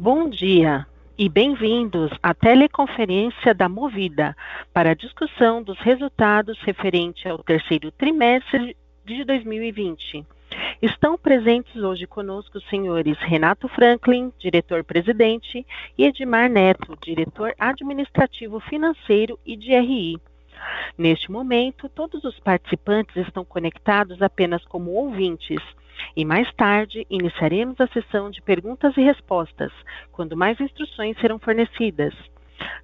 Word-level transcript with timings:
Bom 0.00 0.28
dia 0.28 0.86
e 1.18 1.28
bem-vindos 1.28 2.12
à 2.22 2.32
teleconferência 2.32 3.52
da 3.52 3.68
Movida 3.68 4.36
para 4.72 4.92
a 4.92 4.94
discussão 4.94 5.60
dos 5.60 5.76
resultados 5.80 6.56
referente 6.60 7.28
ao 7.28 7.38
terceiro 7.38 7.90
trimestre 7.90 8.76
de 9.04 9.24
2020. 9.24 10.24
Estão 10.80 11.18
presentes 11.18 11.74
hoje 11.82 12.06
conosco 12.06 12.58
os 12.58 12.68
senhores 12.68 13.18
Renato 13.18 13.66
Franklin, 13.66 14.32
diretor-presidente, 14.38 15.66
e 15.98 16.04
Edmar 16.04 16.48
Neto, 16.48 16.96
diretor 17.02 17.52
administrativo 17.58 18.60
financeiro 18.60 19.36
e 19.44 19.56
de 19.56 19.76
RI. 19.76 20.20
Neste 20.96 21.28
momento, 21.28 21.88
todos 21.88 22.22
os 22.22 22.38
participantes 22.38 23.16
estão 23.16 23.44
conectados 23.44 24.22
apenas 24.22 24.64
como 24.64 24.92
ouvintes 24.92 25.60
e 26.16 26.24
mais 26.24 26.52
tarde, 26.54 27.06
iniciaremos 27.10 27.80
a 27.80 27.86
sessão 27.88 28.30
de 28.30 28.42
perguntas 28.42 28.96
e 28.96 29.02
respostas, 29.02 29.72
quando 30.12 30.36
mais 30.36 30.60
instruções 30.60 31.18
serão 31.20 31.38
fornecidas. 31.38 32.14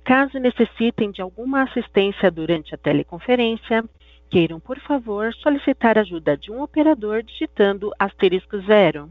Caso 0.04 0.38
necessitem 0.38 1.10
de 1.10 1.20
alguma 1.20 1.62
assistência 1.62 2.30
durante 2.30 2.74
a 2.74 2.78
teleconferência, 2.78 3.84
queiram, 4.30 4.60
por 4.60 4.78
favor, 4.80 5.32
solicitar 5.34 5.98
ajuda 5.98 6.36
de 6.36 6.50
um 6.50 6.62
operador 6.62 7.22
digitando 7.22 7.92
asterisco 7.98 8.58
zero. 8.60 9.10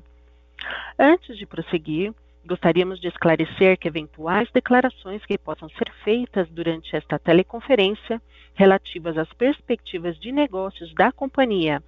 Antes 0.97 1.37
de 1.37 1.45
prosseguir, 1.45 2.13
Gostaríamos 2.45 2.99
de 2.99 3.07
esclarecer 3.07 3.77
que 3.77 3.87
eventuais 3.87 4.51
declarações 4.51 5.25
que 5.25 5.37
possam 5.37 5.69
ser 5.69 5.89
feitas 6.03 6.49
durante 6.49 6.93
esta 6.93 7.17
teleconferência 7.17 8.21
relativas 8.53 9.17
às 9.17 9.31
perspectivas 9.33 10.19
de 10.19 10.31
negócios 10.31 10.93
da 10.93 11.11
companhia, 11.11 11.81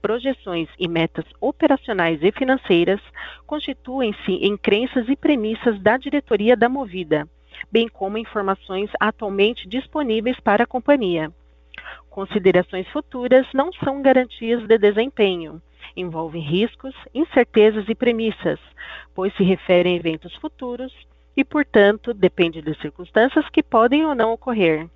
projeções 0.00 0.68
e 0.78 0.88
metas 0.88 1.24
operacionais 1.40 2.22
e 2.22 2.32
financeiras 2.32 3.00
constituem-se 3.46 4.32
em 4.32 4.56
crenças 4.56 5.08
e 5.08 5.16
premissas 5.16 5.80
da 5.80 5.96
diretoria 5.96 6.56
da 6.56 6.68
Movida, 6.68 7.28
bem 7.70 7.88
como 7.88 8.18
informações 8.18 8.90
atualmente 8.98 9.68
disponíveis 9.68 10.38
para 10.40 10.64
a 10.64 10.66
companhia. 10.66 11.32
Considerações 12.08 12.86
futuras 12.88 13.46
não 13.54 13.72
são 13.72 14.02
garantias 14.02 14.66
de 14.66 14.78
desempenho 14.78 15.60
envolvem 15.96 16.42
riscos, 16.42 16.94
incertezas 17.14 17.88
e 17.88 17.94
premissas, 17.94 18.58
pois 19.14 19.34
se 19.36 19.42
referem 19.42 19.94
a 19.94 19.96
eventos 19.96 20.34
futuros 20.36 20.92
e, 21.36 21.44
portanto, 21.44 22.12
depende 22.12 22.62
de 22.62 22.74
circunstâncias 22.80 23.48
que 23.50 23.62
podem 23.62 24.04
ou 24.04 24.14
não 24.14 24.32
ocorrer. 24.32 24.88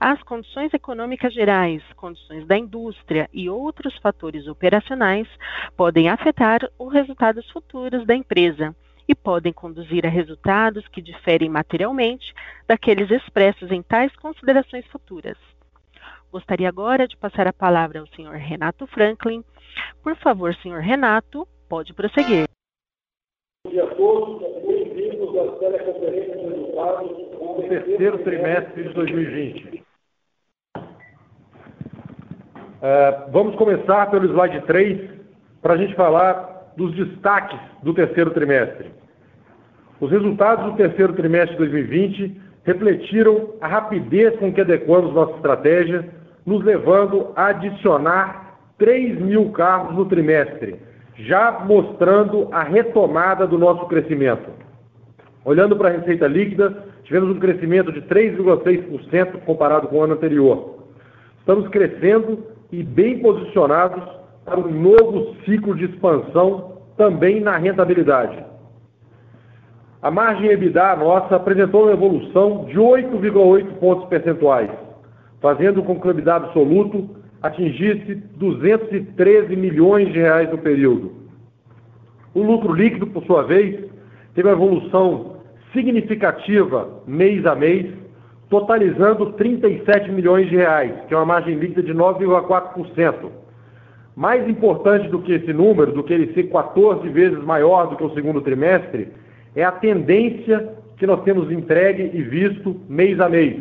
As 0.00 0.22
condições 0.22 0.72
econômicas 0.74 1.32
gerais, 1.32 1.82
condições 1.96 2.46
da 2.46 2.56
indústria 2.56 3.28
e 3.32 3.48
outros 3.48 3.96
fatores 3.98 4.46
operacionais 4.46 5.28
podem 5.76 6.08
afetar 6.08 6.60
os 6.78 6.92
resultados 6.92 7.48
futuros 7.50 8.06
da 8.06 8.14
empresa 8.14 8.74
e 9.08 9.14
podem 9.14 9.52
conduzir 9.52 10.06
a 10.06 10.10
resultados 10.10 10.86
que 10.88 11.02
diferem 11.02 11.48
materialmente 11.48 12.34
daqueles 12.66 13.10
expressos 13.10 13.70
em 13.70 13.82
tais 13.82 14.14
considerações 14.16 14.86
futuras. 14.86 15.36
Gostaria 16.32 16.68
agora 16.68 17.06
de 17.06 17.16
passar 17.16 17.46
a 17.46 17.52
palavra 17.52 18.00
ao 18.00 18.06
Sr. 18.08 18.32
Renato 18.32 18.86
Franklin, 18.88 19.44
por 20.02 20.16
favor, 20.16 20.54
senhor 20.56 20.80
Renato, 20.80 21.46
pode 21.68 21.92
prosseguir. 21.92 22.46
Bom 23.64 23.70
dia 23.70 23.84
a 23.84 23.94
todos, 23.94 24.66
bem-vindos 24.66 25.13
à 25.40 25.52
teleconferência 25.58 26.36
de 26.36 26.46
resultados 26.46 27.10
do 27.10 27.62
terceiro 27.68 28.18
trimestre 28.18 28.82
de 28.82 28.88
2020. 28.90 29.84
Uh, 32.84 33.30
vamos 33.32 33.56
começar 33.56 34.10
pelo 34.10 34.26
slide 34.26 34.60
3 34.66 35.10
para 35.62 35.74
a 35.74 35.76
gente 35.76 35.94
falar 35.94 36.72
dos 36.76 36.94
destaques 36.94 37.58
do 37.82 37.94
terceiro 37.94 38.30
trimestre. 38.30 38.90
Os 40.00 40.10
resultados 40.10 40.66
do 40.66 40.76
terceiro 40.76 41.14
trimestre 41.14 41.52
de 41.52 41.58
2020 41.58 42.40
refletiram 42.64 43.54
a 43.60 43.68
rapidez 43.68 44.36
com 44.38 44.52
que 44.52 44.60
adequamos 44.60 45.14
nossa 45.14 45.36
estratégia, 45.36 46.08
nos 46.44 46.62
levando 46.62 47.32
a 47.36 47.46
adicionar 47.46 48.58
3 48.78 49.18
mil 49.20 49.50
carros 49.52 49.94
no 49.96 50.06
trimestre, 50.06 50.76
já 51.16 51.60
mostrando 51.60 52.48
a 52.52 52.62
retomada 52.62 53.46
do 53.46 53.58
nosso 53.58 53.86
crescimento. 53.86 54.63
Olhando 55.44 55.76
para 55.76 55.90
a 55.90 55.92
receita 55.92 56.26
líquida, 56.26 56.84
tivemos 57.02 57.36
um 57.36 57.38
crescimento 57.38 57.92
de 57.92 58.00
3,6% 58.02 59.40
comparado 59.44 59.88
com 59.88 59.98
o 59.98 60.02
ano 60.02 60.14
anterior. 60.14 60.78
Estamos 61.40 61.68
crescendo 61.68 62.42
e 62.72 62.82
bem 62.82 63.18
posicionados 63.18 64.02
para 64.44 64.58
um 64.58 64.70
novo 64.70 65.36
ciclo 65.44 65.74
de 65.76 65.84
expansão 65.84 66.78
também 66.96 67.40
na 67.40 67.56
rentabilidade. 67.58 68.42
A 70.00 70.10
margem 70.10 70.50
EBITDA 70.50 70.96
nossa 70.96 71.36
apresentou 71.36 71.84
uma 71.84 71.92
evolução 71.92 72.64
de 72.64 72.78
8,8 72.78 73.78
pontos 73.78 74.08
percentuais, 74.08 74.70
fazendo 75.40 75.82
com 75.82 76.00
que 76.00 76.06
o 76.06 76.10
EBITDA 76.10 76.36
absoluto 76.36 77.10
atingisse 77.42 78.14
213 78.36 79.54
milhões 79.56 80.10
de 80.12 80.18
reais 80.18 80.50
no 80.50 80.58
período. 80.58 81.12
O 82.34 82.42
lucro 82.42 82.72
líquido, 82.72 83.06
por 83.06 83.24
sua 83.24 83.42
vez, 83.42 83.84
teve 84.34 84.48
uma 84.48 84.54
evolução 84.54 85.33
significativa 85.74 87.02
mês 87.06 87.44
a 87.44 87.54
mês, 87.54 87.92
totalizando 88.48 89.32
37 89.32 90.10
milhões 90.10 90.48
de 90.48 90.56
reais, 90.56 90.92
que 91.06 91.12
é 91.12 91.16
uma 91.16 91.26
margem 91.26 91.56
líquida 91.56 91.82
de 91.82 91.92
9,4%. 91.92 93.30
Mais 94.16 94.48
importante 94.48 95.08
do 95.08 95.20
que 95.20 95.32
esse 95.32 95.52
número, 95.52 95.92
do 95.92 96.04
que 96.04 96.12
ele 96.12 96.32
ser 96.32 96.44
14 96.44 97.06
vezes 97.08 97.42
maior 97.42 97.88
do 97.88 97.96
que 97.96 98.04
o 98.04 98.14
segundo 98.14 98.40
trimestre, 98.40 99.08
é 99.56 99.64
a 99.64 99.72
tendência 99.72 100.72
que 100.96 101.06
nós 101.06 101.22
temos 101.24 101.50
entregue 101.50 102.10
e 102.14 102.22
visto 102.22 102.80
mês 102.88 103.18
a 103.20 103.28
mês, 103.28 103.60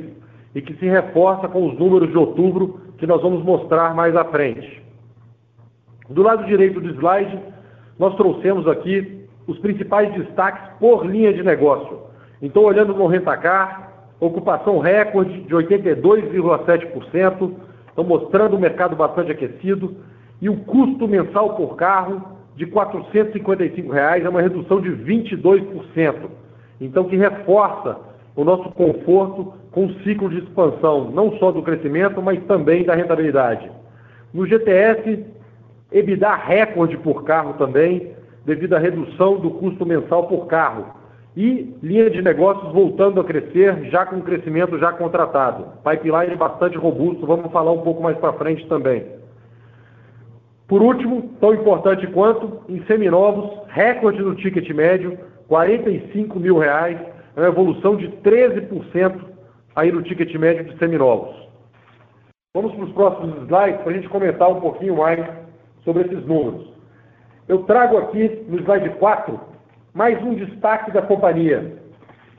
e 0.53 0.61
que 0.61 0.75
se 0.75 0.85
reforça 0.85 1.47
com 1.47 1.67
os 1.67 1.77
números 1.79 2.11
de 2.11 2.17
outubro 2.17 2.79
que 2.97 3.07
nós 3.07 3.21
vamos 3.21 3.43
mostrar 3.43 3.95
mais 3.95 4.15
à 4.15 4.23
frente. 4.25 4.81
Do 6.09 6.21
lado 6.21 6.45
direito 6.45 6.79
do 6.79 6.89
slide, 6.89 7.39
nós 7.97 8.15
trouxemos 8.15 8.67
aqui 8.67 9.22
os 9.47 9.57
principais 9.59 10.13
destaques 10.13 10.61
por 10.79 11.05
linha 11.05 11.33
de 11.33 11.43
negócio. 11.43 11.99
Então, 12.41 12.63
olhando 12.63 12.93
no 12.93 13.07
rentacar, 13.07 13.91
ocupação 14.19 14.79
recorde 14.79 15.41
de 15.41 15.53
82,7%, 15.53 17.51
estão 17.87 18.03
mostrando 18.03 18.55
um 18.55 18.59
mercado 18.59 18.95
bastante 18.95 19.31
aquecido, 19.31 19.95
e 20.41 20.49
o 20.49 20.57
custo 20.57 21.07
mensal 21.07 21.55
por 21.55 21.75
carro 21.75 22.21
de 22.55 22.65
455 22.65 23.91
reais, 23.91 24.25
é 24.25 24.29
uma 24.29 24.41
redução 24.41 24.79
de 24.81 24.89
22%. 24.89 26.29
Então, 26.79 27.05
que 27.05 27.15
reforça 27.15 27.97
o 28.35 28.43
nosso 28.43 28.69
conforto 28.71 29.53
com 29.71 29.85
um 29.85 29.93
ciclo 30.01 30.29
de 30.29 30.39
expansão, 30.39 31.11
não 31.11 31.37
só 31.37 31.51
do 31.51 31.61
crescimento, 31.61 32.21
mas 32.21 32.43
também 32.45 32.83
da 32.83 32.95
rentabilidade. 32.95 33.71
No 34.33 34.45
GTS, 34.45 35.25
EBITDA 35.91 36.35
recorde 36.35 36.97
por 36.97 37.23
carro 37.23 37.53
também, 37.53 38.11
devido 38.45 38.73
à 38.73 38.79
redução 38.79 39.37
do 39.37 39.51
custo 39.51 39.85
mensal 39.85 40.27
por 40.27 40.47
carro. 40.47 40.85
E 41.35 41.75
linha 41.81 42.09
de 42.09 42.21
negócios 42.21 42.71
voltando 42.71 43.19
a 43.19 43.23
crescer, 43.23 43.89
já 43.89 44.05
com 44.05 44.21
crescimento 44.21 44.77
já 44.77 44.91
contratado. 44.91 45.65
Pipeline 45.83 46.35
bastante 46.35 46.77
robusto, 46.77 47.25
vamos 47.25 47.51
falar 47.51 47.71
um 47.71 47.81
pouco 47.81 48.03
mais 48.03 48.17
para 48.17 48.33
frente 48.33 48.67
também. 48.67 49.03
Por 50.67 50.81
último, 50.81 51.35
tão 51.39 51.53
importante 51.53 52.05
quanto, 52.07 52.61
em 52.69 52.83
seminovos, 52.85 53.49
recorde 53.67 54.21
no 54.21 54.35
ticket 54.35 54.69
médio, 54.71 55.17
45 55.47 56.39
mil 56.39 56.57
reais, 56.57 56.97
é 57.35 57.39
uma 57.39 57.49
evolução 57.49 57.95
de 57.95 58.07
13% 58.23 59.19
aí 59.75 59.91
no 59.91 60.01
ticket 60.03 60.33
médio 60.35 60.65
de 60.65 60.77
seminovos. 60.77 61.35
Vamos 62.55 62.73
para 62.73 62.85
os 62.85 62.91
próximos 62.93 63.43
slides 63.43 63.81
para 63.81 63.91
a 63.91 63.93
gente 63.93 64.09
comentar 64.09 64.49
um 64.49 64.61
pouquinho 64.61 64.97
mais 64.97 65.19
sobre 65.83 66.03
esses 66.03 66.25
números. 66.25 66.72
Eu 67.47 67.63
trago 67.63 67.97
aqui 67.97 68.45
no 68.47 68.57
slide 68.59 68.89
4 68.91 69.39
mais 69.93 70.21
um 70.23 70.33
destaque 70.33 70.91
da 70.91 71.01
companhia. 71.01 71.73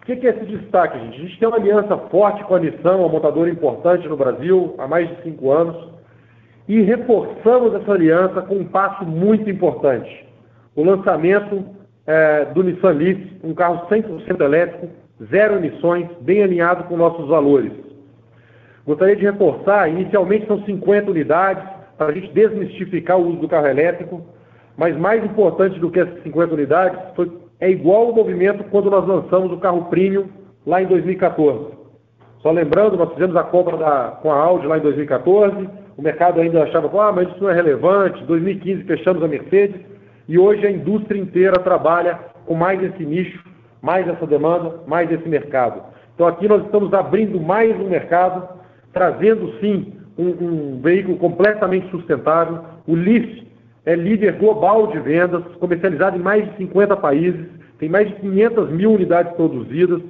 O 0.01 0.05
que 0.07 0.27
é 0.27 0.31
esse 0.31 0.47
destaque, 0.47 0.99
gente? 0.99 1.17
A 1.17 1.21
gente 1.25 1.39
tem 1.39 1.49
uma 1.49 1.59
aliança 1.59 1.97
forte 2.11 2.43
com 2.45 2.55
a 2.55 2.59
Nissan, 2.59 2.97
uma 2.97 3.09
montadora 3.09 3.51
importante 3.51 4.09
no 4.09 4.17
Brasil, 4.17 4.75
há 4.79 4.89
mais 4.89 5.09
de 5.09 5.23
cinco 5.23 5.51
anos, 5.53 5.77
e 6.67 6.81
reforçamos 6.81 7.75
essa 7.75 7.93
aliança 7.93 8.41
com 8.43 8.57
um 8.57 8.65
passo 8.65 9.05
muito 9.05 9.49
importante: 9.49 10.27
o 10.75 10.83
lançamento 10.83 11.65
é, 12.07 12.47
do 12.47 12.63
Nissan 12.63 12.93
Leaf, 12.93 13.41
um 13.45 13.55
carro 13.55 13.87
100% 13.89 14.41
elétrico, 14.41 14.89
zero 15.31 15.57
emissões, 15.57 16.09
bem 16.23 16.43
alinhado 16.43 16.85
com 16.85 16.97
nossos 16.97 17.29
valores. 17.29 17.73
Gostaria 18.87 19.17
de 19.17 19.23
reforçar, 19.23 19.89
inicialmente 19.89 20.47
são 20.47 20.63
50 20.65 21.11
unidades, 21.11 21.65
para 21.97 22.09
a 22.09 22.13
gente 22.13 22.33
desmistificar 22.33 23.19
o 23.19 23.29
uso 23.29 23.39
do 23.41 23.49
carro 23.49 23.67
elétrico, 23.67 24.34
mas 24.77 24.97
mais 24.97 25.25
importante 25.25 25.79
do 25.79 25.91
que 25.91 26.01
essas 26.01 26.23
50 26.23 26.55
unidades, 26.55 26.99
foi, 27.15 27.31
é 27.61 27.71
igual 27.71 28.11
o 28.11 28.15
movimento 28.15 28.65
quando 28.65 28.91
nós 28.91 29.07
lançamos 29.07 29.53
o 29.53 29.59
carro 29.59 29.85
premium 29.85 30.27
lá 30.67 30.83
em 30.83 30.87
2014. 30.87 31.75
Só 32.41 32.51
lembrando, 32.51 32.97
nós 32.97 33.13
fizemos 33.13 33.37
a 33.37 33.43
compra 33.43 33.77
da, 33.77 34.19
com 34.21 34.31
a 34.31 34.37
Audi 34.37 34.67
lá 34.67 34.79
em 34.79 34.83
2014, 34.83 35.69
o 35.97 36.03
mercado 36.03 36.41
ainda 36.41 36.65
achava, 36.65 36.89
ah, 37.01 37.13
mas 37.13 37.29
isso 37.29 37.43
não 37.43 37.51
é 37.51 37.55
relevante, 37.55 38.25
2015 38.25 38.85
fechamos 38.85 39.23
a 39.23 39.29
Mercedes, 39.29 39.81
e 40.29 40.39
hoje 40.39 40.67
a 40.67 40.71
indústria 40.71 41.21
inteira 41.21 41.59
trabalha 41.61 42.19
com 42.47 42.55
mais 42.55 42.83
esse 42.83 43.05
nicho, 43.05 43.43
mais 43.81 44.09
essa 44.09 44.27
demanda, 44.27 44.81
mais 44.87 45.11
esse 45.11 45.29
mercado. 45.29 45.83
Então 46.15 46.27
aqui 46.27 46.49
nós 46.49 46.65
estamos 46.65 46.93
abrindo 46.93 47.41
mais 47.41 47.79
um 47.81 47.89
mercado, 47.89 48.49
trazendo 48.93 49.53
sim 49.61 49.93
um, 50.17 50.29
um 50.29 50.81
veículo 50.81 51.17
completamente 51.17 51.91
sustentável. 51.91 52.61
O 52.87 52.95
LIF 52.95 53.47
é 53.87 53.95
líder 53.95 54.39
global 54.39 54.87
de 54.87 54.99
vendas, 54.99 55.45
comercializado 55.61 56.17
em 56.17 56.23
mais 56.23 56.49
de 56.51 56.57
50 56.57 56.97
países, 56.97 57.47
tem 57.79 57.89
mais 57.89 58.09
de 58.09 58.15
500 58.17 58.71
mil 58.71 58.93
unidades 58.93 59.33
produzidas. 59.35 60.01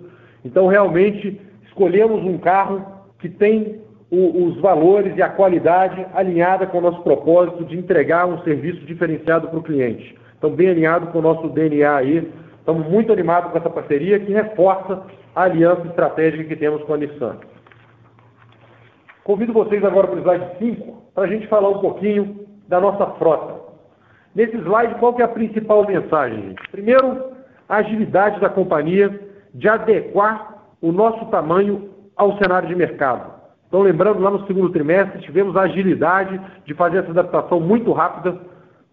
Então 0.44 0.66
realmente 0.66 1.40
escolhemos 1.66 2.22
um 2.24 2.38
carro 2.38 2.84
que 3.18 3.28
tem 3.28 3.80
o, 4.10 4.46
os 4.46 4.60
valores 4.60 5.16
e 5.16 5.22
a 5.22 5.28
qualidade 5.28 6.06
alinhada 6.14 6.66
com 6.66 6.78
o 6.78 6.80
nosso 6.80 7.02
propósito 7.02 7.64
de 7.64 7.76
entregar 7.76 8.26
um 8.26 8.38
serviço 8.42 8.84
diferenciado 8.84 9.48
para 9.48 9.58
o 9.58 9.62
cliente. 9.62 10.16
Então, 10.38 10.50
bem 10.50 10.68
alinhado 10.68 11.06
com 11.06 11.18
o 11.18 11.22
nosso 11.22 11.48
DNA 11.48 11.96
aí. 11.96 12.30
Estamos 12.58 12.86
muito 12.86 13.12
animados 13.12 13.50
com 13.50 13.58
essa 13.58 13.70
parceria 13.70 14.20
que 14.20 14.32
reforça 14.32 15.02
a 15.34 15.42
aliança 15.42 15.86
estratégica 15.86 16.44
que 16.44 16.56
temos 16.56 16.82
com 16.84 16.94
a 16.94 16.96
Nissan. 16.98 17.38
Convido 19.24 19.52
vocês 19.52 19.82
agora 19.82 20.06
para 20.06 20.16
o 20.16 20.20
slide 20.20 20.58
5 20.58 21.02
para 21.14 21.24
a 21.24 21.26
gente 21.26 21.46
falar 21.48 21.70
um 21.70 21.78
pouquinho 21.78 22.46
da 22.68 22.80
nossa 22.80 23.06
frota. 23.18 23.63
Nesse 24.34 24.56
slide, 24.56 24.96
qual 24.96 25.14
que 25.14 25.22
é 25.22 25.24
a 25.24 25.28
principal 25.28 25.86
mensagem? 25.86 26.56
Primeiro, 26.72 27.32
a 27.68 27.76
agilidade 27.76 28.40
da 28.40 28.48
companhia 28.48 29.20
de 29.54 29.68
adequar 29.68 30.54
o 30.82 30.90
nosso 30.90 31.24
tamanho 31.26 31.90
ao 32.16 32.36
cenário 32.38 32.68
de 32.68 32.74
mercado. 32.74 33.32
Então, 33.68 33.82
lembrando, 33.82 34.20
lá 34.20 34.30
no 34.30 34.46
segundo 34.46 34.70
trimestre, 34.70 35.22
tivemos 35.22 35.56
a 35.56 35.62
agilidade 35.62 36.40
de 36.64 36.74
fazer 36.74 36.98
essa 36.98 37.10
adaptação 37.10 37.60
muito 37.60 37.92
rápida, 37.92 38.38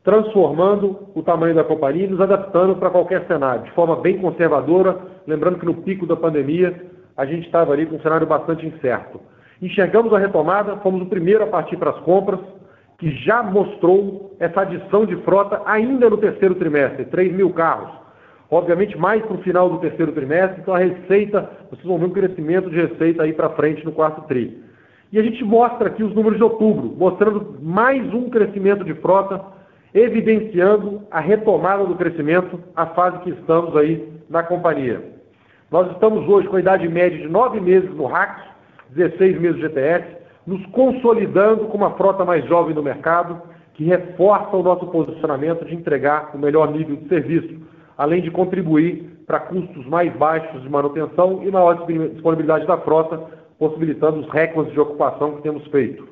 transformando 0.03 1.07
o 1.13 1.21
tamanho 1.21 1.53
da 1.53 1.63
companhia 1.63 2.05
e 2.05 2.09
nos 2.09 2.21
adaptando 2.21 2.75
para 2.75 2.89
qualquer 2.89 3.25
cenário, 3.27 3.63
de 3.63 3.71
forma 3.71 3.95
bem 3.95 4.17
conservadora, 4.19 4.97
lembrando 5.27 5.59
que 5.59 5.65
no 5.65 5.75
pico 5.75 6.07
da 6.07 6.15
pandemia 6.15 6.89
a 7.15 7.25
gente 7.25 7.45
estava 7.45 7.73
ali 7.73 7.85
com 7.85 7.97
um 7.97 8.01
cenário 8.01 8.25
bastante 8.25 8.65
incerto. 8.65 9.19
Enxergamos 9.61 10.11
a 10.13 10.17
retomada, 10.17 10.77
fomos 10.77 11.03
o 11.03 11.05
primeiro 11.05 11.43
a 11.43 11.47
partir 11.47 11.77
para 11.77 11.91
as 11.91 11.99
compras, 11.99 12.39
que 13.01 13.09
já 13.25 13.41
mostrou 13.41 14.35
essa 14.39 14.61
adição 14.61 15.07
de 15.07 15.15
frota 15.23 15.59
ainda 15.65 16.07
no 16.07 16.17
terceiro 16.17 16.53
trimestre, 16.53 17.05
3 17.05 17.33
mil 17.33 17.49
carros. 17.49 17.89
Obviamente, 18.49 18.95
mais 18.95 19.23
para 19.23 19.37
o 19.37 19.41
final 19.41 19.71
do 19.71 19.79
terceiro 19.79 20.11
trimestre, 20.11 20.61
então 20.61 20.75
a 20.75 20.77
receita, 20.77 21.49
vocês 21.71 21.83
vão 21.83 21.97
ver 21.97 22.05
um 22.05 22.11
crescimento 22.11 22.69
de 22.69 22.75
receita 22.75 23.23
aí 23.23 23.33
para 23.33 23.49
frente 23.49 23.83
no 23.83 23.91
quarto 23.91 24.21
tri. 24.27 24.61
E 25.11 25.17
a 25.17 25.23
gente 25.23 25.43
mostra 25.43 25.87
aqui 25.87 26.03
os 26.03 26.13
números 26.13 26.37
de 26.37 26.43
outubro, 26.43 26.93
mostrando 26.95 27.57
mais 27.59 28.01
um 28.13 28.29
crescimento 28.29 28.83
de 28.83 28.93
frota, 28.93 29.43
evidenciando 29.95 31.01
a 31.09 31.19
retomada 31.19 31.83
do 31.83 31.95
crescimento, 31.95 32.59
a 32.75 32.85
fase 32.85 33.17
que 33.23 33.31
estamos 33.31 33.75
aí 33.75 34.07
na 34.29 34.43
companhia. 34.43 35.01
Nós 35.71 35.89
estamos 35.91 36.29
hoje 36.29 36.47
com 36.47 36.55
a 36.55 36.59
idade 36.59 36.87
média 36.87 37.17
de 37.17 37.27
nove 37.27 37.59
meses 37.59 37.89
no 37.95 38.05
RAX, 38.05 38.43
16 38.91 39.41
meses 39.41 39.55
de 39.55 39.63
GTS, 39.63 40.20
nos 40.45 40.65
consolidando 40.67 41.65
com 41.65 41.77
uma 41.77 41.91
frota 41.91 42.25
mais 42.25 42.45
jovem 42.45 42.73
no 42.73 42.83
mercado, 42.83 43.41
que 43.73 43.83
reforça 43.83 44.55
o 44.55 44.63
nosso 44.63 44.87
posicionamento 44.87 45.65
de 45.65 45.75
entregar 45.75 46.31
o 46.33 46.37
melhor 46.37 46.71
nível 46.71 46.95
de 46.95 47.07
serviço 47.07 47.71
além 48.01 48.21
de 48.23 48.31
contribuir 48.31 49.23
para 49.27 49.39
custos 49.41 49.85
mais 49.85 50.11
baixos 50.17 50.63
de 50.63 50.67
manutenção 50.67 51.43
e 51.43 51.51
maior 51.51 51.85
disponibilidade 51.85 52.65
da 52.65 52.75
frota, 52.79 53.19
possibilitando 53.59 54.21
os 54.21 54.29
recordes 54.29 54.73
de 54.73 54.79
ocupação 54.79 55.35
que 55.35 55.43
temos 55.43 55.65
feito. 55.67 56.07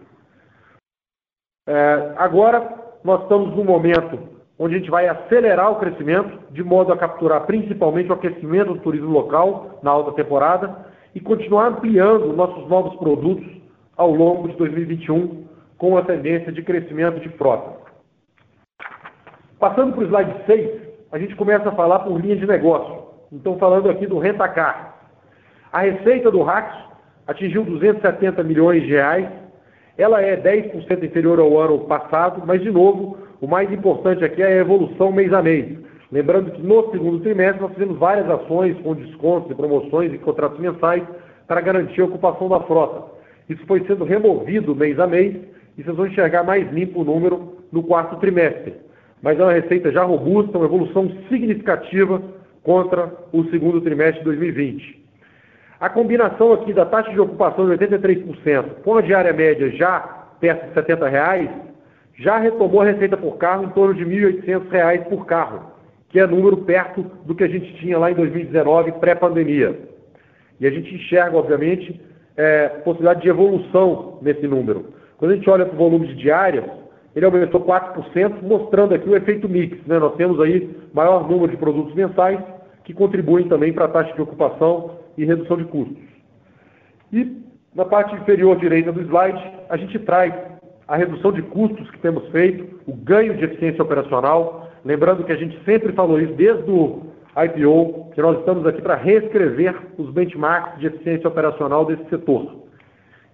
É, 1.67 2.13
agora, 2.15 2.75
nós 3.03 3.23
estamos 3.23 3.55
num 3.55 3.63
momento 3.63 4.19
onde 4.59 4.75
a 4.75 4.77
gente 4.77 4.91
vai 4.91 5.07
acelerar 5.07 5.71
o 5.71 5.79
crescimento, 5.79 6.37
de 6.51 6.63
modo 6.63 6.93
a 6.93 6.97
capturar 6.97 7.47
principalmente 7.47 8.11
o 8.11 8.13
aquecimento 8.13 8.73
do 8.73 8.81
turismo 8.81 9.09
local 9.09 9.79
na 9.81 9.89
alta 9.89 10.11
temporada 10.11 10.85
e 11.15 11.19
continuar 11.19 11.69
ampliando 11.69 12.35
nossos 12.35 12.69
novos 12.69 12.95
produtos 12.97 13.47
ao 13.99 14.11
longo 14.11 14.47
de 14.47 14.55
2021 14.55 15.43
com 15.77 15.97
a 15.97 16.01
tendência 16.01 16.53
de 16.53 16.63
crescimento 16.63 17.19
de 17.19 17.27
frota. 17.37 17.77
Passando 19.59 19.91
para 19.91 20.01
o 20.01 20.07
slide 20.07 20.45
6, 20.45 20.81
a 21.11 21.19
gente 21.19 21.35
começa 21.35 21.67
a 21.67 21.73
falar 21.73 21.99
por 21.99 22.17
linha 22.17 22.37
de 22.37 22.47
negócio. 22.47 23.09
Então, 23.29 23.59
falando 23.59 23.89
aqui 23.89 24.07
do 24.07 24.17
rentacar. 24.17 24.95
A 25.73 25.81
receita 25.81 26.31
do 26.31 26.41
RAX 26.41 26.73
atingiu 27.27 27.65
270 27.65 28.41
milhões 28.41 28.83
de 28.83 28.93
reais. 28.93 29.27
Ela 29.97 30.21
é 30.21 30.37
10% 30.37 31.03
inferior 31.03 31.37
ao 31.37 31.59
ano 31.59 31.79
passado, 31.79 32.41
mas, 32.45 32.61
de 32.61 32.71
novo, 32.71 33.17
o 33.41 33.47
mais 33.47 33.69
importante 33.69 34.23
aqui 34.23 34.41
é 34.41 34.45
a 34.47 34.61
evolução 34.61 35.11
mês 35.11 35.33
a 35.33 35.41
mês. 35.41 35.77
Lembrando 36.09 36.51
que 36.51 36.61
no 36.61 36.89
segundo 36.89 37.19
trimestre 37.19 37.61
nós 37.61 37.73
fizemos 37.73 37.97
várias 37.97 38.29
ações 38.29 38.79
com 38.79 38.95
descontos 38.95 39.51
e 39.51 39.55
promoções 39.55 40.13
e 40.13 40.17
contratos 40.17 40.57
mensais 40.57 41.03
para 41.45 41.59
garantir 41.59 41.99
a 42.01 42.05
ocupação 42.05 42.47
da 42.47 42.61
frota. 42.61 43.18
Isso 43.49 43.65
foi 43.65 43.83
sendo 43.85 44.05
removido 44.05 44.75
mês 44.75 44.99
a 44.99 45.07
mês 45.07 45.35
e 45.77 45.83
vocês 45.83 45.95
vão 45.95 46.07
enxergar 46.07 46.43
mais 46.43 46.71
limpo 46.71 47.01
o 47.01 47.03
número 47.03 47.57
no 47.71 47.83
quarto 47.83 48.17
trimestre 48.17 48.89
mas 49.21 49.39
é 49.39 49.43
uma 49.43 49.53
receita 49.53 49.91
já 49.91 50.03
robusta, 50.03 50.57
uma 50.57 50.65
evolução 50.65 51.09
significativa 51.27 52.21
contra 52.63 53.11
o 53.31 53.43
segundo 53.45 53.81
trimestre 53.81 54.19
de 54.19 54.25
2020. 54.25 54.99
A 55.79 55.89
combinação 55.89 56.53
aqui 56.53 56.73
da 56.73 56.85
taxa 56.85 57.11
de 57.11 57.19
ocupação 57.19 57.65
de 57.65 57.85
83% 57.85 58.81
com 58.83 58.97
a 58.97 59.01
diária 59.01 59.33
média 59.33 59.69
já 59.71 59.99
perto 60.39 60.67
de 60.67 60.73
70 60.73 61.07
reais, 61.07 61.49
já 62.17 62.37
retomou 62.37 62.81
a 62.81 62.85
receita 62.85 63.17
por 63.17 63.37
carro 63.37 63.65
em 63.65 63.69
torno 63.69 63.93
de 63.93 64.03
R$ 64.03 64.33
1.800 64.41 65.05
por 65.05 65.25
carro, 65.25 65.71
que 66.09 66.19
é 66.19 66.27
número 66.27 66.57
perto 66.57 67.03
do 67.25 67.35
que 67.35 67.43
a 67.43 67.47
gente 67.47 67.73
tinha 67.75 67.97
lá 67.97 68.11
em 68.11 68.15
2019, 68.15 68.93
pré-pandemia. 68.93 69.77
E 70.59 70.67
a 70.67 70.69
gente 70.69 70.93
enxerga, 70.95 71.37
obviamente, 71.37 71.99
é, 72.37 72.69
possibilidade 72.83 73.21
de 73.21 73.29
evolução 73.29 74.17
nesse 74.21 74.47
número. 74.47 74.93
Quando 75.17 75.31
a 75.31 75.35
gente 75.35 75.49
olha 75.49 75.65
para 75.65 75.75
o 75.75 75.77
volume 75.77 76.07
de 76.07 76.15
diárias, 76.15 76.65
ele 77.15 77.25
aumentou 77.25 77.61
4%, 77.61 78.41
mostrando 78.41 78.93
aqui 78.93 79.09
o 79.09 79.15
efeito 79.15 79.49
mix. 79.49 79.77
Né? 79.85 79.99
Nós 79.99 80.15
temos 80.15 80.39
aí 80.39 80.69
maior 80.93 81.29
número 81.29 81.51
de 81.51 81.57
produtos 81.57 81.93
mensais 81.93 82.39
que 82.83 82.93
contribuem 82.93 83.47
também 83.47 83.73
para 83.73 83.85
a 83.85 83.89
taxa 83.89 84.13
de 84.13 84.21
ocupação 84.21 84.97
e 85.17 85.25
redução 85.25 85.57
de 85.57 85.65
custos. 85.65 85.97
E 87.11 87.37
na 87.75 87.85
parte 87.85 88.15
inferior 88.15 88.57
direita 88.57 88.91
do 88.91 89.01
slide, 89.01 89.41
a 89.69 89.77
gente 89.77 89.99
traz 89.99 90.33
a 90.87 90.95
redução 90.95 91.31
de 91.31 91.41
custos 91.43 91.89
que 91.91 91.99
temos 91.99 92.27
feito, 92.29 92.79
o 92.87 92.93
ganho 92.93 93.35
de 93.35 93.45
eficiência 93.45 93.83
operacional, 93.83 94.71
lembrando 94.83 95.23
que 95.23 95.31
a 95.31 95.35
gente 95.35 95.63
sempre 95.63 95.93
falou 95.93 96.19
isso 96.19 96.33
desde 96.33 96.69
o 96.69 97.08
IPO, 97.35 98.11
que 98.13 98.21
nós 98.21 98.39
estamos 98.39 98.65
aqui 98.65 98.81
para 98.81 98.95
reescrever 98.95 99.75
os 99.97 100.09
benchmarks 100.11 100.79
de 100.79 100.87
eficiência 100.87 101.27
operacional 101.27 101.85
desse 101.85 102.03
setor. 102.09 102.63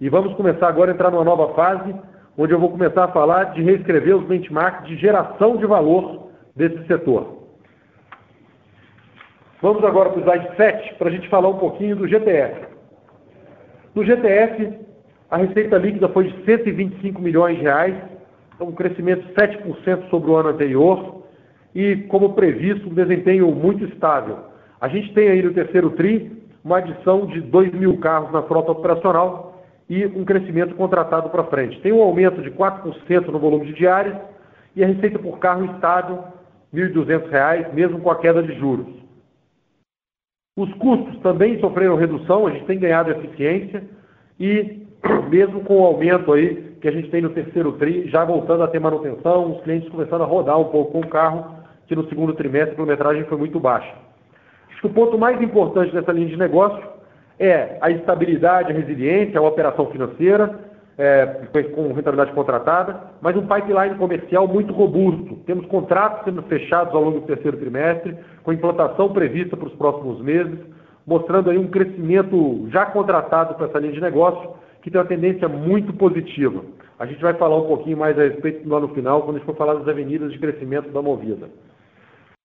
E 0.00 0.08
vamos 0.08 0.34
começar 0.34 0.68
agora 0.68 0.92
a 0.92 0.94
entrar 0.94 1.10
numa 1.10 1.24
nova 1.24 1.54
fase, 1.54 1.94
onde 2.36 2.52
eu 2.52 2.60
vou 2.60 2.70
começar 2.70 3.04
a 3.04 3.12
falar 3.12 3.44
de 3.54 3.62
reescrever 3.62 4.16
os 4.16 4.24
benchmarks 4.26 4.86
de 4.86 4.96
geração 4.96 5.56
de 5.56 5.64
valor 5.64 6.28
desse 6.54 6.86
setor. 6.86 7.36
Vamos 9.62 9.82
agora 9.84 10.10
para 10.10 10.20
o 10.20 10.22
slide 10.22 10.56
7 10.56 10.94
para 10.96 11.08
a 11.08 11.12
gente 11.12 11.28
falar 11.28 11.48
um 11.48 11.58
pouquinho 11.58 11.96
do 11.96 12.06
GTF. 12.06 12.66
No 13.94 14.04
GTF, 14.04 14.78
a 15.30 15.38
receita 15.38 15.78
líquida 15.78 16.08
foi 16.10 16.24
de 16.24 16.44
125 16.44 17.20
milhões 17.20 17.56
de 17.56 17.62
reais, 17.62 17.96
então 18.54 18.68
um 18.68 18.72
crescimento 18.72 19.26
de 19.26 19.32
7% 19.32 20.10
sobre 20.10 20.30
o 20.30 20.36
ano 20.36 20.50
anterior 20.50 21.25
e, 21.76 21.96
como 22.08 22.32
previsto, 22.32 22.88
um 22.88 22.94
desempenho 22.94 23.50
muito 23.52 23.84
estável. 23.84 24.38
A 24.80 24.88
gente 24.88 25.12
tem 25.12 25.28
aí 25.28 25.42
no 25.42 25.52
terceiro 25.52 25.90
TRI 25.90 26.32
uma 26.64 26.78
adição 26.78 27.26
de 27.26 27.40
2 27.40 27.72
mil 27.74 27.98
carros 27.98 28.32
na 28.32 28.42
frota 28.42 28.72
operacional, 28.72 29.56
e 29.88 30.04
um 30.06 30.24
crescimento 30.24 30.74
contratado 30.74 31.30
para 31.30 31.44
frente. 31.44 31.80
Tem 31.80 31.92
um 31.92 32.02
aumento 32.02 32.42
de 32.42 32.50
4% 32.50 33.26
no 33.28 33.38
volume 33.38 33.66
de 33.66 33.74
diárias 33.74 34.16
e 34.74 34.82
a 34.82 34.86
receita 34.86 35.18
por 35.18 35.38
carro 35.38 35.64
estável, 35.74 36.24
R$ 36.72 36.88
1.200, 36.88 37.72
mesmo 37.72 38.00
com 38.00 38.10
a 38.10 38.18
queda 38.18 38.42
de 38.42 38.52
juros. 38.58 38.86
Os 40.58 40.72
custos 40.74 41.18
também 41.20 41.60
sofreram 41.60 41.96
redução, 41.96 42.46
a 42.46 42.50
gente 42.50 42.64
tem 42.64 42.78
ganhado 42.78 43.10
eficiência 43.10 43.84
e 44.40 44.82
mesmo 45.30 45.60
com 45.60 45.80
o 45.80 45.84
aumento 45.84 46.32
aí 46.32 46.74
que 46.80 46.88
a 46.88 46.92
gente 46.92 47.10
tem 47.10 47.22
no 47.22 47.30
terceiro 47.30 47.72
TRI, 47.72 48.08
já 48.08 48.24
voltando 48.24 48.62
a 48.64 48.68
ter 48.68 48.80
manutenção, 48.80 49.52
os 49.52 49.62
clientes 49.62 49.88
começando 49.88 50.22
a 50.22 50.26
rodar 50.26 50.58
um 50.58 50.64
pouco 50.64 50.92
com 50.92 51.00
o 51.00 51.08
carro, 51.08 51.55
que 51.86 51.96
no 51.96 52.08
segundo 52.08 52.34
trimestre 52.34 52.72
a 52.72 52.74
quilometragem 52.74 53.24
foi 53.24 53.38
muito 53.38 53.60
baixa. 53.60 53.92
Acho 54.70 54.80
que 54.80 54.86
o 54.86 54.90
ponto 54.90 55.18
mais 55.18 55.40
importante 55.40 55.92
dessa 55.92 56.12
linha 56.12 56.28
de 56.28 56.36
negócio 56.36 56.82
é 57.38 57.78
a 57.80 57.90
estabilidade, 57.90 58.72
a 58.72 58.74
resiliência, 58.74 59.38
a 59.38 59.42
operação 59.42 59.86
financeira, 59.86 60.58
é, 60.98 61.26
com 61.74 61.92
rentabilidade 61.92 62.32
contratada, 62.32 63.00
mas 63.20 63.36
um 63.36 63.46
pipeline 63.46 63.96
comercial 63.96 64.48
muito 64.48 64.72
robusto. 64.72 65.36
Temos 65.46 65.66
contratos 65.66 66.24
sendo 66.24 66.42
fechados 66.42 66.94
ao 66.94 67.02
longo 67.02 67.20
do 67.20 67.26
terceiro 67.26 67.56
trimestre, 67.58 68.16
com 68.42 68.52
implantação 68.52 69.12
prevista 69.12 69.56
para 69.56 69.68
os 69.68 69.74
próximos 69.74 70.20
meses, 70.20 70.58
mostrando 71.06 71.50
aí 71.50 71.58
um 71.58 71.68
crescimento 71.68 72.66
já 72.70 72.86
contratado 72.86 73.54
para 73.54 73.66
essa 73.66 73.78
linha 73.78 73.92
de 73.92 74.00
negócio, 74.00 74.50
que 74.82 74.90
tem 74.90 75.00
uma 75.00 75.06
tendência 75.06 75.48
muito 75.48 75.92
positiva. 75.92 76.62
A 76.98 77.04
gente 77.04 77.20
vai 77.20 77.34
falar 77.34 77.56
um 77.56 77.66
pouquinho 77.66 77.98
mais 77.98 78.18
a 78.18 78.22
respeito 78.22 78.66
lá 78.68 78.80
no 78.80 78.88
final, 78.88 79.22
quando 79.22 79.36
a 79.36 79.38
gente 79.38 79.46
for 79.46 79.56
falar 79.56 79.74
das 79.74 79.88
avenidas 79.88 80.32
de 80.32 80.38
crescimento 80.38 80.90
da 80.90 81.02
Movida. 81.02 81.48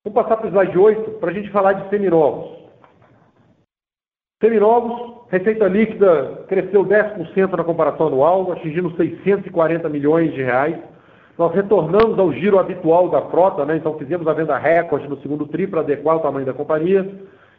Vamos 0.03 0.19
passar 0.19 0.37
para 0.37 0.47
o 0.47 0.49
slide 0.49 0.77
8 0.77 1.11
para 1.19 1.29
a 1.29 1.33
gente 1.33 1.51
falar 1.51 1.73
de 1.73 1.89
seminovos. 1.91 2.57
Seminovos, 4.41 5.27
receita 5.29 5.67
líquida 5.67 6.43
cresceu 6.47 6.83
10% 6.83 7.55
na 7.55 7.63
comparação 7.63 8.07
anual, 8.07 8.51
atingindo 8.51 8.95
640 8.95 9.87
milhões 9.89 10.33
de 10.33 10.41
reais. 10.41 10.75
Nós 11.37 11.53
retornamos 11.53 12.17
ao 12.17 12.33
giro 12.33 12.57
habitual 12.57 13.09
da 13.09 13.21
frota, 13.29 13.63
né? 13.63 13.77
então 13.77 13.95
fizemos 13.99 14.27
a 14.27 14.33
venda 14.33 14.57
recorde 14.57 15.07
no 15.07 15.21
segundo 15.21 15.45
TRI 15.45 15.67
para 15.67 15.81
adequar 15.81 16.17
o 16.17 16.21
tamanho 16.21 16.47
da 16.47 16.53
companhia 16.53 17.07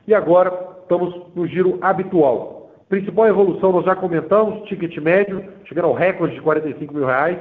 e 0.09 0.13
agora 0.13 0.53
estamos 0.83 1.15
no 1.37 1.47
giro 1.47 1.79
habitual. 1.81 2.73
Principal 2.89 3.29
evolução 3.29 3.71
nós 3.71 3.85
já 3.85 3.95
comentamos, 3.95 4.69
ticket 4.69 4.97
médio, 4.99 5.45
chegando 5.65 5.87
ao 5.87 5.95
recorde 5.95 6.35
de 6.35 6.43
45 6.43 6.93
mil 6.93 7.07
reais. 7.07 7.39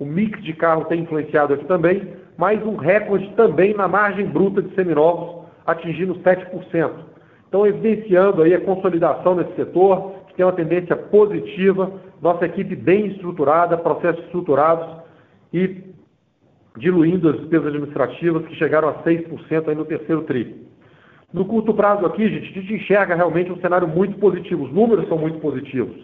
O 0.00 0.04
mix 0.04 0.42
de 0.42 0.52
carro 0.52 0.84
tem 0.86 1.02
influenciado 1.02 1.54
aqui 1.54 1.64
também, 1.66 2.12
mas 2.36 2.62
um 2.64 2.76
recorde 2.76 3.30
também 3.34 3.74
na 3.74 3.88
margem 3.88 4.26
bruta 4.26 4.62
de 4.62 4.74
seminovos, 4.74 5.46
atingindo 5.66 6.14
7%. 6.16 6.90
Então, 7.48 7.66
evidenciando 7.66 8.42
aí 8.42 8.54
a 8.54 8.60
consolidação 8.60 9.34
nesse 9.34 9.54
setor, 9.54 10.14
que 10.28 10.34
tem 10.34 10.44
uma 10.44 10.52
tendência 10.52 10.96
positiva, 10.96 11.92
nossa 12.20 12.44
equipe 12.44 12.76
bem 12.76 13.06
estruturada, 13.06 13.76
processos 13.76 14.24
estruturados 14.24 14.86
e 15.52 15.84
diluindo 16.76 17.30
as 17.30 17.36
despesas 17.38 17.68
administrativas 17.68 18.46
que 18.46 18.54
chegaram 18.56 18.88
a 18.88 19.02
6% 19.02 19.68
aí 19.68 19.74
no 19.74 19.84
terceiro 19.84 20.22
TRI. 20.22 20.66
No 21.32 21.44
curto 21.44 21.72
prazo 21.72 22.04
aqui, 22.06 22.28
gente, 22.28 22.50
a 22.50 22.60
gente 22.60 22.74
enxerga 22.74 23.14
realmente 23.14 23.50
um 23.50 23.60
cenário 23.60 23.88
muito 23.88 24.18
positivo, 24.18 24.64
os 24.64 24.72
números 24.72 25.08
são 25.08 25.18
muito 25.18 25.38
positivos. 25.38 25.96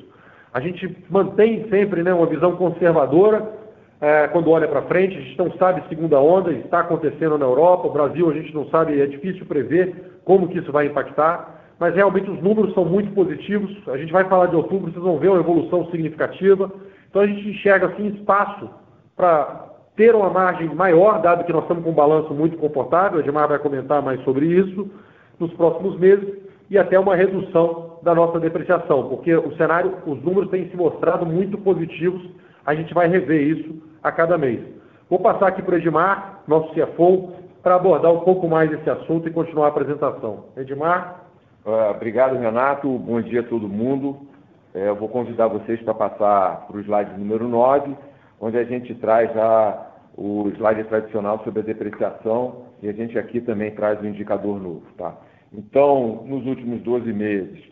A 0.52 0.60
gente 0.60 0.96
mantém 1.08 1.68
sempre 1.68 2.02
né, 2.02 2.12
uma 2.12 2.26
visão 2.26 2.56
conservadora 2.56 3.61
é, 4.02 4.26
quando 4.26 4.50
olha 4.50 4.66
para 4.66 4.82
frente, 4.82 5.16
a 5.16 5.20
gente 5.20 5.38
não 5.38 5.52
sabe 5.52 5.88
segunda 5.88 6.18
onda, 6.18 6.50
está 6.50 6.80
acontecendo 6.80 7.38
na 7.38 7.46
Europa, 7.46 7.86
o 7.86 7.92
Brasil 7.92 8.28
a 8.28 8.34
gente 8.34 8.52
não 8.52 8.66
sabe, 8.66 9.00
é 9.00 9.06
difícil 9.06 9.46
prever 9.46 10.18
como 10.24 10.48
que 10.48 10.58
isso 10.58 10.72
vai 10.72 10.86
impactar, 10.86 11.62
mas 11.78 11.94
realmente 11.94 12.28
os 12.28 12.42
números 12.42 12.74
são 12.74 12.84
muito 12.84 13.12
positivos, 13.12 13.70
a 13.86 13.96
gente 13.96 14.12
vai 14.12 14.24
falar 14.24 14.46
de 14.46 14.56
outubro, 14.56 14.90
vocês 14.90 15.04
vão 15.04 15.18
ver 15.18 15.28
uma 15.28 15.38
evolução 15.38 15.88
significativa, 15.92 16.68
então 17.08 17.22
a 17.22 17.26
gente 17.28 17.48
enxerga 17.48 17.86
assim 17.86 18.08
espaço 18.08 18.68
para 19.16 19.68
ter 19.94 20.16
uma 20.16 20.30
margem 20.30 20.74
maior, 20.74 21.22
dado 21.22 21.44
que 21.44 21.52
nós 21.52 21.62
estamos 21.62 21.84
com 21.84 21.90
um 21.90 21.94
balanço 21.94 22.34
muito 22.34 22.56
confortável, 22.56 23.18
a 23.18 23.22
Edmar 23.22 23.46
vai 23.46 23.60
comentar 23.60 24.02
mais 24.02 24.20
sobre 24.24 24.46
isso 24.46 24.90
nos 25.38 25.52
próximos 25.54 25.96
meses, 25.96 26.28
e 26.68 26.76
até 26.76 26.98
uma 26.98 27.14
redução 27.14 28.00
da 28.02 28.16
nossa 28.16 28.40
depreciação, 28.40 29.08
porque 29.08 29.32
o 29.32 29.54
cenário, 29.56 29.94
os 30.04 30.20
números 30.24 30.50
têm 30.50 30.68
se 30.68 30.76
mostrado 30.76 31.24
muito 31.24 31.56
positivos, 31.58 32.20
a 32.66 32.74
gente 32.74 32.92
vai 32.92 33.06
rever 33.06 33.40
isso 33.42 33.91
a 34.02 34.10
cada 34.12 34.36
mês. 34.36 34.60
Vou 35.08 35.18
passar 35.18 35.48
aqui 35.48 35.62
para 35.62 35.74
o 35.74 35.78
Edmar, 35.78 36.42
nosso 36.46 36.72
CFO, 36.74 37.32
para 37.62 37.76
abordar 37.76 38.12
um 38.12 38.20
pouco 38.20 38.48
mais 38.48 38.72
esse 38.72 38.88
assunto 38.90 39.28
e 39.28 39.32
continuar 39.32 39.66
a 39.66 39.68
apresentação. 39.68 40.46
Edmar? 40.56 41.20
Uh, 41.64 41.90
obrigado, 41.90 42.36
Renato. 42.36 42.88
Bom 42.98 43.20
dia 43.20 43.40
a 43.40 43.44
todo 43.44 43.68
mundo. 43.68 44.26
É, 44.74 44.88
eu 44.88 44.96
vou 44.96 45.08
convidar 45.08 45.48
vocês 45.48 45.80
para 45.82 45.94
passar 45.94 46.66
para 46.66 46.76
o 46.76 46.80
slide 46.80 47.18
número 47.18 47.46
9, 47.46 47.94
onde 48.40 48.56
a 48.56 48.64
gente 48.64 48.94
traz 48.94 49.32
já 49.32 49.86
o 50.16 50.48
slide 50.56 50.84
tradicional 50.84 51.42
sobre 51.44 51.60
a 51.60 51.62
depreciação 51.62 52.62
e 52.82 52.88
a 52.88 52.92
gente 52.92 53.18
aqui 53.18 53.40
também 53.40 53.70
traz 53.72 54.00
um 54.00 54.06
indicador 54.06 54.60
novo. 54.60 54.82
Tá? 54.96 55.14
Então, 55.52 56.24
nos 56.26 56.46
últimos 56.46 56.80
12 56.82 57.12
meses, 57.12 57.62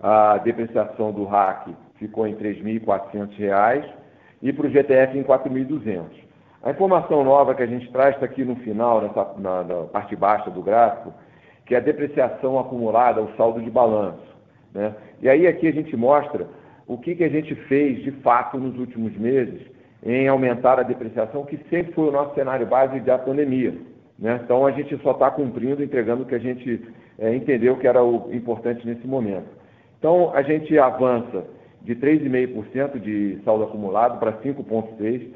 a 0.00 0.38
depreciação 0.38 1.12
do 1.12 1.24
RAC 1.24 1.68
ficou 1.96 2.26
em 2.26 2.34
R$ 2.34 2.54
3.400 2.54 3.97
e 4.42 4.52
para 4.52 4.66
o 4.66 4.70
GTF 4.70 5.18
em 5.18 5.22
4.200. 5.22 6.04
A 6.62 6.70
informação 6.70 7.22
nova 7.22 7.54
que 7.54 7.62
a 7.62 7.66
gente 7.66 7.90
traz 7.92 8.14
está 8.14 8.26
aqui 8.26 8.44
no 8.44 8.56
final, 8.56 9.00
nessa, 9.00 9.34
na, 9.38 9.62
na, 9.62 9.84
parte 9.84 10.16
baixa 10.16 10.50
do 10.50 10.62
gráfico, 10.62 11.12
que 11.64 11.74
é 11.74 11.78
a 11.78 11.82
depreciação 11.82 12.58
acumulada, 12.58 13.22
o 13.22 13.34
saldo 13.36 13.60
de 13.60 13.70
balanço. 13.70 14.36
Né? 14.74 14.94
E 15.22 15.28
aí 15.28 15.46
aqui 15.46 15.68
a 15.68 15.72
gente 15.72 15.96
mostra 15.96 16.46
o 16.86 16.98
que, 16.98 17.14
que 17.14 17.24
a 17.24 17.28
gente 17.28 17.54
fez 17.54 18.02
de 18.02 18.10
fato 18.10 18.58
nos 18.58 18.78
últimos 18.78 19.16
meses 19.16 19.60
em 20.02 20.26
aumentar 20.28 20.78
a 20.78 20.82
depreciação, 20.82 21.44
que 21.44 21.58
sempre 21.68 21.92
foi 21.92 22.08
o 22.08 22.12
nosso 22.12 22.34
cenário 22.34 22.66
base 22.66 23.00
da 23.00 23.18
pandemia. 23.18 23.74
Né? 24.18 24.40
Então 24.42 24.66
a 24.66 24.70
gente 24.72 24.96
só 25.02 25.12
está 25.12 25.30
cumprindo, 25.30 25.82
entregando 25.82 26.22
o 26.22 26.26
que 26.26 26.34
a 26.34 26.40
gente 26.40 26.82
é, 27.18 27.34
entendeu 27.34 27.76
que 27.76 27.86
era 27.86 28.02
o 28.02 28.32
importante 28.32 28.86
nesse 28.86 29.06
momento. 29.06 29.48
Então 29.98 30.32
a 30.34 30.42
gente 30.42 30.76
avança 30.78 31.44
de 31.88 31.96
3,5% 31.96 33.00
de 33.00 33.38
saldo 33.46 33.64
acumulado 33.64 34.20
para 34.20 34.34
5,6%, 34.42 35.28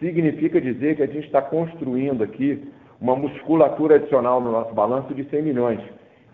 significa 0.00 0.60
dizer 0.60 0.96
que 0.96 1.04
a 1.04 1.06
gente 1.06 1.26
está 1.26 1.40
construindo 1.40 2.24
aqui 2.24 2.68
uma 3.00 3.14
musculatura 3.14 3.94
adicional 3.94 4.40
no 4.40 4.50
nosso 4.50 4.74
balanço 4.74 5.14
de 5.14 5.22
100 5.30 5.42
milhões, 5.42 5.80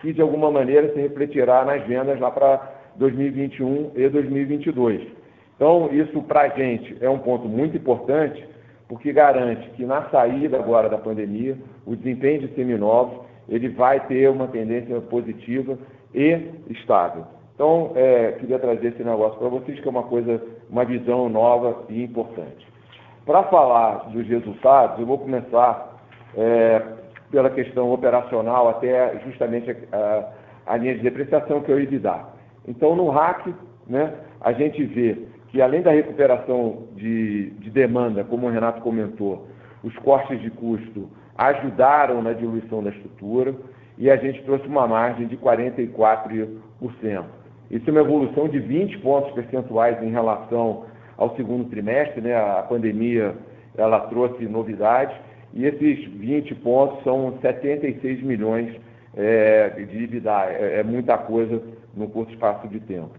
que 0.01 0.15
de 0.15 0.23
alguma 0.23 0.51
maneira 0.51 0.91
se 0.95 0.99
refletirá 0.99 1.63
nas 1.67 1.87
vendas 1.87 2.19
lá 2.19 2.31
para 2.31 2.73
2021 2.97 3.91
e 3.95 4.09
2022. 4.09 5.09
Então, 5.57 5.91
isso 5.93 6.23
para 6.23 6.43
a 6.43 6.49
gente 6.49 6.97
é 7.03 7.11
um 7.11 7.19
ponto 7.19 7.47
muito 7.47 7.77
importante, 7.77 8.43
porque 8.89 9.13
garante 9.13 9.69
que 9.71 9.85
na 9.85 10.09
saída 10.09 10.57
agora 10.57 10.89
da 10.89 10.97
pandemia, 10.97 11.55
o 11.85 11.95
desempenho 11.95 12.41
de 12.41 12.55
seminovos 12.55 13.27
ele 13.47 13.69
vai 13.69 14.01
ter 14.07 14.31
uma 14.31 14.49
tendência 14.49 14.99
positiva 15.03 15.79
e 16.15 16.41
estável. 16.71 17.36
Então, 17.57 17.93
é, 17.95 18.33
queria 18.33 18.59
trazer 18.59 18.89
esse 18.89 19.03
negócio 19.03 19.39
para 19.39 19.49
vocês, 19.49 19.81
que 19.81 19.89
é 19.89 19.91
uma 19.91 20.03
coisa, 20.03 20.43
uma 20.69 20.85
visão 20.85 21.27
nova 21.31 21.85
e 21.89 22.05
importante. 22.05 22.69
Para 23.25 23.45
falar 23.45 24.11
dos 24.11 24.29
resultados, 24.29 25.01
eu 25.01 25.07
vou 25.07 25.19
começar 25.19 25.97
é, 26.37 26.83
pela 27.31 27.49
questão 27.49 27.91
operacional, 27.91 28.69
até 28.69 29.19
justamente 29.25 29.75
a, 29.91 30.29
a, 30.67 30.77
linha 30.77 30.97
de 30.97 31.01
depreciação 31.01 31.63
que 31.63 31.73
eu 31.73 31.81
ia 31.81 31.99
dar. 31.99 32.37
Então, 32.69 32.95
no 32.95 33.09
RAC, 33.09 33.55
né, 33.87 34.13
a 34.43 34.53
gente 34.53 34.85
vê 34.85 35.17
que 35.49 35.63
além 35.63 35.81
da 35.81 35.93
recuperação 35.93 36.89
de, 36.95 37.53
de 37.53 37.71
demanda, 37.71 38.23
como 38.23 38.49
o 38.49 38.51
Renato 38.51 38.83
comentou, 38.83 39.47
os 39.83 39.97
cortes 40.01 40.39
de 40.43 40.51
custo 40.51 41.09
ajudaram 41.39 42.21
na 42.21 42.35
diluição 42.35 42.83
da 42.83 42.91
estrutura 42.91 43.55
e 43.97 44.11
a 44.11 44.17
gente 44.17 44.43
trouxe 44.43 44.67
uma 44.67 44.87
margem 44.87 45.27
de 45.27 45.39
44%. 45.39 47.46
Isso 47.71 47.89
é 47.89 47.93
uma 47.93 48.01
evolução 48.01 48.49
de 48.49 48.59
20 48.59 48.99
pontos 48.99 49.33
percentuais 49.33 50.01
em 50.03 50.11
relação 50.11 50.85
ao 51.17 51.35
segundo 51.37 51.69
trimestre, 51.69 52.21
né? 52.21 52.37
A 52.37 52.63
pandemia 52.63 53.35
ela 53.77 54.01
trouxe 54.01 54.45
novidades 54.45 55.17
e 55.53 55.65
esses 55.65 56.05
20 56.13 56.55
pontos 56.57 57.03
são 57.03 57.39
76 57.41 58.23
milhões 58.23 58.75
é, 59.17 59.71
de 59.71 60.05
EBITDA, 60.05 60.45
é, 60.51 60.81
é, 60.81 60.83
muita 60.83 61.17
coisa 61.17 61.63
no 61.95 62.09
curto 62.09 62.33
espaço 62.33 62.69
de 62.69 62.79
tempo. 62.81 63.11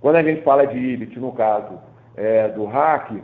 Quando 0.00 0.16
a 0.16 0.22
gente 0.22 0.42
fala 0.42 0.66
de 0.66 0.76
EBIT, 0.76 1.18
no 1.18 1.32
caso 1.32 1.78
é, 2.16 2.48
do 2.48 2.66
RAC, 2.66 3.22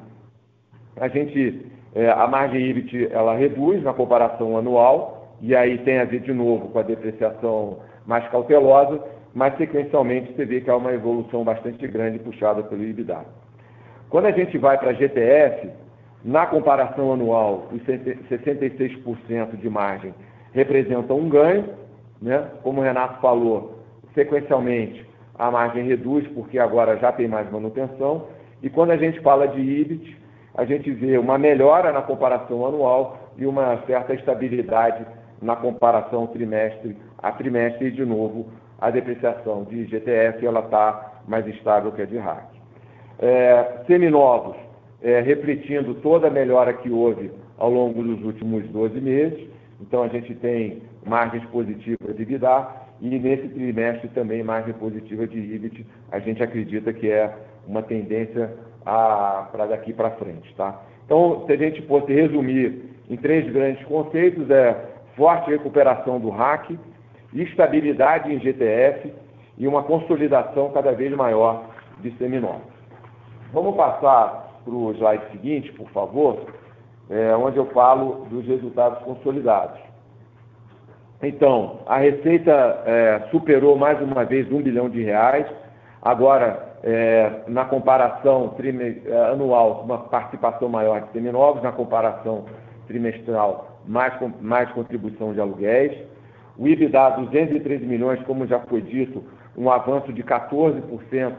a 0.96 1.08
gente, 1.08 1.66
é, 1.94 2.10
a 2.10 2.26
margem 2.26 2.68
EBIT 2.68 3.08
ela 3.12 3.36
reduz 3.36 3.82
na 3.82 3.92
comparação 3.92 4.56
anual, 4.56 5.36
e 5.40 5.54
aí 5.54 5.78
tem 5.78 5.98
a 5.98 6.04
ver 6.04 6.20
de 6.20 6.32
novo 6.32 6.68
com 6.68 6.78
a 6.78 6.82
depreciação 6.82 7.80
mais 8.06 8.26
cautelosa, 8.28 9.00
mas 9.34 9.56
sequencialmente 9.56 10.32
você 10.32 10.44
vê 10.44 10.60
que 10.60 10.70
há 10.70 10.76
uma 10.76 10.92
evolução 10.92 11.42
bastante 11.42 11.86
grande 11.88 12.18
puxada 12.20 12.62
pelo 12.62 12.82
EBITDA. 12.82 13.24
Quando 14.08 14.26
a 14.26 14.30
gente 14.30 14.56
vai 14.58 14.78
para 14.78 14.90
a 14.90 14.94
GTF, 14.94 15.70
na 16.24 16.46
comparação 16.46 17.12
anual, 17.12 17.68
os 17.72 17.82
66% 17.82 19.56
de 19.56 19.68
margem 19.68 20.14
representam 20.52 21.18
um 21.18 21.28
ganho, 21.28 21.68
né? 22.22 22.48
como 22.62 22.80
o 22.80 22.84
Renato 22.84 23.20
falou, 23.20 23.80
sequencialmente 24.14 25.04
a 25.36 25.50
margem 25.50 25.84
reduz 25.84 26.26
porque 26.28 26.58
agora 26.58 26.96
já 26.98 27.10
tem 27.10 27.26
mais 27.26 27.50
manutenção, 27.50 28.28
e 28.62 28.70
quando 28.70 28.92
a 28.92 28.96
gente 28.96 29.20
fala 29.20 29.48
de 29.48 29.60
EBIT, 29.60 30.16
a 30.54 30.64
gente 30.64 30.90
vê 30.92 31.18
uma 31.18 31.36
melhora 31.36 31.92
na 31.92 32.00
comparação 32.00 32.64
anual 32.64 33.32
e 33.36 33.44
uma 33.44 33.82
certa 33.86 34.14
estabilidade 34.14 35.04
na 35.42 35.56
comparação 35.56 36.28
trimestre 36.28 36.96
a 37.18 37.32
trimestre 37.32 37.88
e, 37.88 37.90
de 37.90 38.04
novo, 38.04 38.46
a 38.84 38.90
depreciação 38.90 39.64
de 39.64 39.86
GTF 39.86 40.44
está 40.44 41.22
mais 41.26 41.46
estável 41.46 41.90
que 41.90 42.02
a 42.02 42.04
de 42.04 42.18
RAC. 42.18 42.44
É, 43.18 43.82
seminovos, 43.86 44.56
é, 45.02 45.20
refletindo 45.20 45.94
toda 45.94 46.26
a 46.26 46.30
melhora 46.30 46.74
que 46.74 46.90
houve 46.90 47.30
ao 47.56 47.70
longo 47.70 48.02
dos 48.02 48.22
últimos 48.22 48.62
12 48.68 49.00
meses, 49.00 49.48
então 49.80 50.02
a 50.02 50.08
gente 50.08 50.34
tem 50.34 50.82
margens 51.06 51.42
positivas 51.46 52.14
de 52.14 52.22
EBITDA 52.24 52.68
e 53.00 53.18
nesse 53.18 53.48
trimestre 53.48 54.08
também 54.08 54.42
margem 54.42 54.74
positiva 54.74 55.26
de 55.26 55.38
EBIT, 55.38 55.86
a 56.12 56.18
gente 56.18 56.42
acredita 56.42 56.92
que 56.92 57.10
é 57.10 57.34
uma 57.66 57.82
tendência 57.82 58.52
para 58.84 59.66
daqui 59.66 59.94
para 59.94 60.10
frente. 60.10 60.54
Tá? 60.56 60.78
Então, 61.06 61.42
se 61.46 61.52
a 61.54 61.56
gente 61.56 61.80
fosse 61.86 62.12
resumir 62.12 62.82
em 63.08 63.16
três 63.16 63.50
grandes 63.50 63.82
conceitos, 63.86 64.50
é 64.50 64.76
forte 65.16 65.50
recuperação 65.50 66.20
do 66.20 66.28
RAC, 66.28 66.78
estabilidade 67.34 68.32
em 68.32 68.38
GTF 68.38 69.12
e 69.58 69.66
uma 69.66 69.82
consolidação 69.82 70.70
cada 70.70 70.92
vez 70.92 71.12
maior 71.14 71.64
de 72.00 72.10
seminovos. 72.16 72.72
Vamos 73.52 73.76
passar 73.76 74.60
para 74.64 74.74
o 74.74 74.92
slide 74.92 75.30
seguinte, 75.30 75.72
por 75.72 75.88
favor, 75.90 76.40
é, 77.10 77.36
onde 77.36 77.56
eu 77.56 77.66
falo 77.66 78.26
dos 78.30 78.46
resultados 78.46 78.98
consolidados. 79.04 79.78
Então, 81.22 81.80
a 81.86 81.98
receita 81.98 82.52
é, 82.84 83.28
superou 83.30 83.76
mais 83.76 84.00
uma 84.00 84.24
vez 84.24 84.50
um 84.52 84.60
bilhão 84.62 84.88
de 84.90 85.02
reais. 85.02 85.46
Agora, 86.02 86.74
é, 86.82 87.44
na 87.48 87.64
comparação 87.64 88.54
é, 88.58 89.30
anual, 89.30 89.82
uma 89.84 89.98
participação 89.98 90.68
maior 90.68 91.00
de 91.02 91.12
seminovos, 91.12 91.62
na 91.62 91.72
comparação 91.72 92.44
trimestral, 92.86 93.80
mais, 93.86 94.12
mais 94.40 94.70
contribuição 94.72 95.32
de 95.32 95.40
aluguéis. 95.40 95.96
O 96.56 96.68
IBDA, 96.68 97.10
213 97.10 97.84
milhões, 97.84 98.22
como 98.22 98.46
já 98.46 98.60
foi 98.60 98.80
dito, 98.80 99.22
um 99.56 99.70
avanço 99.70 100.12
de 100.12 100.22
14% 100.22 101.32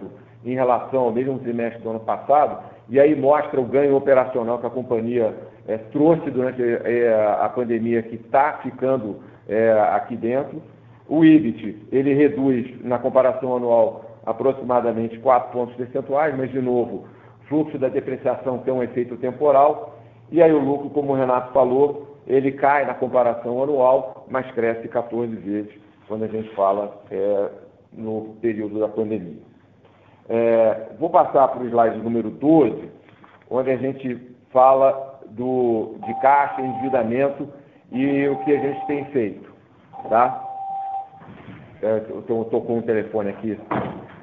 em 0.43 0.53
relação 0.53 1.01
ao 1.01 1.12
mesmo 1.12 1.39
trimestre 1.39 1.81
do 1.81 1.89
ano 1.89 2.00
passado, 2.00 2.63
e 2.88 3.00
aí 3.00 3.15
mostra 3.15 3.60
o 3.60 3.65
ganho 3.65 3.95
operacional 3.95 4.60
que 4.60 4.67
a 4.67 4.69
companhia 4.69 5.34
é, 5.67 5.77
trouxe 5.77 6.29
durante 6.29 6.62
é, 6.62 7.38
a 7.41 7.50
pandemia, 7.50 8.03
que 8.03 8.15
está 8.15 8.60
ficando 8.62 9.22
é, 9.48 9.72
aqui 9.93 10.15
dentro. 10.15 10.62
O 11.07 11.25
IBIT, 11.25 11.88
ele 11.91 12.13
reduz, 12.13 12.67
na 12.84 13.00
comparação 13.00 13.55
anual, 13.55 14.19
aproximadamente 14.25 15.17
4 15.19 15.51
pontos 15.51 15.75
percentuais, 15.75 16.36
mas, 16.38 16.51
de 16.51 16.62
novo, 16.62 17.05
fluxo 17.48 17.77
da 17.77 17.88
depreciação 17.88 18.60
tem 18.60 18.74
um 18.74 18.84
efeito 18.84 19.15
temporal, 19.17 19.98
e 20.31 20.41
aí 20.41 20.51
o 20.51 20.60
lucro, 20.60 20.89
como 20.89 21.13
o 21.13 21.15
Renato 21.15 21.53
falou, 21.53 22.14
ele 22.27 22.51
cai 22.53 22.86
na 22.86 22.94
comparação 22.94 23.62
anual, 23.62 24.25
mas 24.29 24.50
cresce 24.51 24.88
14 24.88 25.36
vezes 25.36 25.72
quando 26.08 26.24
a 26.24 26.27
gente 26.27 26.50
fala 26.55 27.01
é, 27.12 27.50
no 27.94 28.36
período 28.41 28.79
da 28.79 28.88
pandemia. 28.88 29.41
É, 30.27 30.88
vou 31.00 31.10
passar 31.10 31.48
para 31.50 31.62
o 31.62 31.67
slide 31.67 32.00
número 32.00 32.29
12, 32.32 32.89
onde 33.50 33.72
a 33.72 33.77
gente 33.77 34.20
fala 34.51 35.20
do, 35.29 35.96
de 36.05 36.13
caixa, 36.22 36.62
endividamento 36.62 37.48
e 37.91 38.27
o 38.27 38.38
que 38.38 38.55
a 38.55 38.60
gente 38.60 38.88
tem 38.88 39.05
feito. 39.05 39.53
Tá? 40.10 40.44
É, 41.82 41.98
Estou 41.98 42.62
com 42.62 42.79
o 42.79 42.82
telefone 42.82 43.29
aqui. 43.29 43.60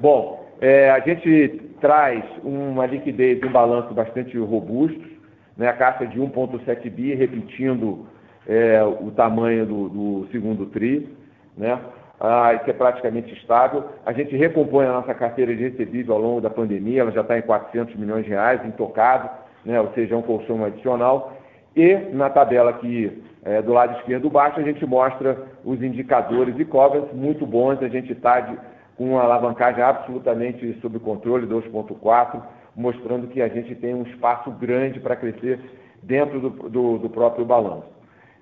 Bom, 0.01 0.45
é, 0.61 0.91
a 0.91 1.01
gente 1.01 1.73
traz 1.81 2.25
uma 2.43 2.87
liquidez 2.87 3.41
e 3.43 3.47
um 3.47 3.53
balanço 3.53 3.93
bastante 3.95 4.37
robusto, 4.39 5.12
né, 5.57 5.69
a 5.69 5.73
caixa 5.73 6.07
de 6.07 6.19
1,7 6.19 6.91
bi, 6.91 7.15
repetindo 7.15 8.07
é, 8.47 8.83
o 8.83 9.11
tamanho 9.11 9.67
do, 9.67 9.89
do 9.89 10.29
segundo 10.31 10.67
TRI, 10.67 11.09
né, 11.57 11.79
ah, 12.21 12.59
que 12.65 12.71
é 12.71 12.75
praticamente 12.75 13.33
estável. 13.35 13.85
A 14.07 14.13
gente 14.13 14.37
recompõe 14.37 14.87
a 14.87 14.93
nossa 14.93 15.15
carteira 15.15 15.55
de 15.55 15.63
recebível 15.63 16.15
ao 16.15 16.21
longo 16.21 16.41
da 16.41 16.51
pandemia, 16.51 17.03
ela 17.03 17.13
já 17.13 17.23
está 17.23 17.39
em 17.39 17.43
400 17.43 17.95
milhões 17.97 18.25
de 18.25 18.31
reais, 18.31 18.65
intocado, 18.65 19.29
né, 19.65 19.81
ou 19.81 19.93
seja, 19.93 20.15
é 20.15 20.19
um 20.19 20.23
colchão 20.23 20.65
adicional. 20.65 21.37
E 21.75 21.95
na 22.13 22.29
tabela 22.29 22.71
aqui 22.71 23.23
é, 23.45 23.61
do 23.63 23.73
lado 23.73 23.99
esquerdo 23.99 24.31
baixo, 24.31 24.61
a 24.61 24.63
gente 24.63 24.85
mostra 24.87 25.37
os 25.65 25.83
indicadores 25.83 26.55
e 26.59 26.65
covenants 26.65 27.13
muito 27.13 27.47
bons, 27.47 27.83
a 27.83 27.89
gente 27.89 28.13
está 28.13 28.55
com 28.97 29.11
uma 29.11 29.23
alavancagem 29.23 29.83
absolutamente 29.83 30.79
sob 30.81 30.99
controle, 30.99 31.47
2.4, 31.47 32.41
mostrando 32.75 33.29
que 33.29 33.43
a 33.43 33.49
gente 33.49 33.75
tem 33.75 33.95
um 33.95 34.03
espaço 34.03 34.51
grande 34.53 35.01
para 35.01 35.17
crescer 35.17 35.61
dentro 36.03 36.41
do, 36.41 36.51
do, 36.69 36.99
do 36.99 37.11
próprio 37.11 37.45
balanço. 37.45 37.87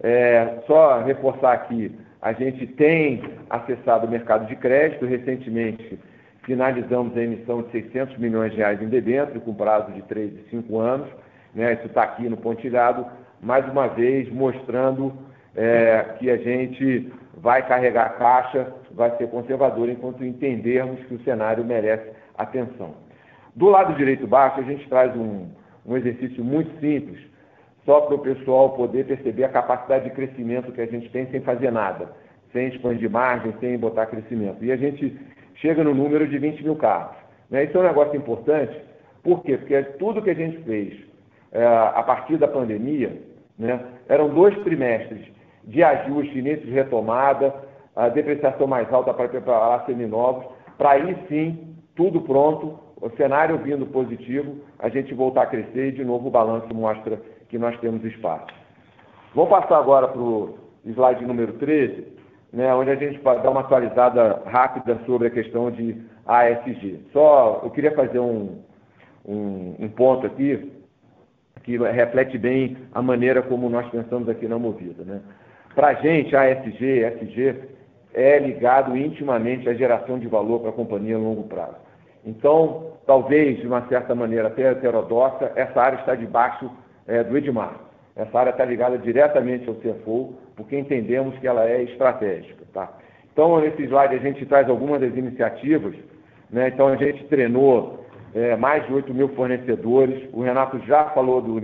É, 0.03 0.63
só 0.67 1.03
reforçar 1.03 1.53
aqui, 1.53 1.95
a 2.23 2.33
gente 2.33 2.67
tem 2.67 3.23
acessado 3.49 4.07
o 4.07 4.11
mercado 4.11 4.47
de 4.47 4.57
crédito, 4.57 5.07
recentemente 5.07 5.99
finalizamos 6.45 7.17
a 7.17 7.23
emissão 7.23 7.63
de 7.63 7.71
600 7.71 8.17
milhões 8.19 8.53
de 8.53 8.59
reais 8.59 8.81
em 8.81 8.89
debênture, 8.89 9.41
com 9.41 9.55
prazo 9.55 9.93
de 9.93 10.03
3 10.03 10.33
e 10.33 10.51
5 10.51 10.79
anos, 10.79 11.09
né? 11.55 11.75
isso 11.75 11.87
está 11.87 12.03
aqui 12.03 12.29
no 12.29 12.37
pontilhado, 12.37 13.07
mais 13.43 13.67
uma 13.71 13.89
vez 13.89 14.31
mostrando 14.33 15.13
é, 15.55 16.05
que 16.19 16.31
a 16.31 16.37
gente 16.37 17.13
vai 17.37 17.67
carregar 17.67 18.07
a 18.07 18.11
caixa, 18.11 18.73
vai 18.93 19.17
ser 19.17 19.29
conservador 19.29 19.89
enquanto 19.89 20.25
entendermos 20.25 21.01
que 21.07 21.15
o 21.15 21.23
cenário 21.25 21.65
merece 21.65 22.11
atenção. 22.37 22.95
Do 23.55 23.69
lado 23.69 23.95
direito 23.95 24.27
baixo, 24.27 24.61
a 24.61 24.65
gente 24.65 24.89
traz 24.89 25.15
um, 25.17 25.49
um 25.85 25.97
exercício 25.97 26.45
muito 26.45 26.71
simples, 26.81 27.19
só 27.85 28.03
para 28.03 28.15
o 28.15 28.19
pessoal 28.19 28.71
poder 28.71 29.07
perceber 29.07 29.45
a 29.45 29.49
capacidade 29.49 30.05
de 30.05 30.11
crescimento 30.11 30.73
que 30.73 30.81
a 30.81 30.87
gente 30.87 31.09
tem 31.11 31.27
sem 31.27 31.41
fazer 31.41 31.71
nada, 31.71 32.13
sem 32.53 32.69
expandir 32.69 33.11
margem, 33.11 33.53
sem 33.61 33.79
botar 33.79 34.07
crescimento. 34.07 34.65
E 34.65 34.71
a 34.71 34.77
gente 34.77 35.19
chega 35.57 35.83
no 35.83 35.95
número 35.95 36.29
de 36.29 36.39
20 36.39 36.63
mil 36.63 36.77
carros. 36.77 37.17
Né? 37.51 37.65
Isso 37.65 37.77
é 37.77 37.81
um 37.81 37.85
negócio 37.85 38.17
importante, 38.17 38.77
por 39.23 39.43
quê? 39.43 39.57
Porque 39.57 39.83
tudo 39.99 40.23
que 40.23 40.31
a 40.31 40.35
gente 40.35 40.59
fez 40.63 40.95
é, 41.53 41.67
a 41.67 42.03
partir 42.03 42.37
da 42.37 42.49
pandemia, 42.49 43.21
né, 43.59 43.81
eram 44.09 44.29
dois 44.29 44.57
trimestres 44.63 45.21
de 45.65 45.83
ajuste, 45.83 46.39
início 46.39 46.67
de 46.67 46.73
retomada, 46.73 47.55
a 47.95 48.09
depreciação 48.09 48.67
mais 48.67 48.91
alta 48.93 49.13
para 49.13 49.29
preparar 49.29 49.85
seminovos, 49.85 50.47
para 50.79 50.93
aí 50.93 51.17
sim, 51.29 51.75
tudo 51.95 52.23
pronto, 52.23 52.79
o 53.01 53.11
cenário 53.17 53.59
vindo 53.59 53.87
positivo, 53.87 54.57
a 54.79 54.89
gente 54.89 55.15
voltar 55.15 55.43
a 55.43 55.47
crescer 55.47 55.89
e 55.89 55.93
de 55.93 56.05
novo 56.05 56.29
o 56.29 56.31
balanço 56.31 56.73
mostra 56.75 57.21
que 57.49 57.59
nós 57.59 57.79
temos 57.81 58.05
espaço. 58.05 58.47
Vamos 59.35 59.51
passar 59.51 59.79
agora 59.79 60.09
para 60.09 60.21
o 60.21 60.59
slide 60.85 61.25
número 61.25 61.55
13, 61.55 62.07
né, 62.53 62.75
onde 62.75 62.91
a 62.91 62.97
gente 62.97 63.19
pode 63.21 63.43
dar 63.43 63.51
uma 63.51 63.61
atualizada 63.61 64.43
rápida 64.47 64.99
sobre 65.07 65.29
a 65.29 65.31
questão 65.31 65.71
de 65.71 65.97
ASG. 66.27 67.01
Só 67.13 67.61
eu 67.63 67.71
queria 67.71 67.93
fazer 67.93 68.19
um, 68.19 68.59
um, 69.25 69.77
um 69.79 69.89
ponto 69.89 70.27
aqui 70.27 70.73
que 71.63 71.77
reflete 71.79 72.37
bem 72.39 72.77
a 72.93 73.01
maneira 73.01 73.43
como 73.43 73.69
nós 73.69 73.89
pensamos 73.91 74.29
aqui 74.29 74.49
na 74.49 74.59
Movida. 74.59 75.05
Né? 75.05 75.21
Para 75.75 75.89
a 75.89 75.95
gente, 75.95 76.35
ASG, 76.35 77.05
SG, 77.05 77.57
é 78.13 78.39
ligado 78.39 78.97
intimamente 78.97 79.69
à 79.69 79.75
geração 79.75 80.19
de 80.19 80.27
valor 80.27 80.61
para 80.61 80.71
a 80.71 80.73
companhia 80.75 81.17
a 81.17 81.19
longo 81.19 81.45
prazo. 81.45 81.90
Então, 82.25 82.93
talvez, 83.07 83.59
de 83.59 83.67
uma 83.67 83.87
certa 83.89 84.15
maneira 84.15 84.49
até 84.49 84.71
heterodoxa, 84.71 85.53
essa 85.57 85.81
área 85.81 85.97
está 85.97 86.15
debaixo 86.15 86.71
é, 87.07 87.25
do 87.25 87.37
Edmar. 87.37 87.75
Essa 88.15 88.39
área 88.39 88.51
está 88.51 88.65
ligada 88.65 88.99
diretamente 88.99 89.69
ao 89.69 89.75
CFO, 89.77 90.35
porque 90.57 90.79
entendemos 90.79 91.39
que 91.39 91.47
ela 91.47 91.69
é 91.69 91.83
estratégica. 91.83 92.65
Tá? 92.73 92.93
Então, 93.33 93.61
nesse 93.61 93.83
slide, 93.85 94.15
a 94.15 94.19
gente 94.19 94.45
traz 94.47 94.69
algumas 94.69 95.01
das 95.01 95.17
iniciativas. 95.17 95.95
Né? 96.51 96.69
Então, 96.69 96.89
a 96.89 96.97
gente 96.97 97.25
treinou 97.25 98.05
é, 98.35 98.57
mais 98.57 98.87
de 98.87 98.93
8 98.93 99.15
mil 99.15 99.29
fornecedores. 99.31 100.29
O 100.33 100.43
Renato 100.43 100.79
já 100.81 101.05
falou 101.11 101.41
do, 101.41 101.61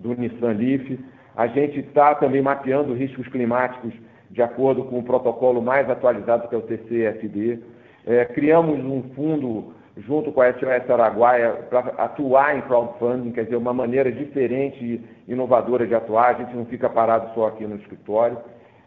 do 0.00 0.14
Nissan 0.14 0.52
Leaf. 0.52 0.98
A 1.36 1.46
gente 1.46 1.80
está 1.80 2.14
também 2.14 2.40
mapeando 2.40 2.94
riscos 2.94 3.28
climáticos 3.28 3.92
de 4.30 4.42
acordo 4.42 4.84
com 4.84 4.98
o 4.98 5.02
protocolo 5.02 5.60
mais 5.62 5.88
atualizado, 5.88 6.48
que 6.48 6.54
é 6.54 6.58
o 6.58 6.62
TCFD. 6.62 7.60
É, 8.06 8.24
criamos 8.24 8.78
um 8.84 9.02
fundo 9.14 9.72
junto 10.06 10.32
com 10.32 10.40
a 10.40 10.52
SOS 10.52 10.90
Araguaia 10.90 11.50
para 11.68 11.80
atuar 11.98 12.56
em 12.56 12.62
crowdfunding, 12.62 13.32
quer 13.32 13.44
dizer, 13.44 13.56
uma 13.56 13.72
maneira 13.74 14.10
diferente 14.12 14.84
e 14.84 15.32
inovadora 15.32 15.86
de 15.86 15.94
atuar. 15.94 16.34
A 16.34 16.38
gente 16.38 16.56
não 16.56 16.66
fica 16.66 16.88
parado 16.88 17.34
só 17.34 17.48
aqui 17.48 17.66
no 17.66 17.76
escritório. 17.76 18.38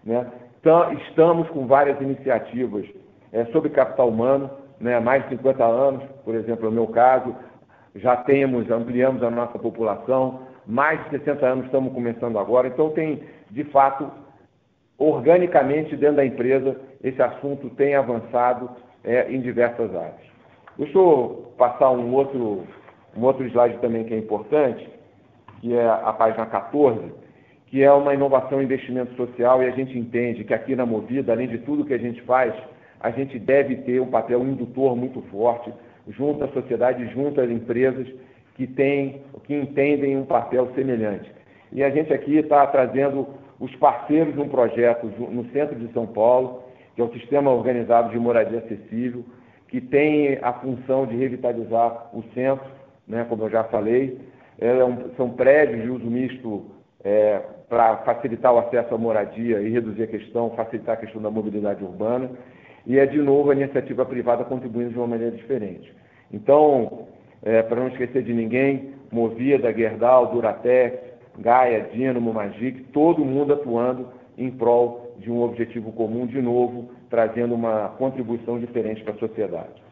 Né? 0.03 0.25
Então, 0.59 0.93
estamos 0.93 1.49
com 1.49 1.67
várias 1.67 1.99
iniciativas 1.99 2.85
é, 3.33 3.45
sobre 3.45 3.69
capital 3.69 4.09
humano 4.09 4.49
né, 4.81 4.99
mais 4.99 5.23
de 5.23 5.29
50 5.37 5.63
anos, 5.63 6.03
por 6.25 6.35
exemplo, 6.35 6.65
no 6.65 6.71
meu 6.71 6.87
caso, 6.87 7.35
já 7.95 8.17
temos, 8.17 8.69
ampliamos 8.69 9.21
a 9.21 9.29
nossa 9.29 9.59
população, 9.59 10.41
mais 10.65 11.03
de 11.03 11.11
60 11.19 11.45
anos 11.45 11.65
estamos 11.65 11.93
começando 11.93 12.39
agora, 12.39 12.67
então 12.67 12.89
tem, 12.89 13.21
de 13.49 13.63
fato, 13.65 14.09
organicamente 14.97 15.95
dentro 15.95 16.17
da 16.17 16.25
empresa, 16.25 16.79
esse 17.03 17.21
assunto 17.21 17.69
tem 17.71 17.95
avançado 17.95 18.69
é, 19.03 19.31
em 19.31 19.41
diversas 19.41 19.93
áreas. 19.95 20.30
Deixa 20.81 20.97
eu 20.97 21.53
passar 21.59 21.91
um 21.91 22.11
outro, 22.11 22.63
um 23.15 23.23
outro 23.23 23.45
slide 23.45 23.77
também 23.77 24.03
que 24.03 24.15
é 24.15 24.17
importante, 24.17 24.89
que 25.59 25.75
é 25.75 25.87
a 25.87 26.11
página 26.11 26.43
14, 26.47 26.99
que 27.67 27.83
é 27.83 27.91
uma 27.93 28.15
inovação 28.15 28.59
e 28.59 28.65
investimento 28.65 29.13
social, 29.13 29.61
e 29.61 29.67
a 29.67 29.69
gente 29.69 29.95
entende 29.95 30.43
que 30.43 30.55
aqui 30.55 30.75
na 30.75 30.83
Movida, 30.83 31.33
além 31.33 31.47
de 31.47 31.59
tudo 31.59 31.85
que 31.85 31.93
a 31.93 31.99
gente 31.99 32.19
faz, 32.23 32.51
a 32.99 33.11
gente 33.11 33.37
deve 33.37 33.75
ter 33.75 34.01
um 34.01 34.07
papel 34.07 34.41
indutor 34.41 34.95
muito 34.95 35.21
forte 35.29 35.71
junto 36.07 36.45
à 36.45 36.47
sociedade, 36.47 37.07
junto 37.13 37.39
às 37.39 37.51
empresas 37.51 38.07
que 38.55 38.65
têm, 38.65 39.21
que 39.43 39.53
entendem 39.53 40.17
um 40.17 40.25
papel 40.25 40.67
semelhante. 40.73 41.31
E 41.71 41.83
a 41.83 41.91
gente 41.91 42.11
aqui 42.11 42.37
está 42.37 42.65
trazendo 42.65 43.27
os 43.59 43.75
parceiros 43.75 44.33
de 44.33 44.41
um 44.41 44.49
projeto 44.49 45.05
no 45.29 45.45
centro 45.51 45.75
de 45.75 45.93
São 45.93 46.07
Paulo, 46.07 46.63
que 46.95 47.01
é 47.01 47.05
o 47.05 47.13
Sistema 47.13 47.51
Organizado 47.51 48.09
de 48.09 48.17
Moradia 48.17 48.57
Acessível, 48.57 49.23
que 49.71 49.79
tem 49.79 50.37
a 50.41 50.51
função 50.51 51.05
de 51.05 51.15
revitalizar 51.15 52.09
o 52.13 52.21
centro, 52.33 52.69
né, 53.07 53.25
como 53.27 53.43
eu 53.43 53.49
já 53.49 53.63
falei. 53.63 54.19
É 54.59 54.83
um, 54.83 55.09
são 55.15 55.29
prédios 55.29 55.81
de 55.81 55.89
uso 55.89 56.05
misto 56.05 56.65
é, 57.03 57.41
para 57.69 57.97
facilitar 57.97 58.53
o 58.53 58.59
acesso 58.59 58.93
à 58.93 58.97
moradia 58.97 59.61
e 59.61 59.69
reduzir 59.69 60.03
a 60.03 60.07
questão, 60.07 60.51
facilitar 60.51 60.95
a 60.95 60.99
questão 60.99 61.21
da 61.21 61.31
mobilidade 61.31 61.81
urbana 61.81 62.29
e 62.85 62.99
é 62.99 63.05
de 63.05 63.17
novo 63.19 63.49
a 63.49 63.55
iniciativa 63.55 64.05
privada 64.05 64.43
contribuindo 64.43 64.91
de 64.91 64.97
uma 64.97 65.07
maneira 65.07 65.35
diferente. 65.35 65.93
Então, 66.33 67.07
é, 67.41 67.61
para 67.61 67.79
não 67.79 67.87
esquecer 67.87 68.23
de 68.23 68.33
ninguém, 68.33 68.93
Movida, 69.09 69.73
Gerdau, 69.73 70.33
Duratex, 70.33 70.99
Gaia, 71.39 71.87
Dinamo, 71.93 72.33
Magic, 72.33 72.83
todo 72.91 73.23
mundo 73.23 73.53
atuando 73.53 74.09
em 74.37 74.51
prol 74.51 75.15
de 75.17 75.31
um 75.31 75.41
objetivo 75.41 75.93
comum, 75.93 76.25
de 76.25 76.41
novo, 76.41 76.91
trazendo 77.11 77.53
uma 77.53 77.89
contribuição 77.97 78.57
diferente 78.57 79.03
para 79.03 79.13
a 79.13 79.17
sociedade. 79.17 79.83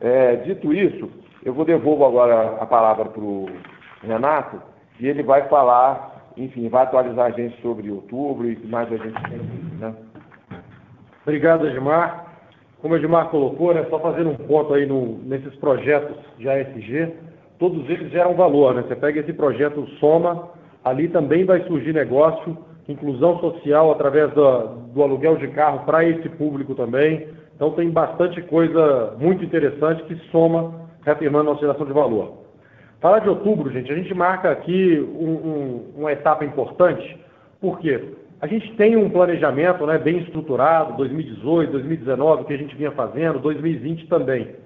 É, 0.00 0.36
dito 0.36 0.72
isso, 0.72 1.10
eu 1.42 1.54
vou 1.54 1.64
devolvo 1.64 2.04
agora 2.04 2.58
a 2.60 2.66
palavra 2.66 3.06
para 3.06 3.22
o 3.22 3.48
Renato 4.02 4.60
e 5.00 5.08
ele 5.08 5.22
vai 5.22 5.48
falar, 5.48 6.32
enfim, 6.36 6.68
vai 6.68 6.82
atualizar 6.82 7.26
a 7.26 7.30
gente 7.30 7.60
sobre 7.62 7.90
outubro 7.90 8.46
e 8.46 8.56
mais 8.66 8.92
a 8.92 8.96
gente 8.96 9.22
tem. 9.22 9.38
Né? 9.78 9.94
Obrigado, 11.22 11.66
Edmar. 11.66 12.26
Como 12.82 12.92
o 12.92 12.96
Edmar 12.98 13.30
colocou, 13.30 13.72
né, 13.72 13.86
só 13.88 13.98
fazendo 13.98 14.30
um 14.30 14.36
ponto 14.36 14.74
aí 14.74 14.84
no, 14.84 15.18
nesses 15.24 15.54
projetos 15.56 16.16
de 16.36 16.48
ASG, 16.48 17.14
todos 17.58 17.88
eles 17.88 18.12
geram 18.12 18.34
valor. 18.34 18.74
Né? 18.74 18.84
Você 18.86 18.94
pega 18.94 19.20
esse 19.20 19.32
projeto 19.32 19.86
Soma, 19.98 20.50
ali 20.84 21.08
também 21.08 21.44
vai 21.44 21.62
surgir 21.62 21.94
negócio, 21.94 22.56
inclusão 22.88 23.38
social 23.40 23.90
através 23.90 24.32
do, 24.32 24.60
do 24.94 25.02
aluguel 25.02 25.36
de 25.36 25.48
carro 25.48 25.84
para 25.84 26.04
esse 26.04 26.28
público 26.28 26.74
também. 26.74 27.28
Então 27.54 27.70
tem 27.72 27.90
bastante 27.90 28.40
coisa 28.42 29.14
muito 29.18 29.44
interessante 29.44 30.02
que 30.04 30.14
soma, 30.30 30.88
reafirmando 31.02 31.50
a 31.50 31.52
nossa 31.52 31.60
geração 31.60 31.86
de 31.86 31.92
valor. 31.92 32.44
Falar 33.00 33.20
de 33.20 33.28
outubro, 33.28 33.70
gente, 33.70 33.92
a 33.92 33.96
gente 33.96 34.12
marca 34.14 34.50
aqui 34.50 34.98
um, 34.98 35.30
um, 35.30 35.92
uma 35.96 36.12
etapa 36.12 36.44
importante, 36.44 37.18
por 37.60 37.78
quê? 37.78 38.02
A 38.40 38.46
gente 38.46 38.74
tem 38.74 38.96
um 38.96 39.08
planejamento 39.08 39.86
né, 39.86 39.98
bem 39.98 40.18
estruturado, 40.18 40.96
2018, 40.96 41.72
2019, 41.72 42.44
que 42.44 42.52
a 42.52 42.58
gente 42.58 42.76
vinha 42.76 42.90
fazendo, 42.90 43.38
2020 43.38 44.06
também. 44.08 44.56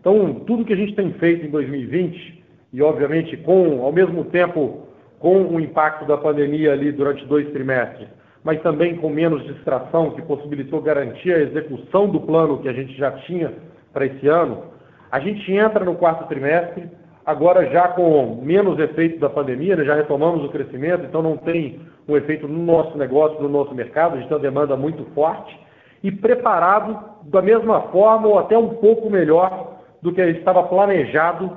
Então, 0.00 0.34
tudo 0.46 0.64
que 0.64 0.72
a 0.72 0.76
gente 0.76 0.94
tem 0.94 1.12
feito 1.12 1.46
em 1.46 1.50
2020, 1.50 2.42
e 2.72 2.82
obviamente 2.82 3.36
com, 3.36 3.82
ao 3.82 3.92
mesmo 3.92 4.24
tempo, 4.24 4.88
com 5.22 5.40
o 5.44 5.60
impacto 5.60 6.04
da 6.04 6.18
pandemia 6.18 6.72
ali 6.72 6.90
durante 6.90 7.24
dois 7.26 7.48
trimestres, 7.52 8.08
mas 8.42 8.60
também 8.60 8.96
com 8.96 9.08
menos 9.08 9.44
distração, 9.44 10.10
que 10.10 10.22
possibilitou 10.22 10.82
garantir 10.82 11.32
a 11.32 11.38
execução 11.38 12.08
do 12.08 12.20
plano 12.20 12.58
que 12.58 12.68
a 12.68 12.72
gente 12.72 12.92
já 12.98 13.12
tinha 13.12 13.52
para 13.92 14.04
esse 14.04 14.26
ano, 14.26 14.64
a 15.12 15.20
gente 15.20 15.52
entra 15.52 15.84
no 15.84 15.94
quarto 15.94 16.26
trimestre, 16.26 16.90
agora 17.24 17.70
já 17.70 17.86
com 17.86 18.40
menos 18.42 18.80
efeitos 18.80 19.20
da 19.20 19.30
pandemia, 19.30 19.76
né, 19.76 19.84
já 19.84 19.94
retomamos 19.94 20.44
o 20.44 20.48
crescimento, 20.48 21.04
então 21.04 21.22
não 21.22 21.36
tem 21.36 21.80
um 22.08 22.16
efeito 22.16 22.48
no 22.48 22.60
nosso 22.60 22.98
negócio, 22.98 23.40
no 23.40 23.48
nosso 23.48 23.72
mercado, 23.76 24.14
a 24.14 24.16
gente 24.16 24.26
tem 24.26 24.36
uma 24.36 24.42
demanda 24.42 24.76
muito 24.76 25.04
forte, 25.14 25.56
e 26.02 26.10
preparado 26.10 26.98
da 27.26 27.40
mesma 27.40 27.82
forma 27.92 28.26
ou 28.26 28.40
até 28.40 28.58
um 28.58 28.70
pouco 28.70 29.08
melhor 29.08 29.76
do 30.02 30.12
que 30.12 30.20
estava 30.20 30.64
planejado 30.64 31.56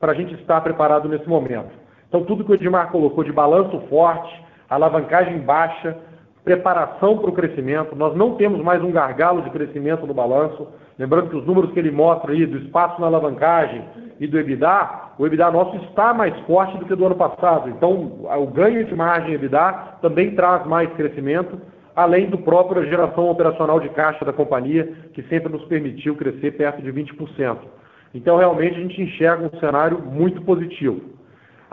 para 0.00 0.10
a 0.10 0.14
gente 0.16 0.34
estar 0.34 0.60
preparado 0.62 1.08
nesse 1.08 1.28
momento. 1.28 1.83
Então, 2.14 2.24
tudo 2.24 2.44
que 2.44 2.52
o 2.52 2.54
Edmar 2.54 2.92
colocou 2.92 3.24
de 3.24 3.32
balanço 3.32 3.76
forte, 3.88 4.32
alavancagem 4.70 5.40
baixa, 5.40 5.96
preparação 6.44 7.18
para 7.18 7.28
o 7.28 7.32
crescimento, 7.32 7.96
nós 7.96 8.14
não 8.14 8.36
temos 8.36 8.62
mais 8.62 8.80
um 8.84 8.92
gargalo 8.92 9.42
de 9.42 9.50
crescimento 9.50 10.06
no 10.06 10.14
balanço, 10.14 10.68
lembrando 10.96 11.30
que 11.30 11.36
os 11.36 11.44
números 11.44 11.72
que 11.72 11.78
ele 11.80 11.90
mostra 11.90 12.30
aí 12.30 12.46
do 12.46 12.58
espaço 12.58 13.00
na 13.00 13.08
alavancagem 13.08 13.82
e 14.20 14.28
do 14.28 14.38
EBITDA, 14.38 15.14
o 15.18 15.26
EBITDA 15.26 15.50
nosso 15.50 15.74
está 15.86 16.14
mais 16.14 16.38
forte 16.42 16.78
do 16.78 16.84
que 16.84 16.94
do 16.94 17.04
ano 17.04 17.16
passado. 17.16 17.68
Então, 17.68 17.92
o 17.92 18.46
ganho 18.46 18.84
de 18.84 18.94
margem 18.94 19.34
EBITDA 19.34 19.96
também 20.00 20.36
traz 20.36 20.64
mais 20.66 20.88
crescimento, 20.92 21.60
além 21.96 22.30
do 22.30 22.38
próprio 22.38 22.86
geração 22.88 23.28
operacional 23.28 23.80
de 23.80 23.88
caixa 23.88 24.24
da 24.24 24.32
companhia, 24.32 24.88
que 25.14 25.22
sempre 25.24 25.52
nos 25.52 25.64
permitiu 25.64 26.14
crescer 26.14 26.52
perto 26.52 26.80
de 26.80 26.92
20%. 26.92 27.56
Então, 28.14 28.36
realmente, 28.36 28.76
a 28.76 28.82
gente 28.82 29.02
enxerga 29.02 29.50
um 29.52 29.58
cenário 29.58 29.98
muito 29.98 30.40
positivo. 30.42 31.12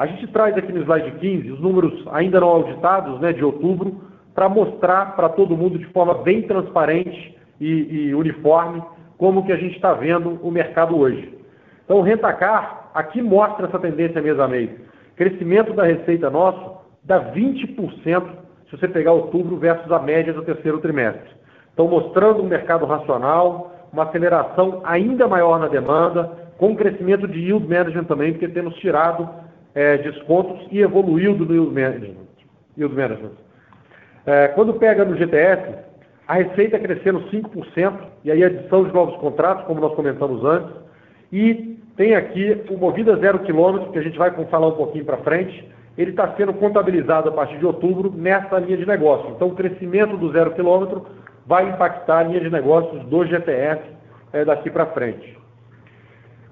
A 0.01 0.07
gente 0.07 0.25
traz 0.29 0.57
aqui 0.57 0.73
no 0.73 0.81
slide 0.81 1.11
15 1.19 1.51
os 1.51 1.59
números 1.59 2.07
ainda 2.11 2.39
não 2.39 2.47
auditados, 2.47 3.21
né, 3.21 3.31
de 3.31 3.45
outubro, 3.45 4.01
para 4.33 4.49
mostrar 4.49 5.15
para 5.15 5.29
todo 5.29 5.55
mundo 5.55 5.77
de 5.77 5.85
forma 5.93 6.15
bem 6.23 6.41
transparente 6.41 7.37
e, 7.59 8.07
e 8.07 8.15
uniforme 8.15 8.81
como 9.19 9.45
que 9.45 9.51
a 9.51 9.57
gente 9.57 9.75
está 9.75 9.93
vendo 9.93 10.39
o 10.41 10.49
mercado 10.49 10.97
hoje. 10.97 11.37
Então, 11.85 11.99
o 11.99 12.01
Rentacar 12.01 12.89
aqui 12.95 13.21
mostra 13.21 13.67
essa 13.67 13.77
tendência 13.77 14.19
mês 14.23 14.39
a 14.39 14.47
mês. 14.47 14.71
Crescimento 15.15 15.71
da 15.73 15.83
receita 15.83 16.31
nosso 16.31 16.77
dá 17.03 17.31
20% 17.31 18.23
se 18.71 18.75
você 18.75 18.87
pegar 18.87 19.11
outubro 19.11 19.55
versus 19.57 19.91
a 19.91 19.99
média 19.99 20.33
do 20.33 20.41
terceiro 20.41 20.79
trimestre. 20.79 21.29
Então, 21.75 21.87
mostrando 21.87 22.41
um 22.41 22.47
mercado 22.47 22.87
racional, 22.87 23.71
uma 23.93 24.05
aceleração 24.05 24.81
ainda 24.83 25.27
maior 25.27 25.59
na 25.59 25.67
demanda, 25.67 26.23
com 26.57 26.75
crescimento 26.75 27.27
de 27.27 27.37
yield 27.37 27.67
management 27.67 28.05
também, 28.05 28.31
porque 28.31 28.47
temos 28.47 28.73
tirado 28.77 29.29
é, 29.73 29.97
descontos 29.97 30.67
e 30.71 30.79
evoluído 30.79 31.45
no 31.45 31.53
yield 31.53 31.73
management. 31.73 32.27
Yield 32.77 32.95
management. 32.95 33.31
É, 34.25 34.49
quando 34.49 34.73
pega 34.73 35.03
no 35.05 35.15
GTS, 35.15 35.75
a 36.27 36.35
receita 36.35 36.79
crescendo 36.79 37.21
5%, 37.29 37.93
e 38.23 38.31
aí 38.31 38.43
adição 38.43 38.83
de 38.83 38.93
novos 38.93 39.15
contratos, 39.17 39.65
como 39.65 39.81
nós 39.81 39.93
comentamos 39.95 40.43
antes, 40.45 40.71
e 41.31 41.77
tem 41.97 42.15
aqui 42.15 42.63
o 42.69 42.77
Movida 42.77 43.15
Zero 43.17 43.39
Quilômetro, 43.39 43.91
que 43.91 43.99
a 43.99 44.01
gente 44.01 44.17
vai 44.17 44.31
falar 44.45 44.67
um 44.67 44.75
pouquinho 44.75 45.05
para 45.05 45.17
frente, 45.17 45.69
ele 45.97 46.11
está 46.11 46.33
sendo 46.35 46.53
contabilizado 46.53 47.29
a 47.29 47.31
partir 47.31 47.57
de 47.57 47.65
outubro 47.65 48.11
nessa 48.15 48.57
linha 48.59 48.77
de 48.77 48.85
negócio. 48.85 49.31
Então, 49.31 49.49
o 49.49 49.55
crescimento 49.55 50.15
do 50.17 50.31
zero 50.31 50.51
quilômetro 50.51 51.05
vai 51.45 51.69
impactar 51.69 52.19
a 52.19 52.23
linha 52.23 52.39
de 52.39 52.49
negócios 52.49 53.03
do 53.05 53.25
GTS 53.25 53.81
é, 54.31 54.45
daqui 54.45 54.69
para 54.69 54.85
frente. 54.87 55.37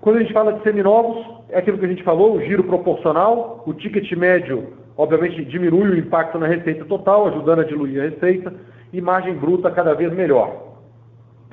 Quando 0.02 0.18
a 0.18 0.20
gente 0.22 0.34
fala 0.34 0.54
de 0.54 0.64
seminovos, 0.64 1.26
é 1.50 1.60
aquilo 1.60 1.78
que 1.78 1.86
a 1.86 1.90
gente 1.90 2.04
falou, 2.04 2.36
o 2.36 2.42
giro 2.42 2.64
proporcional, 2.64 3.64
o 3.66 3.74
ticket 3.74 4.10
médio, 4.14 4.74
obviamente, 4.96 5.44
diminui 5.46 5.90
o 5.90 5.98
impacto 5.98 6.38
na 6.38 6.48
receita 6.48 6.86
total, 6.86 7.28
ajudando 7.28 7.60
a 7.60 7.66
diluir 7.66 8.02
a 8.02 8.06
receita, 8.06 8.54
e 8.94 9.02
margem 9.02 9.34
bruta 9.34 9.70
cada 9.70 9.94
vez 9.94 10.14
melhor. 10.14 10.70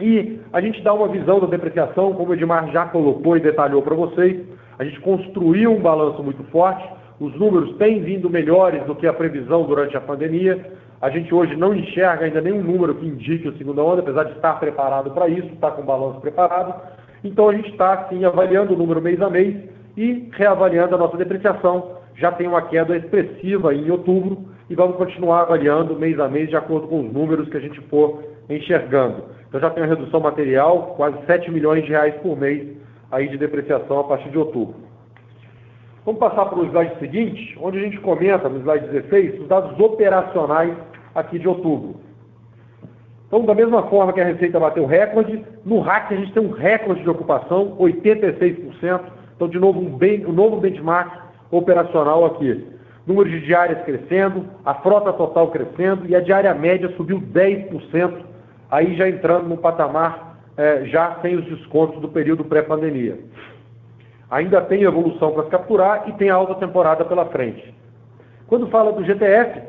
E 0.01 0.39
a 0.53 0.61
gente 0.61 0.81
dá 0.83 0.93
uma 0.93 1.09
visão 1.09 1.41
da 1.41 1.47
depreciação, 1.47 2.13
como 2.13 2.31
o 2.31 2.35
Edmar 2.35 2.71
já 2.71 2.87
colocou 2.87 3.37
e 3.37 3.41
detalhou 3.41 3.83
para 3.83 3.95
vocês. 3.95 4.47
A 4.79 4.85
gente 4.85 5.01
construiu 5.01 5.73
um 5.73 5.81
balanço 5.81 6.23
muito 6.23 6.45
forte, 6.45 6.87
os 7.19 7.35
números 7.35 7.77
têm 7.79 8.03
vindo 8.03 8.29
melhores 8.29 8.85
do 8.85 8.95
que 8.95 9.07
a 9.07 9.13
previsão 9.13 9.65
durante 9.65 9.97
a 9.97 10.01
pandemia. 10.01 10.73
A 11.01 11.11
gente 11.11 11.35
hoje 11.35 11.57
não 11.57 11.75
enxerga 11.75 12.27
ainda 12.27 12.41
nenhum 12.41 12.63
número 12.63 12.95
que 12.95 13.07
indique 13.07 13.49
o 13.49 13.57
segunda 13.57 13.83
onda, 13.83 14.03
apesar 14.03 14.25
de 14.25 14.33
estar 14.33 14.61
preparado 14.61 15.11
para 15.11 15.29
isso, 15.29 15.49
estar 15.49 15.71
com 15.73 15.83
o 15.83 15.87
balanço 15.87 16.21
preparado. 16.21 16.75
Então 17.27 17.49
a 17.49 17.55
gente 17.55 17.71
está, 17.71 17.93
assim, 17.95 18.25
avaliando 18.25 18.73
o 18.73 18.77
número 18.77 19.03
mês 19.03 19.21
a 19.21 19.29
mês 19.29 19.57
e 19.97 20.29
reavaliando 20.33 20.95
a 20.95 20.99
nossa 20.99 21.17
depreciação. 21.17 21.97
Já 22.15 22.31
tem 22.31 22.47
uma 22.47 22.63
queda 22.63 22.97
expressiva 22.97 23.75
em 23.75 23.91
outubro 23.91 24.45
e 24.71 24.75
vamos 24.77 24.97
continuar 24.97 25.43
avaliando 25.43 25.99
mês 25.99 26.19
a 26.21 26.29
mês 26.29 26.49
de 26.49 26.57
acordo 26.57 26.87
com 26.87 27.01
os 27.01 27.13
números 27.13 27.49
que 27.49 27.57
a 27.57 27.61
gente 27.61 27.81
for 27.89 28.23
enxergando. 28.49 29.25
Então 29.49 29.61
já 29.61 29.71
tem 29.71 29.83
uma 29.83 29.89
redução 29.89 30.21
material, 30.21 30.95
quase 30.97 31.17
7 31.27 31.51
milhões 31.51 31.85
de 31.85 31.91
reais 31.91 32.15
por 32.23 32.39
mês 32.39 32.77
aí 33.11 33.29
de 33.29 33.37
depreciação 33.37 34.01
a 34.01 34.05
partir 34.05 34.31
de 34.31 34.39
outubro. 34.39 34.77
Vamos 36.05 36.21
passar 36.21 36.47
para 36.47 36.61
o 36.61 36.65
slide 36.67 36.97
seguinte, 37.01 37.59
onde 37.61 37.79
a 37.79 37.83
gente 37.83 37.99
comenta, 37.99 38.49
no 38.49 38.61
slide 38.61 38.87
16, 38.87 39.41
os 39.41 39.49
dados 39.49 39.79
operacionais 39.81 40.77
aqui 41.13 41.41
de 41.41 41.49
outubro. 41.49 42.06
Então, 43.27 43.45
da 43.45 43.55
mesma 43.55 43.83
forma 43.85 44.13
que 44.13 44.21
a 44.21 44.25
Receita 44.25 44.61
bateu 44.61 44.87
recorde, 44.87 45.45
no 45.65 45.81
RAC 45.81 46.13
a 46.13 46.17
gente 46.17 46.33
tem 46.33 46.43
um 46.43 46.53
recorde 46.53 47.03
de 47.03 47.11
ocupação, 47.11 47.77
86%. 47.79 49.01
Então, 49.35 49.49
de 49.49 49.59
novo, 49.59 49.81
um, 49.81 49.97
bem, 49.97 50.25
um 50.25 50.33
novo 50.33 50.61
benchmark 50.61 51.13
operacional 51.51 52.25
aqui. 52.25 52.67
Número 53.07 53.29
de 53.29 53.41
diárias 53.41 53.83
crescendo, 53.85 54.47
a 54.65 54.75
frota 54.75 55.13
total 55.13 55.51
crescendo 55.51 56.07
e 56.07 56.15
a 56.15 56.21
diária 56.21 56.55
média 56.55 56.93
subiu 56.97 57.21
10% 57.21 58.25
aí 58.71 58.97
já 58.97 59.09
entrando 59.09 59.49
no 59.49 59.57
patamar 59.57 60.39
é, 60.57 60.85
já 60.87 61.19
sem 61.23 61.37
os 61.37 61.45
descontos 61.45 62.01
do 62.01 62.09
período 62.09 62.45
pré-pandemia. 62.45 63.19
Ainda 64.31 64.61
tem 64.63 64.83
evolução 64.83 65.33
para 65.33 65.45
se 65.45 65.51
capturar 65.51 66.09
e 66.09 66.13
tem 66.15 66.31
a 66.31 66.35
alta 66.35 66.55
temporada 66.57 67.05
pela 67.05 67.27
frente. 67.27 67.75
Quando 68.49 68.69
fala 68.69 68.93
do 68.93 69.05
GTF, 69.05 69.63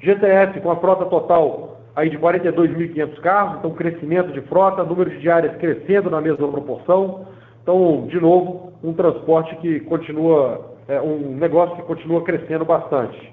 GTF 0.00 0.60
com 0.60 0.70
a 0.70 0.76
frota 0.76 1.04
total 1.06 1.73
aí 1.96 2.10
de 2.10 2.18
42.500 2.18 3.20
carros, 3.20 3.58
então 3.58 3.70
crescimento 3.70 4.32
de 4.32 4.40
frota, 4.42 4.82
número 4.82 5.10
de 5.10 5.18
diárias 5.18 5.56
crescendo 5.56 6.10
na 6.10 6.20
mesma 6.20 6.48
proporção. 6.48 7.26
Então, 7.62 8.06
de 8.08 8.20
novo, 8.20 8.72
um 8.82 8.92
transporte 8.92 9.54
que 9.56 9.80
continua, 9.80 10.76
é, 10.88 11.00
um 11.00 11.36
negócio 11.36 11.76
que 11.76 11.82
continua 11.82 12.22
crescendo 12.22 12.64
bastante. 12.64 13.32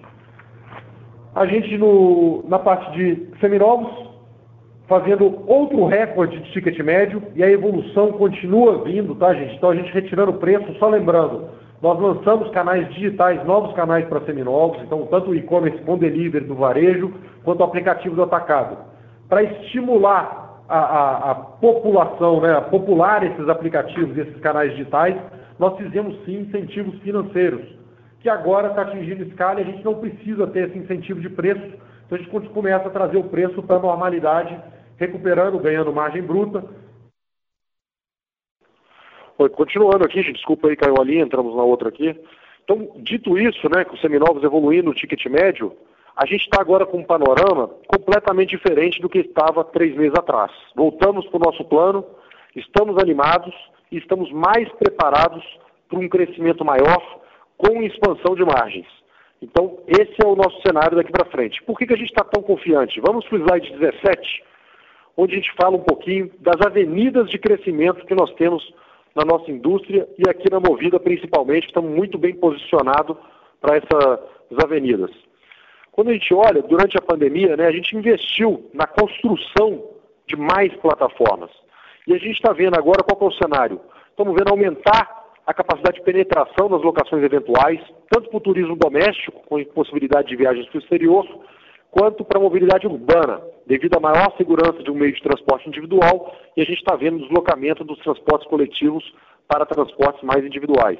A 1.33 1.45
gente, 1.45 1.77
no, 1.77 2.43
na 2.47 2.59
parte 2.59 2.91
de 2.91 3.27
seminovos, 3.39 4.11
fazendo 4.87 5.43
outro 5.47 5.85
recorde 5.85 6.37
de 6.39 6.51
ticket 6.51 6.77
médio 6.79 7.23
e 7.33 7.43
a 7.43 7.49
evolução 7.49 8.11
continua 8.13 8.83
vindo, 8.83 9.15
tá, 9.15 9.33
gente? 9.33 9.55
Então 9.55 9.69
a 9.69 9.75
gente 9.75 9.91
retirando 9.93 10.31
o 10.31 10.37
preço, 10.37 10.73
só 10.77 10.89
lembrando, 10.89 11.47
nós 11.81 11.99
lançamos 11.99 12.49
canais 12.51 12.87
digitais, 12.93 13.43
novos 13.43 13.73
canais 13.73 14.07
para 14.07 14.21
seminovos, 14.21 14.81
então 14.83 15.07
tanto 15.07 15.31
o 15.31 15.35
e-commerce 15.35 15.81
com 15.83 15.97
delivery 15.97 16.45
do 16.45 16.55
varejo, 16.55 17.11
quanto 17.43 17.61
o 17.61 17.63
aplicativo 17.63 18.15
do 18.15 18.23
atacado. 18.23 18.77
Para 19.27 19.43
estimular 19.43 20.61
a, 20.69 20.77
a, 20.77 21.31
a, 21.31 21.35
população, 21.35 22.39
né, 22.39 22.53
a 22.53 22.61
popular 22.61 23.23
esses 23.23 23.49
aplicativos, 23.49 24.15
esses 24.15 24.39
canais 24.41 24.71
digitais, 24.71 25.17
nós 25.57 25.75
fizemos 25.77 26.15
sim 26.23 26.41
incentivos 26.41 26.99
financeiros, 27.01 27.61
que 28.19 28.29
agora 28.29 28.69
está 28.69 28.83
atingindo 28.83 29.23
escala 29.23 29.59
e 29.59 29.63
a 29.63 29.65
gente 29.65 29.83
não 29.83 29.95
precisa 29.95 30.45
ter 30.47 30.69
esse 30.69 30.77
incentivo 30.77 31.19
de 31.19 31.29
preço 31.29 31.65
Então 32.05 32.17
a 32.17 32.21
gente 32.21 32.49
começa 32.49 32.87
a 32.87 32.91
trazer 32.91 33.17
o 33.17 33.23
preço 33.23 33.61
para 33.63 33.77
a 33.77 33.81
normalidade, 33.81 34.55
recuperando, 34.97 35.57
ganhando 35.57 35.91
margem 35.91 36.21
bruta. 36.21 36.63
Continuando 39.49 40.05
aqui, 40.05 40.21
gente, 40.21 40.35
desculpa 40.35 40.67
aí, 40.67 40.75
caiu 40.75 40.95
ali, 40.99 41.19
entramos 41.19 41.55
na 41.55 41.63
outra 41.63 41.89
aqui. 41.89 42.15
Então, 42.63 42.91
dito 42.97 43.37
isso, 43.37 43.67
né, 43.69 43.83
com 43.83 43.95
os 43.95 44.01
seminovos 44.01 44.43
evoluindo 44.43 44.89
o 44.91 44.93
ticket 44.93 45.25
médio, 45.25 45.75
a 46.15 46.25
gente 46.25 46.41
está 46.41 46.61
agora 46.61 46.85
com 46.85 46.99
um 46.99 47.03
panorama 47.03 47.69
completamente 47.87 48.51
diferente 48.51 49.01
do 49.01 49.09
que 49.09 49.19
estava 49.19 49.63
três 49.63 49.95
meses 49.95 50.17
atrás. 50.17 50.51
Voltamos 50.75 51.25
para 51.27 51.37
o 51.37 51.43
nosso 51.51 51.63
plano, 51.65 52.05
estamos 52.55 52.97
animados 52.97 53.53
e 53.91 53.97
estamos 53.97 54.31
mais 54.31 54.69
preparados 54.73 55.43
para 55.89 55.99
um 55.99 56.07
crescimento 56.07 56.63
maior 56.63 57.21
com 57.57 57.81
expansão 57.83 58.35
de 58.35 58.43
margens. 58.43 58.87
Então, 59.41 59.79
esse 59.87 60.15
é 60.23 60.27
o 60.27 60.35
nosso 60.35 60.61
cenário 60.61 60.95
daqui 60.95 61.11
para 61.11 61.29
frente. 61.29 61.63
Por 61.63 61.77
que, 61.77 61.87
que 61.87 61.93
a 61.93 61.97
gente 61.97 62.09
está 62.09 62.23
tão 62.23 62.43
confiante? 62.43 63.01
Vamos 63.01 63.25
para 63.27 63.37
o 63.37 63.41
slide 63.41 63.71
17, 63.77 64.43
onde 65.17 65.33
a 65.33 65.37
gente 65.37 65.51
fala 65.59 65.75
um 65.75 65.83
pouquinho 65.83 66.31
das 66.39 66.61
avenidas 66.65 67.29
de 67.29 67.39
crescimento 67.39 68.05
que 68.05 68.13
nós 68.13 68.31
temos 68.35 68.63
na 69.15 69.25
nossa 69.25 69.51
indústria 69.51 70.07
e 70.17 70.29
aqui 70.29 70.49
na 70.49 70.59
Movida 70.59 70.99
principalmente, 70.99 71.67
estamos 71.67 71.91
muito 71.91 72.17
bem 72.17 72.33
posicionados 72.35 73.17
para 73.59 73.77
essas 73.77 74.63
avenidas. 74.63 75.11
Quando 75.91 76.09
a 76.09 76.13
gente 76.13 76.33
olha, 76.33 76.61
durante 76.61 76.97
a 76.97 77.01
pandemia, 77.01 77.57
né, 77.57 77.67
a 77.67 77.71
gente 77.71 77.95
investiu 77.95 78.69
na 78.73 78.87
construção 78.87 79.83
de 80.25 80.35
mais 80.37 80.73
plataformas. 80.75 81.51
E 82.07 82.13
a 82.13 82.17
gente 82.17 82.35
está 82.35 82.53
vendo 82.53 82.75
agora 82.75 83.03
qual 83.03 83.29
é 83.29 83.33
o 83.33 83.37
cenário. 83.37 83.79
Estamos 84.09 84.33
vendo 84.35 84.49
aumentar 84.49 85.21
a 85.45 85.53
capacidade 85.53 85.97
de 85.97 86.03
penetração 86.03 86.69
nas 86.69 86.81
locações 86.81 87.23
eventuais, 87.23 87.79
tanto 88.09 88.29
para 88.29 88.37
o 88.37 88.41
turismo 88.41 88.75
doméstico, 88.75 89.41
com 89.47 89.63
possibilidade 89.65 90.29
de 90.29 90.35
viagens 90.35 90.67
para 90.67 90.77
o 90.77 90.81
exterior, 90.81 91.27
quanto 91.91 92.23
para 92.23 92.39
a 92.39 92.41
mobilidade 92.41 92.87
urbana, 92.87 93.41
devido 93.67 93.97
à 93.97 93.99
maior 93.99 94.33
segurança 94.37 94.81
de 94.81 94.89
um 94.89 94.95
meio 94.95 95.13
de 95.13 95.21
transporte 95.21 95.67
individual, 95.67 96.33
e 96.55 96.61
a 96.61 96.65
gente 96.65 96.79
está 96.79 96.95
vendo 96.95 97.17
o 97.17 97.21
deslocamento 97.21 97.83
dos 97.83 97.99
transportes 97.99 98.47
coletivos 98.47 99.03
para 99.47 99.65
transportes 99.65 100.23
mais 100.23 100.43
individuais. 100.43 100.99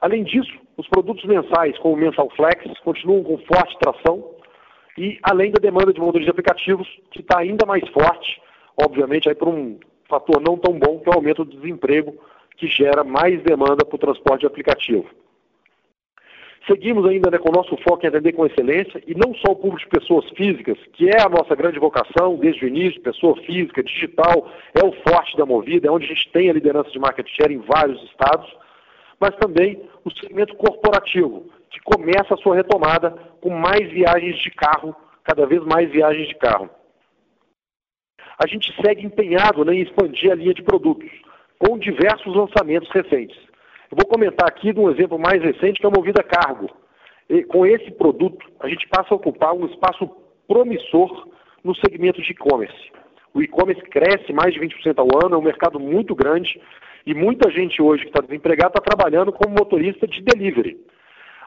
Além 0.00 0.24
disso, 0.24 0.52
os 0.76 0.88
produtos 0.88 1.24
mensais, 1.24 1.78
como 1.78 1.94
o 1.94 1.96
Mensal 1.96 2.28
Flex, 2.30 2.66
continuam 2.80 3.22
com 3.22 3.38
forte 3.38 3.78
tração, 3.78 4.34
e 4.98 5.18
além 5.22 5.52
da 5.52 5.60
demanda 5.60 5.92
de 5.92 6.00
motores 6.00 6.24
de 6.24 6.30
aplicativos, 6.30 6.88
que 7.12 7.20
está 7.20 7.38
ainda 7.38 7.64
mais 7.64 7.86
forte, 7.90 8.42
obviamente, 8.82 9.28
aí 9.28 9.34
por 9.34 9.48
um 9.48 9.78
fator 10.08 10.40
não 10.40 10.58
tão 10.58 10.76
bom, 10.78 10.98
que 10.98 11.08
é 11.08 11.12
o 11.12 11.14
aumento 11.14 11.44
do 11.44 11.56
desemprego, 11.56 12.14
que 12.56 12.66
gera 12.66 13.04
mais 13.04 13.40
demanda 13.42 13.84
para 13.84 13.94
o 13.94 13.98
transporte 13.98 14.40
de 14.40 14.46
aplicativo. 14.46 15.06
Seguimos 16.66 17.06
ainda 17.06 17.30
né, 17.30 17.38
com 17.38 17.48
o 17.48 17.54
nosso 17.54 17.76
foco 17.78 18.04
em 18.04 18.08
atender 18.08 18.32
com 18.32 18.44
excelência 18.44 19.02
e 19.06 19.14
não 19.14 19.34
só 19.34 19.52
o 19.52 19.56
público 19.56 19.78
de 19.78 19.98
pessoas 19.98 20.28
físicas, 20.30 20.78
que 20.92 21.08
é 21.08 21.20
a 21.20 21.28
nossa 21.28 21.54
grande 21.54 21.78
vocação 21.78 22.36
desde 22.36 22.64
o 22.64 22.68
início, 22.68 23.00
pessoa 23.00 23.34
física, 23.42 23.82
digital, 23.82 24.50
é 24.74 24.84
o 24.84 24.92
forte 25.08 25.36
da 25.38 25.46
Movida, 25.46 25.88
é 25.88 25.90
onde 25.90 26.04
a 26.04 26.08
gente 26.08 26.30
tem 26.32 26.50
a 26.50 26.52
liderança 26.52 26.90
de 26.90 26.98
market 26.98 27.26
share 27.28 27.54
em 27.54 27.58
vários 27.58 28.02
estados, 28.04 28.46
mas 29.18 29.34
também 29.36 29.82
o 30.04 30.10
segmento 30.10 30.54
corporativo, 30.56 31.50
que 31.70 31.80
começa 31.80 32.34
a 32.34 32.36
sua 32.36 32.56
retomada 32.56 33.10
com 33.40 33.50
mais 33.50 33.90
viagens 33.90 34.38
de 34.38 34.50
carro, 34.50 34.94
cada 35.24 35.46
vez 35.46 35.64
mais 35.64 35.90
viagens 35.90 36.28
de 36.28 36.34
carro. 36.34 36.68
A 38.42 38.46
gente 38.46 38.74
segue 38.82 39.04
empenhado 39.04 39.64
né, 39.64 39.74
em 39.74 39.82
expandir 39.82 40.30
a 40.30 40.34
linha 40.34 40.54
de 40.54 40.62
produtos, 40.62 41.10
com 41.58 41.78
diversos 41.78 42.34
lançamentos 42.34 42.90
recentes. 42.90 43.49
Eu 43.90 43.96
vou 43.96 44.06
comentar 44.06 44.46
aqui 44.48 44.72
de 44.72 44.78
um 44.78 44.88
exemplo 44.88 45.18
mais 45.18 45.42
recente, 45.42 45.80
que 45.80 45.84
é 45.84 45.88
a 45.88 45.92
Movida 45.92 46.22
Cargo. 46.22 46.70
E, 47.28 47.42
com 47.42 47.66
esse 47.66 47.90
produto, 47.90 48.46
a 48.60 48.68
gente 48.68 48.86
passa 48.88 49.12
a 49.12 49.16
ocupar 49.16 49.52
um 49.52 49.66
espaço 49.66 50.08
promissor 50.46 51.28
no 51.64 51.74
segmento 51.74 52.22
de 52.22 52.30
e-commerce. 52.30 52.92
O 53.34 53.42
e-commerce 53.42 53.82
cresce 53.82 54.32
mais 54.32 54.54
de 54.54 54.60
20% 54.60 54.98
ao 54.98 55.26
ano, 55.26 55.34
é 55.34 55.38
um 55.38 55.42
mercado 55.42 55.80
muito 55.80 56.14
grande 56.14 56.60
e 57.04 57.14
muita 57.14 57.50
gente 57.50 57.82
hoje 57.82 58.04
que 58.04 58.10
está 58.10 58.20
desempregada 58.20 58.74
está 58.78 58.80
trabalhando 58.80 59.32
como 59.32 59.56
motorista 59.56 60.06
de 60.06 60.22
delivery. 60.22 60.78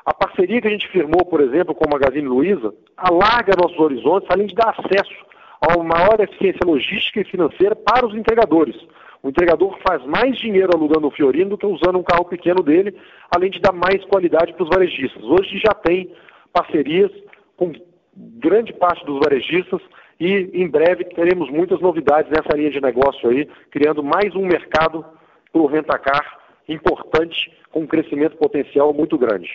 A 0.05 0.13
parceria 0.13 0.61
que 0.61 0.67
a 0.67 0.71
gente 0.71 0.89
firmou, 0.89 1.25
por 1.25 1.39
exemplo, 1.39 1.73
com 1.73 1.85
o 1.85 1.91
Magazine 1.91 2.27
Luiza, 2.27 2.73
alarga 2.97 3.53
nossos 3.57 3.79
horizontes, 3.79 4.27
além 4.29 4.47
de 4.47 4.55
dar 4.55 4.75
acesso 4.77 5.25
a 5.61 5.77
uma 5.77 5.95
maior 5.95 6.19
eficiência 6.19 6.65
logística 6.65 7.21
e 7.21 7.25
financeira 7.25 7.73
para 7.73 8.05
os 8.05 8.13
entregadores, 8.13 8.75
o 9.23 9.29
entregador 9.29 9.79
faz 9.87 10.05
mais 10.05 10.37
dinheiro 10.37 10.71
alugando 10.75 11.07
o 11.07 11.11
Fiorino 11.11 11.51
do 11.51 11.57
que 11.57 11.65
usando 11.65 11.97
um 11.97 12.03
carro 12.03 12.25
pequeno 12.25 12.61
dele, 12.61 12.93
além 13.33 13.49
de 13.49 13.61
dar 13.61 13.71
mais 13.71 14.03
qualidade 14.05 14.53
para 14.53 14.63
os 14.63 14.69
varejistas. 14.69 15.23
Hoje 15.23 15.57
já 15.59 15.73
tem 15.73 16.11
parcerias 16.51 17.09
com 17.55 17.71
grande 18.15 18.73
parte 18.73 19.05
dos 19.05 19.19
varejistas 19.19 19.81
e 20.19 20.49
em 20.53 20.67
breve 20.67 21.05
teremos 21.05 21.49
muitas 21.49 21.79
novidades 21.79 22.29
nessa 22.29 22.55
linha 22.55 22.69
de 22.69 22.81
negócio 22.81 23.29
aí, 23.29 23.47
criando 23.71 24.03
mais 24.03 24.35
um 24.35 24.45
mercado 24.45 25.05
para 25.51 25.61
o 25.61 25.67
rentacar 25.67 26.39
importante, 26.67 27.51
com 27.71 27.81
um 27.81 27.87
crescimento 27.87 28.37
potencial 28.37 28.93
muito 28.93 29.17
grande. 29.17 29.49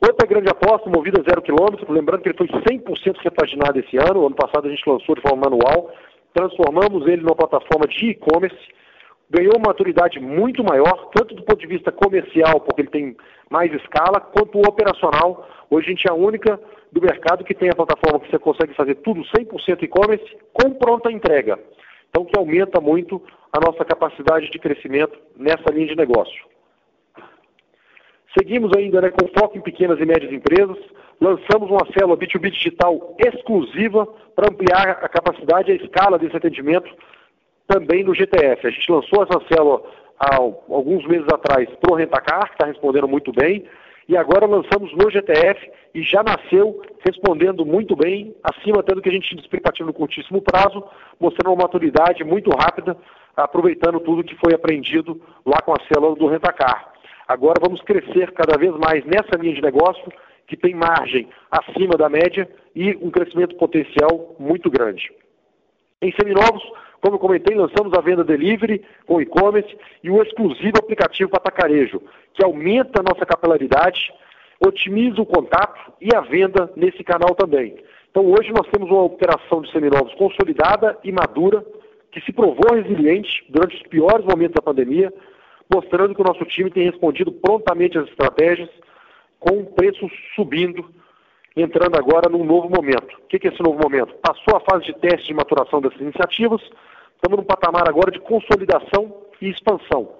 Outra 0.00 0.26
grande 0.26 0.48
aposta, 0.48 0.88
movida 0.88 1.22
zero 1.28 1.42
quilômetro, 1.42 1.92
lembrando 1.92 2.22
que 2.22 2.28
ele 2.28 2.38
foi 2.38 2.46
100% 2.46 3.16
repaginado 3.18 3.78
esse 3.80 3.96
ano, 3.96 4.26
ano 4.26 4.36
passado 4.36 4.68
a 4.68 4.70
gente 4.70 4.88
lançou 4.88 5.16
de 5.16 5.20
forma 5.20 5.50
manual, 5.50 5.92
transformamos 6.34 7.06
ele 7.06 7.22
numa 7.22 7.34
plataforma 7.34 7.86
de 7.86 8.10
e-commerce, 8.10 8.58
ganhou 9.30 9.54
uma 9.56 9.68
maturidade 9.68 10.18
muito 10.18 10.64
maior, 10.64 11.10
tanto 11.14 11.34
do 11.34 11.42
ponto 11.42 11.58
de 11.58 11.66
vista 11.66 11.92
comercial, 11.92 12.60
porque 12.60 12.82
ele 12.82 12.90
tem 12.90 13.16
mais 13.50 13.72
escala, 13.74 14.20
quanto 14.20 14.58
operacional. 14.58 15.46
Hoje 15.70 15.86
a 15.86 15.90
gente 15.90 16.08
é 16.08 16.10
a 16.10 16.14
única 16.14 16.58
do 16.90 17.00
mercado 17.00 17.44
que 17.44 17.54
tem 17.54 17.68
a 17.68 17.74
plataforma 17.74 18.20
que 18.20 18.30
você 18.30 18.38
consegue 18.38 18.74
fazer 18.74 18.94
tudo 18.96 19.20
100% 19.20 19.82
e-commerce 19.82 20.24
com 20.52 20.70
pronta 20.70 21.12
entrega. 21.12 21.58
Então, 22.08 22.24
que 22.24 22.38
aumenta 22.38 22.80
muito 22.80 23.22
a 23.52 23.60
nossa 23.60 23.84
capacidade 23.84 24.50
de 24.50 24.58
crescimento 24.58 25.18
nessa 25.36 25.70
linha 25.72 25.88
de 25.88 25.96
negócio. 25.96 26.46
Seguimos 28.36 28.70
ainda 28.76 29.00
né, 29.00 29.10
com 29.10 29.28
foco 29.38 29.58
em 29.58 29.60
pequenas 29.60 29.98
e 30.00 30.06
médias 30.06 30.32
empresas, 30.32 30.78
lançamos 31.20 31.70
uma 31.70 31.86
célula 31.92 32.16
B2B 32.16 32.50
digital 32.50 33.16
exclusiva 33.18 34.06
para 34.34 34.48
ampliar 34.50 34.98
a 35.02 35.08
capacidade 35.08 35.70
e 35.70 35.72
a 35.72 35.76
escala 35.76 36.18
desse 36.18 36.36
atendimento 36.36 36.90
também 37.66 38.04
no 38.04 38.14
GTF. 38.14 38.66
A 38.66 38.70
gente 38.70 38.90
lançou 38.90 39.22
essa 39.22 39.40
célula 39.52 39.82
há 40.18 40.36
alguns 40.36 41.06
meses 41.06 41.26
atrás 41.32 41.68
para 41.80 41.92
o 41.92 41.96
Rentacar, 41.96 42.46
que 42.48 42.54
está 42.54 42.66
respondendo 42.66 43.08
muito 43.08 43.32
bem, 43.32 43.64
e 44.08 44.16
agora 44.16 44.46
lançamos 44.46 44.90
no 44.96 45.10
GTF 45.10 45.70
e 45.94 46.02
já 46.02 46.22
nasceu 46.22 46.82
respondendo 47.04 47.64
muito 47.66 47.94
bem, 47.94 48.34
acima 48.42 48.80
até 48.80 48.94
do 48.94 49.02
que 49.02 49.08
a 49.08 49.12
gente 49.12 49.28
tinha 49.28 49.40
expectativa 49.40 49.86
no 49.86 49.92
curtíssimo 49.92 50.40
prazo, 50.40 50.82
mostrando 51.20 51.52
uma 51.52 51.64
maturidade 51.64 52.24
muito 52.24 52.50
rápida, 52.50 52.96
aproveitando 53.36 54.00
tudo 54.00 54.24
que 54.24 54.34
foi 54.36 54.54
aprendido 54.54 55.20
lá 55.44 55.60
com 55.60 55.72
a 55.72 55.80
célula 55.92 56.16
do 56.16 56.26
Rentacar. 56.26 56.92
Agora 57.28 57.60
vamos 57.60 57.82
crescer 57.82 58.32
cada 58.32 58.58
vez 58.58 58.72
mais 58.78 59.04
nessa 59.04 59.36
linha 59.38 59.54
de 59.54 59.60
negócio, 59.60 60.10
que 60.48 60.56
tem 60.56 60.74
margem 60.74 61.28
acima 61.50 61.96
da 61.96 62.08
média 62.08 62.48
e 62.74 62.96
um 63.02 63.10
crescimento 63.10 63.54
potencial 63.56 64.34
muito 64.40 64.70
grande. 64.70 65.12
Em 66.00 66.10
seminovos, 66.12 66.62
como 67.00 67.16
eu 67.16 67.20
comentei, 67.20 67.54
lançamos 67.54 67.92
a 67.96 68.00
venda 68.00 68.24
delivery 68.24 68.82
com 69.06 69.20
e-commerce 69.20 69.76
e 70.02 70.10
o 70.10 70.22
exclusivo 70.22 70.78
aplicativo 70.78 71.30
para 71.30 71.38
atacarejo, 71.38 72.02
que 72.34 72.42
aumenta 72.42 73.00
a 73.00 73.02
nossa 73.02 73.26
capilaridade, 73.26 74.12
otimiza 74.58 75.20
o 75.20 75.26
contato 75.26 75.92
e 76.00 76.14
a 76.14 76.20
venda 76.20 76.72
nesse 76.74 77.04
canal 77.04 77.34
também. 77.34 77.76
Então 78.10 78.24
hoje 78.26 78.50
nós 78.50 78.66
temos 78.68 78.90
uma 78.90 79.02
operação 79.02 79.60
de 79.60 79.70
seminovos 79.70 80.14
consolidada 80.14 80.98
e 81.04 81.12
madura, 81.12 81.64
que 82.10 82.20
se 82.22 82.32
provou 82.32 82.74
resiliente 82.74 83.44
durante 83.50 83.76
os 83.76 83.82
piores 83.82 84.24
momentos 84.24 84.54
da 84.54 84.62
pandemia, 84.62 85.12
mostrando 85.72 86.14
que 86.14 86.20
o 86.22 86.24
nosso 86.24 86.44
time 86.46 86.70
tem 86.70 86.84
respondido 86.84 87.30
prontamente 87.30 87.98
às 87.98 88.08
estratégias, 88.08 88.70
com 89.38 89.60
o 89.60 89.66
preço 89.66 90.08
subindo, 90.34 90.88
entrando 91.56 91.96
agora 91.96 92.28
num 92.28 92.44
novo 92.44 92.68
momento. 92.68 93.16
O 93.16 93.26
que 93.26 93.46
é 93.46 93.50
esse 93.50 93.62
novo 93.62 93.78
momento? 93.78 94.14
Passou 94.16 94.56
a 94.56 94.60
fase 94.60 94.86
de 94.86 94.94
teste 94.94 95.28
de 95.28 95.34
maturação 95.34 95.80
dessas 95.80 96.00
iniciativas, 96.00 96.60
estamos 97.14 97.38
num 97.38 97.44
patamar 97.44 97.88
agora 97.88 98.10
de 98.10 98.20
consolidação 98.20 99.22
e 99.40 99.48
expansão, 99.48 100.16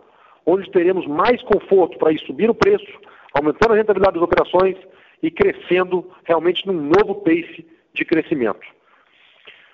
onde 0.47 0.71
teremos 0.71 1.07
mais 1.07 1.43
conforto 1.43 1.99
para 1.99 2.13
ir 2.13 2.21
subir 2.21 2.51
o 2.51 2.55
preço, 2.55 2.87
aumentando 3.35 3.75
a 3.75 3.77
rentabilidade 3.77 4.15
das 4.15 4.23
operações 4.23 4.77
e 5.23 5.31
crescendo 5.31 6.11
realmente 6.25 6.67
num 6.67 6.81
novo 6.81 7.17
pace 7.17 7.67
de 7.93 8.05
crescimento. 8.05 8.67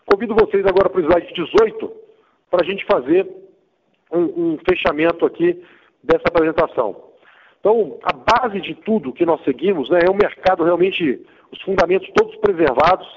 Convido 0.07 0.35
vocês 0.35 0.64
agora 0.66 0.88
para 0.88 1.00
o 1.00 1.04
slide 1.04 1.33
18 1.35 1.92
para 2.50 2.62
a 2.62 2.64
gente 2.64 2.85
fazer 2.85 3.26
um, 4.12 4.52
um 4.52 4.59
fechamento 4.68 5.26
aqui 5.26 5.62
dessa 6.02 6.24
apresentação. 6.28 7.13
Então, 7.64 7.98
a 8.03 8.12
base 8.12 8.61
de 8.61 8.74
tudo 8.74 9.11
que 9.11 9.24
nós 9.24 9.42
seguimos 9.42 9.88
né, 9.88 10.00
é 10.07 10.11
um 10.11 10.14
mercado 10.14 10.62
realmente, 10.62 11.27
os 11.50 11.62
fundamentos 11.62 12.07
todos 12.14 12.37
preservados, 12.37 13.09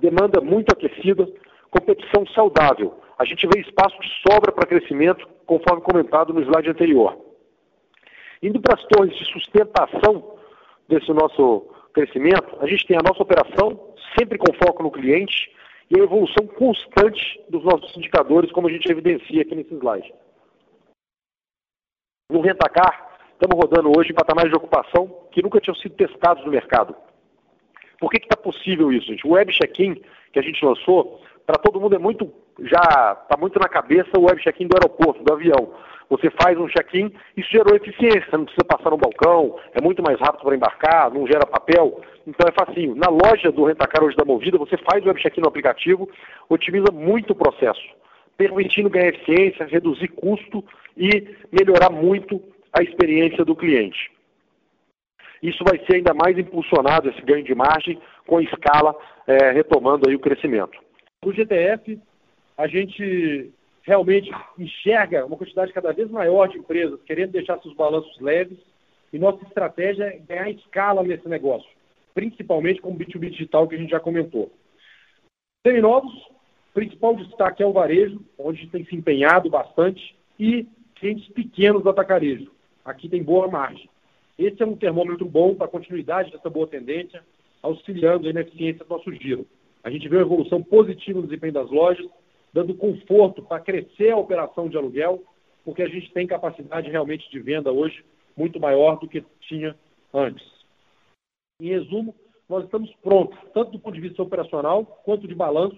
demanda 0.00 0.40
muito 0.40 0.72
aquecida, 0.72 1.28
competição 1.70 2.26
saudável. 2.34 2.98
A 3.16 3.24
gente 3.24 3.46
vê 3.46 3.60
espaço 3.60 3.96
de 4.00 4.08
sobra 4.26 4.50
para 4.50 4.66
crescimento, 4.66 5.28
conforme 5.46 5.80
comentado 5.80 6.34
no 6.34 6.42
slide 6.42 6.70
anterior. 6.70 7.16
Indo 8.42 8.60
para 8.60 8.74
as 8.74 8.84
torres 8.88 9.16
de 9.16 9.24
sustentação 9.26 10.38
desse 10.88 11.12
nosso 11.12 11.68
crescimento, 11.94 12.56
a 12.60 12.66
gente 12.66 12.84
tem 12.84 12.96
a 12.96 13.08
nossa 13.08 13.22
operação 13.22 13.94
sempre 14.18 14.38
com 14.38 14.52
foco 14.54 14.82
no 14.82 14.90
cliente 14.90 15.52
e 15.88 16.00
a 16.00 16.02
evolução 16.02 16.48
constante 16.48 17.40
dos 17.48 17.62
nossos 17.62 17.96
indicadores, 17.96 18.50
como 18.50 18.66
a 18.66 18.72
gente 18.72 18.90
evidencia 18.90 19.42
aqui 19.42 19.54
nesse 19.54 19.72
slide. 19.72 20.12
No 22.28 22.40
Rentacar, 22.40 23.06
estamos 23.36 23.54
rodando 23.54 23.92
hoje 23.96 24.10
em 24.10 24.14
patamares 24.14 24.50
de 24.50 24.56
ocupação 24.56 25.10
que 25.30 25.42
nunca 25.42 25.60
tinham 25.60 25.76
sido 25.76 25.94
testados 25.94 26.44
no 26.44 26.50
mercado. 26.50 26.96
Por 28.00 28.10
que 28.10 28.16
está 28.18 28.36
possível 28.36 28.90
isso, 28.92 29.06
gente? 29.06 29.26
O 29.26 29.32
Web 29.32 29.52
Check-in 29.52 30.00
que 30.32 30.38
a 30.38 30.42
gente 30.42 30.62
lançou, 30.64 31.20
para 31.46 31.58
todo 31.58 31.80
mundo 31.80 31.94
é 31.94 31.98
muito, 31.98 32.30
já 32.60 33.16
está 33.22 33.36
muito 33.38 33.58
na 33.58 33.68
cabeça 33.68 34.18
o 34.18 34.24
Web 34.24 34.42
Check-in 34.42 34.66
do 34.66 34.76
aeroporto, 34.76 35.22
do 35.22 35.32
avião. 35.32 35.72
Você 36.10 36.30
faz 36.30 36.56
um 36.58 36.68
check-in, 36.68 37.12
isso 37.36 37.50
gerou 37.50 37.74
eficiência, 37.74 38.28
não 38.38 38.44
precisa 38.44 38.64
passar 38.64 38.90
no 38.90 38.96
balcão, 38.96 39.58
é 39.74 39.80
muito 39.80 40.02
mais 40.02 40.20
rápido 40.20 40.44
para 40.44 40.54
embarcar, 40.54 41.10
não 41.10 41.26
gera 41.26 41.44
papel, 41.44 42.00
então 42.24 42.46
é 42.48 42.52
facinho. 42.52 42.94
Na 42.94 43.08
loja 43.08 43.50
do 43.50 43.64
Rentacar 43.64 44.04
hoje 44.04 44.16
da 44.16 44.24
Movida, 44.24 44.56
você 44.56 44.76
faz 44.88 45.02
o 45.02 45.08
web 45.08 45.20
check-in 45.20 45.40
no 45.40 45.48
aplicativo, 45.48 46.08
otimiza 46.48 46.92
muito 46.92 47.32
o 47.32 47.34
processo, 47.34 47.82
permitindo 48.36 48.90
ganhar 48.90 49.08
eficiência, 49.08 49.66
reduzir 49.66 50.08
custo 50.08 50.62
e 50.96 51.34
melhorar 51.50 51.90
muito 51.90 52.40
a 52.78 52.82
experiência 52.82 53.44
do 53.44 53.56
cliente. 53.56 54.10
Isso 55.42 55.62
vai 55.64 55.78
ser 55.84 55.96
ainda 55.96 56.14
mais 56.14 56.36
impulsionado, 56.38 57.08
esse 57.08 57.22
ganho 57.22 57.44
de 57.44 57.54
margem, 57.54 58.00
com 58.26 58.40
escala, 58.40 58.94
é, 59.26 59.50
retomando 59.52 60.08
aí 60.08 60.14
o 60.14 60.20
crescimento. 60.20 60.78
No 61.24 61.32
GTF, 61.32 62.00
a 62.56 62.66
gente 62.66 63.52
realmente 63.82 64.30
enxerga 64.58 65.24
uma 65.24 65.36
quantidade 65.36 65.72
cada 65.72 65.92
vez 65.92 66.10
maior 66.10 66.48
de 66.48 66.58
empresas 66.58 67.00
querendo 67.02 67.32
deixar 67.32 67.60
seus 67.60 67.74
balanços 67.74 68.18
leves 68.20 68.58
e 69.12 69.18
nossa 69.18 69.44
estratégia 69.44 70.04
é 70.04 70.18
ganhar 70.18 70.50
escala 70.50 71.02
nesse 71.02 71.28
negócio, 71.28 71.70
principalmente 72.12 72.80
com 72.80 72.90
o 72.90 72.98
B2B 72.98 73.30
digital 73.30 73.68
que 73.68 73.76
a 73.76 73.78
gente 73.78 73.90
já 73.90 74.00
comentou. 74.00 74.52
Seminovos, 75.64 76.12
principal 76.74 77.14
destaque 77.16 77.62
é 77.62 77.66
o 77.66 77.72
varejo, 77.72 78.20
onde 78.38 78.66
tem 78.68 78.84
se 78.84 78.96
empenhado 78.96 79.48
bastante, 79.48 80.16
e 80.38 80.66
clientes 80.96 81.28
pequenos 81.28 81.82
do 81.82 81.90
atacarejo. 81.90 82.50
Aqui 82.86 83.08
tem 83.08 83.20
boa 83.20 83.48
margem. 83.48 83.90
Esse 84.38 84.62
é 84.62 84.66
um 84.66 84.76
termômetro 84.76 85.26
bom 85.26 85.56
para 85.56 85.66
a 85.66 85.70
continuidade 85.70 86.30
dessa 86.30 86.48
boa 86.48 86.68
tendência, 86.68 87.20
auxiliando 87.60 88.32
na 88.32 88.42
eficiência 88.42 88.84
do 88.84 88.90
nosso 88.90 89.12
giro. 89.12 89.44
A 89.82 89.90
gente 89.90 90.08
vê 90.08 90.16
uma 90.16 90.22
evolução 90.22 90.62
positiva 90.62 91.20
no 91.20 91.26
desempenho 91.26 91.52
das 91.52 91.68
lojas, 91.68 92.06
dando 92.52 92.76
conforto 92.76 93.42
para 93.42 93.58
crescer 93.58 94.12
a 94.12 94.16
operação 94.16 94.68
de 94.68 94.76
aluguel, 94.76 95.20
porque 95.64 95.82
a 95.82 95.88
gente 95.88 96.12
tem 96.12 96.28
capacidade 96.28 96.88
realmente 96.88 97.28
de 97.28 97.40
venda 97.40 97.72
hoje 97.72 98.04
muito 98.36 98.60
maior 98.60 99.00
do 99.00 99.08
que 99.08 99.24
tinha 99.40 99.74
antes. 100.14 100.46
Em 101.60 101.70
resumo, 101.70 102.14
nós 102.48 102.64
estamos 102.64 102.94
prontos, 103.02 103.36
tanto 103.52 103.72
do 103.72 103.80
ponto 103.80 103.94
de 103.94 104.00
vista 104.00 104.22
operacional 104.22 104.84
quanto 105.04 105.26
de 105.26 105.34
balanço, 105.34 105.76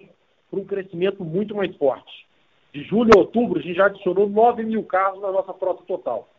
para 0.51 0.59
um 0.59 0.65
crescimento 0.65 1.25
muito 1.25 1.55
mais 1.55 1.75
forte. 1.77 2.27
De 2.71 2.83
julho 2.83 3.11
a 3.15 3.19
outubro, 3.19 3.57
a 3.59 3.63
gente 3.63 3.77
já 3.77 3.87
adicionou 3.87 4.29
9 4.29 4.63
mil 4.63 4.83
carros 4.83 5.21
na 5.21 5.31
nossa 5.31 5.53
frota 5.55 5.83
total. 5.85 6.29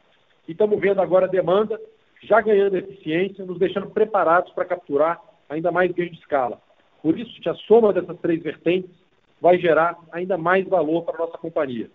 E 0.48 0.52
estamos 0.52 0.78
vendo 0.80 1.00
agora 1.00 1.26
a 1.26 1.30
demanda 1.30 1.80
já 2.22 2.40
ganhando 2.40 2.76
eficiência, 2.76 3.44
nos 3.44 3.58
deixando 3.58 3.90
preparados 3.90 4.52
para 4.52 4.64
capturar 4.64 5.20
ainda 5.48 5.72
mais 5.72 5.90
ganho 5.92 6.10
de 6.10 6.18
escala. 6.18 6.60
Por 7.02 7.18
isso, 7.18 7.32
a 7.48 7.54
soma 7.54 7.92
dessas 7.92 8.18
três 8.20 8.42
vertentes 8.42 8.90
vai 9.40 9.58
gerar 9.58 9.96
ainda 10.12 10.36
mais 10.36 10.66
valor 10.68 11.02
para 11.02 11.16
a 11.16 11.26
nossa 11.26 11.38
companhia. 11.38 11.90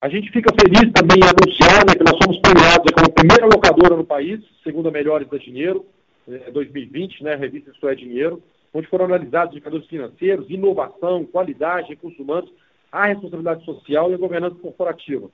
A 0.00 0.08
gente 0.10 0.30
fica 0.30 0.54
feliz 0.54 0.92
também 0.92 1.16
em 1.18 1.24
anunciar 1.24 1.86
né, 1.86 1.94
que 1.96 2.04
nós 2.04 2.18
somos 2.22 2.38
premiados 2.40 2.92
como 2.92 3.14
primeira 3.14 3.46
locadora 3.46 3.96
no 3.96 4.04
país, 4.04 4.40
segundo 4.62 4.88
a 4.88 4.92
Melhores 4.92 5.26
da 5.28 5.38
Dinheiro, 5.38 5.86
2020, 6.52 7.20
é, 7.20 7.24
né, 7.24 7.32
a 7.32 7.36
revista 7.36 7.70
Isso 7.70 7.88
é 7.88 7.94
Dinheiro, 7.94 8.42
onde 8.72 8.86
foram 8.88 9.06
analisados 9.06 9.54
indicadores 9.54 9.86
financeiros, 9.86 10.50
inovação, 10.50 11.24
qualidade, 11.24 11.88
recursos 11.88 12.18
humanos, 12.18 12.52
a 12.92 13.06
responsabilidade 13.06 13.64
social 13.64 14.10
e 14.10 14.14
a 14.14 14.18
governança 14.18 14.56
corporativa. 14.56 15.30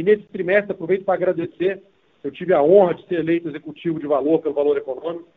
E 0.00 0.02
nesse 0.02 0.22
trimestre, 0.28 0.72
aproveito 0.72 1.04
para 1.04 1.12
agradecer, 1.12 1.82
eu 2.24 2.30
tive 2.30 2.54
a 2.54 2.62
honra 2.62 2.94
de 2.94 3.06
ser 3.06 3.16
eleito 3.16 3.50
executivo 3.50 4.00
de 4.00 4.06
valor 4.06 4.38
pelo 4.38 4.54
Valor 4.54 4.78
Econômico 4.78 5.28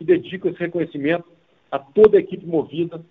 e 0.00 0.04
dedico 0.06 0.48
esse 0.48 0.58
reconhecimento 0.58 1.26
a 1.70 1.78
toda 1.78 2.16
a 2.16 2.20
equipe 2.20 2.46
movida 2.46 3.04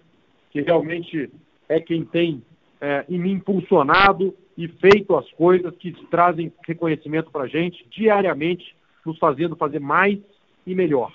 que 0.50 0.62
realmente 0.62 1.30
é 1.70 1.80
quem 1.80 2.04
tem 2.04 2.41
é, 2.82 3.06
me 3.08 3.32
impulsionado 3.32 4.36
e 4.58 4.68
feito 4.68 5.15
as 5.15 5.30
coisas 5.34 5.76
que 5.76 5.91
trazem 6.08 6.52
reconhecimento 6.65 7.30
para 7.30 7.44
a 7.44 7.48
gente 7.48 7.88
diariamente, 7.91 8.76
nos 9.06 9.20
fazendo 9.20 9.56
fazer 9.56 9.80
mais 9.80 10.18
e 10.65 10.74
melhor. 10.74 11.13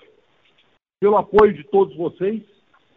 Pelo 1.00 1.16
apoio 1.16 1.52
de 1.52 1.64
todos 1.64 1.96
vocês, 1.96 2.40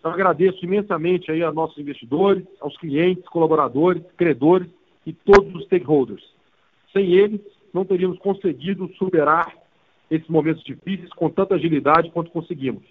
eu 0.04 0.12
agradeço 0.12 0.64
imensamente 0.64 1.32
aí 1.32 1.42
a 1.42 1.52
nossos 1.52 1.80
investidores, 1.80 2.46
aos 2.62 2.78
clientes, 2.78 3.28
colaboradores, 3.30 4.04
credores 4.16 4.70
e 5.08 5.12
todos 5.12 5.56
os 5.56 5.64
stakeholders. 5.64 6.34
Sem 6.94 7.14
eles, 7.14 7.42
não 7.74 7.84
teríamos 7.84 8.20
conseguido 8.20 8.90
superar 8.98 9.52
esses 10.10 10.28
momentos 10.28 10.64
difíceis 10.64 11.12
com 11.14 11.30
tanta 11.30 11.56
agilidade 11.56 12.12
quanto 12.12 12.32
conseguimos. 12.32 12.84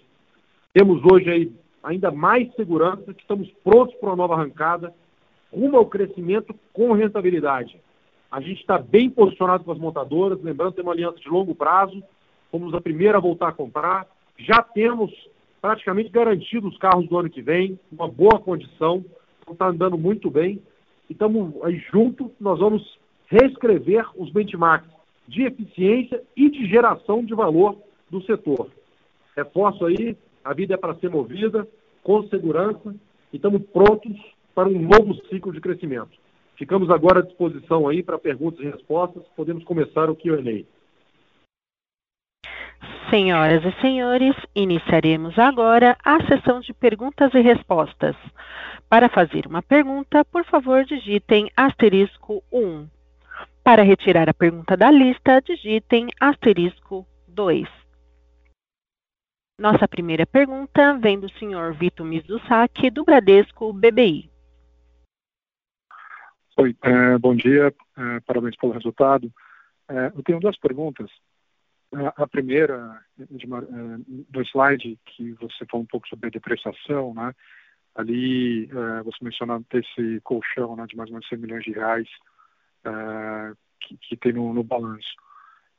Temos 0.73 1.01
hoje 1.09 1.29
aí 1.29 1.51
ainda 1.81 2.11
mais 2.11 2.53
segurança, 2.55 3.13
que 3.13 3.21
estamos 3.21 3.49
prontos 3.63 3.95
para 3.95 4.09
uma 4.09 4.15
nova 4.15 4.35
arrancada, 4.35 4.93
rumo 5.51 5.77
ao 5.77 5.85
crescimento 5.85 6.55
com 6.71 6.91
rentabilidade. 6.93 7.79
A 8.31 8.41
gente 8.41 8.61
está 8.61 8.77
bem 8.77 9.09
posicionado 9.09 9.63
com 9.63 9.71
as 9.71 9.77
montadoras, 9.77 10.41
lembrando 10.41 10.71
que 10.71 10.77
tem 10.77 10.85
uma 10.85 10.93
aliança 10.93 11.19
de 11.19 11.29
longo 11.29 11.53
prazo, 11.53 12.01
fomos 12.51 12.73
a 12.73 12.81
primeira 12.81 13.17
a 13.17 13.21
voltar 13.21 13.49
a 13.49 13.53
comprar, 13.53 14.07
já 14.37 14.61
temos 14.61 15.11
praticamente 15.61 16.09
garantido 16.09 16.67
os 16.67 16.77
carros 16.77 17.07
do 17.07 17.17
ano 17.17 17.29
que 17.29 17.41
vem, 17.41 17.79
uma 17.91 18.07
boa 18.07 18.39
condição, 18.39 19.05
está 19.49 19.67
andando 19.67 19.97
muito 19.97 20.29
bem, 20.31 20.61
e 21.09 21.13
estamos 21.13 21.53
aí 21.63 21.77
junto, 21.91 22.31
nós 22.39 22.59
vamos 22.59 22.97
reescrever 23.27 24.05
os 24.15 24.31
benchmarks 24.31 24.89
de 25.27 25.43
eficiência 25.43 26.21
e 26.35 26.49
de 26.49 26.67
geração 26.67 27.23
de 27.23 27.33
valor 27.33 27.77
do 28.09 28.21
setor. 28.23 28.69
Reforço 29.35 29.85
aí 29.85 30.15
a 30.43 30.53
vida 30.53 30.73
é 30.73 30.77
para 30.77 30.95
ser 30.95 31.09
movida 31.09 31.67
com 32.03 32.27
segurança 32.27 32.93
e 33.31 33.37
estamos 33.37 33.63
prontos 33.71 34.15
para 34.53 34.67
um 34.67 34.79
novo 34.79 35.15
ciclo 35.29 35.51
de 35.51 35.61
crescimento. 35.61 36.11
Ficamos 36.55 36.89
agora 36.89 37.19
à 37.19 37.23
disposição 37.23 37.87
aí 37.87 38.03
para 38.03 38.19
perguntas 38.19 38.59
e 38.59 38.69
respostas. 38.69 39.23
Podemos 39.35 39.63
começar 39.63 40.09
o 40.09 40.15
Q&A. 40.15 40.63
Senhoras 43.09 43.63
e 43.63 43.81
senhores, 43.81 44.35
iniciaremos 44.55 45.37
agora 45.37 45.97
a 46.03 46.23
sessão 46.25 46.59
de 46.59 46.73
perguntas 46.73 47.33
e 47.33 47.41
respostas. 47.41 48.15
Para 48.89 49.09
fazer 49.09 49.47
uma 49.47 49.61
pergunta, 49.61 50.25
por 50.25 50.43
favor, 50.45 50.83
digitem 50.83 51.49
asterisco 51.55 52.43
1. 52.51 52.87
Para 53.63 53.81
retirar 53.81 54.27
a 54.27 54.33
pergunta 54.33 54.75
da 54.75 54.91
lista, 54.91 55.41
digitem 55.41 56.09
asterisco 56.19 57.07
2. 57.29 57.65
Nossa 59.57 59.87
primeira 59.87 60.25
pergunta 60.25 60.97
vem 60.97 61.17
do 61.17 61.29
senhor 61.39 61.73
Vitor 61.73 62.05
Mizusaki, 62.05 62.89
do 62.89 63.05
Bradesco 63.05 63.71
BBI. 63.71 64.29
Oi, 66.57 66.75
é, 66.81 67.17
bom 67.17 67.33
dia, 67.33 67.73
é, 67.97 68.19
parabéns 68.25 68.57
pelo 68.57 68.73
resultado. 68.73 69.31
É, 69.87 70.07
eu 70.07 70.21
tenho 70.23 70.41
duas 70.41 70.57
perguntas. 70.57 71.09
A 72.17 72.27
primeira, 72.27 73.01
de 73.17 73.45
uma, 73.45 73.61
do 73.61 74.41
slide 74.41 74.99
que 75.05 75.31
você 75.35 75.65
falou 75.71 75.83
um 75.83 75.87
pouco 75.87 76.05
sobre 76.09 76.27
a 76.27 76.31
depreciação, 76.31 77.13
né? 77.13 77.33
ali 77.95 78.65
você 79.05 79.23
mencionou 79.23 79.63
esse 79.71 80.19
colchão 80.21 80.75
né, 80.75 80.85
de 80.87 80.97
mais 80.97 81.09
ou 81.09 81.13
menos 81.13 81.29
100 81.29 81.37
milhões 81.37 81.63
de 81.63 81.71
reais 81.71 82.09
que, 83.79 83.97
que 83.97 84.17
tem 84.17 84.33
no, 84.33 84.53
no 84.53 84.63
balanço. 84.63 85.13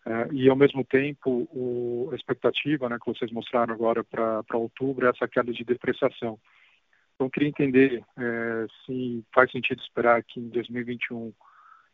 É, 0.06 0.28
e, 0.32 0.48
ao 0.50 0.56
mesmo 0.56 0.84
tempo, 0.84 1.48
o, 1.50 2.10
a 2.12 2.14
expectativa 2.14 2.88
né, 2.88 2.98
que 3.02 3.10
vocês 3.10 3.30
mostraram 3.32 3.72
agora 3.72 4.04
para 4.04 4.58
outubro 4.58 5.06
é 5.06 5.10
essa 5.10 5.26
queda 5.26 5.52
de 5.52 5.64
depreciação. 5.64 6.38
Então, 7.14 7.30
queria 7.30 7.48
entender 7.48 8.04
é, 8.18 8.66
se 8.84 9.24
faz 9.32 9.50
sentido 9.50 9.80
esperar 9.80 10.22
que 10.22 10.40
em 10.40 10.48
2021 10.48 11.32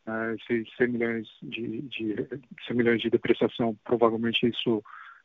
é, 0.06 0.34
esses 0.34 0.76
100 0.76 0.88
milhões 0.88 1.28
de, 1.42 1.82
de, 1.82 2.28
100 2.66 2.76
milhões 2.76 3.00
de 3.00 3.10
depreciação, 3.10 3.76
provavelmente 3.84 4.46
isso 4.48 4.82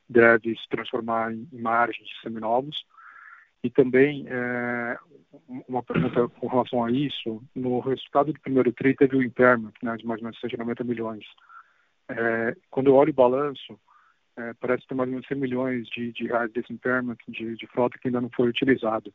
deve 0.08 0.56
se 0.56 0.70
transformar 0.70 1.34
em, 1.34 1.48
margem 1.54 2.04
de 2.04 2.22
seminovos. 2.22 2.86
E 3.66 3.70
também, 3.72 4.28
é, 4.28 4.98
uma 5.68 5.82
pergunta 5.82 6.28
com 6.40 6.46
relação 6.46 6.86
a 6.86 6.92
isso, 6.92 7.42
no 7.56 7.80
resultado 7.80 8.32
do 8.32 8.40
primeiro 8.40 8.72
TRI 8.72 8.96
teve 8.96 9.18
o 9.18 9.24
impairment 9.24 9.74
né, 9.82 9.98
de 9.98 10.06
mais 10.06 10.20
ou 10.22 10.26
menos 10.26 10.40
190 10.40 10.84
milhões. 10.84 11.26
É, 12.08 12.56
quando 12.70 12.92
eu 12.92 12.94
olho 12.94 13.10
o 13.10 13.16
balanço, 13.16 13.80
é, 14.38 14.54
parece 14.60 14.86
ter 14.86 14.94
mais 14.94 15.08
ou 15.08 15.14
menos 15.14 15.28
100 15.28 15.38
milhões 15.40 15.88
de, 15.88 16.12
de 16.12 16.28
reais 16.28 16.52
desse 16.52 16.72
impairment 16.72 17.18
de, 17.28 17.56
de 17.56 17.66
frota 17.66 17.98
que 17.98 18.08
ainda 18.08 18.22
não 18.22 18.30
foi 18.30 18.50
utilizado. 18.50 19.12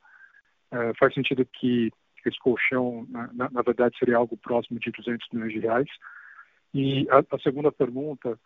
É, 0.73 0.95
faz 0.99 1.15
sentido 1.15 1.47
que 1.47 1.93
esse 2.27 2.39
colchão, 2.41 3.07
na, 3.09 3.49
na, 3.53 3.63
verdade, 3.63 3.97
seria 4.01 4.17
algo 4.17 4.37
próximo 4.37 4.81
de 4.81 4.91
200 4.91 5.29
milhões 5.33 5.53
de 5.53 5.61
reais. 5.61 5.89
E 6.75 7.07
a, 7.09 7.19
a 7.37 7.39
segunda 7.39 7.71
pergunta 7.71 8.37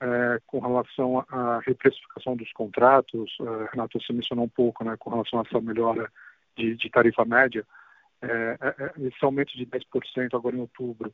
é, 0.00 0.40
com 0.46 0.60
relação 0.60 1.24
à 1.28 1.60
reprecificação 1.60 2.34
dos 2.34 2.50
contratos, 2.52 3.30
é, 3.40 3.70
Renato, 3.70 4.00
você 4.00 4.12
mencionou 4.12 4.46
um 4.46 4.48
pouco 4.48 4.82
né, 4.82 4.96
com 4.98 5.10
relação 5.10 5.38
a 5.38 5.42
essa 5.46 5.60
melhora 5.60 6.10
de, 6.56 6.74
de 6.74 6.90
tarifa 6.90 7.24
média, 7.24 7.66
é, 8.22 8.26
é, 8.28 8.84
é 8.84 9.06
esse 9.06 9.22
aumento 9.22 9.56
de 9.56 9.66
10% 9.66 10.34
agora 10.34 10.56
em 10.56 10.60
outubro, 10.60 11.12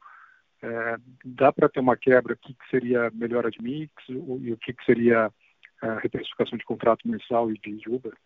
é, 0.63 0.97
dá 1.25 1.53
para 1.53 1.69
ter 1.69 1.81
uma 1.81 1.97
quebra? 1.97 2.35
O 2.35 2.37
que, 2.37 2.55
que, 2.55 2.71
seria 2.71 3.11
melhora 3.13 3.51
de 3.51 3.61
mix 3.61 3.93
e 4.09 4.53
o 4.53 4.57
que, 4.57 4.73
que 4.73 4.85
seria 4.85 5.31
a 5.83 5.95
reprecificação 5.99 6.57
de 6.57 6.65
contrato 6.65 7.07
mensal 7.07 7.51
e 7.51 7.59
de 7.59 7.89
Uber? 7.89 8.17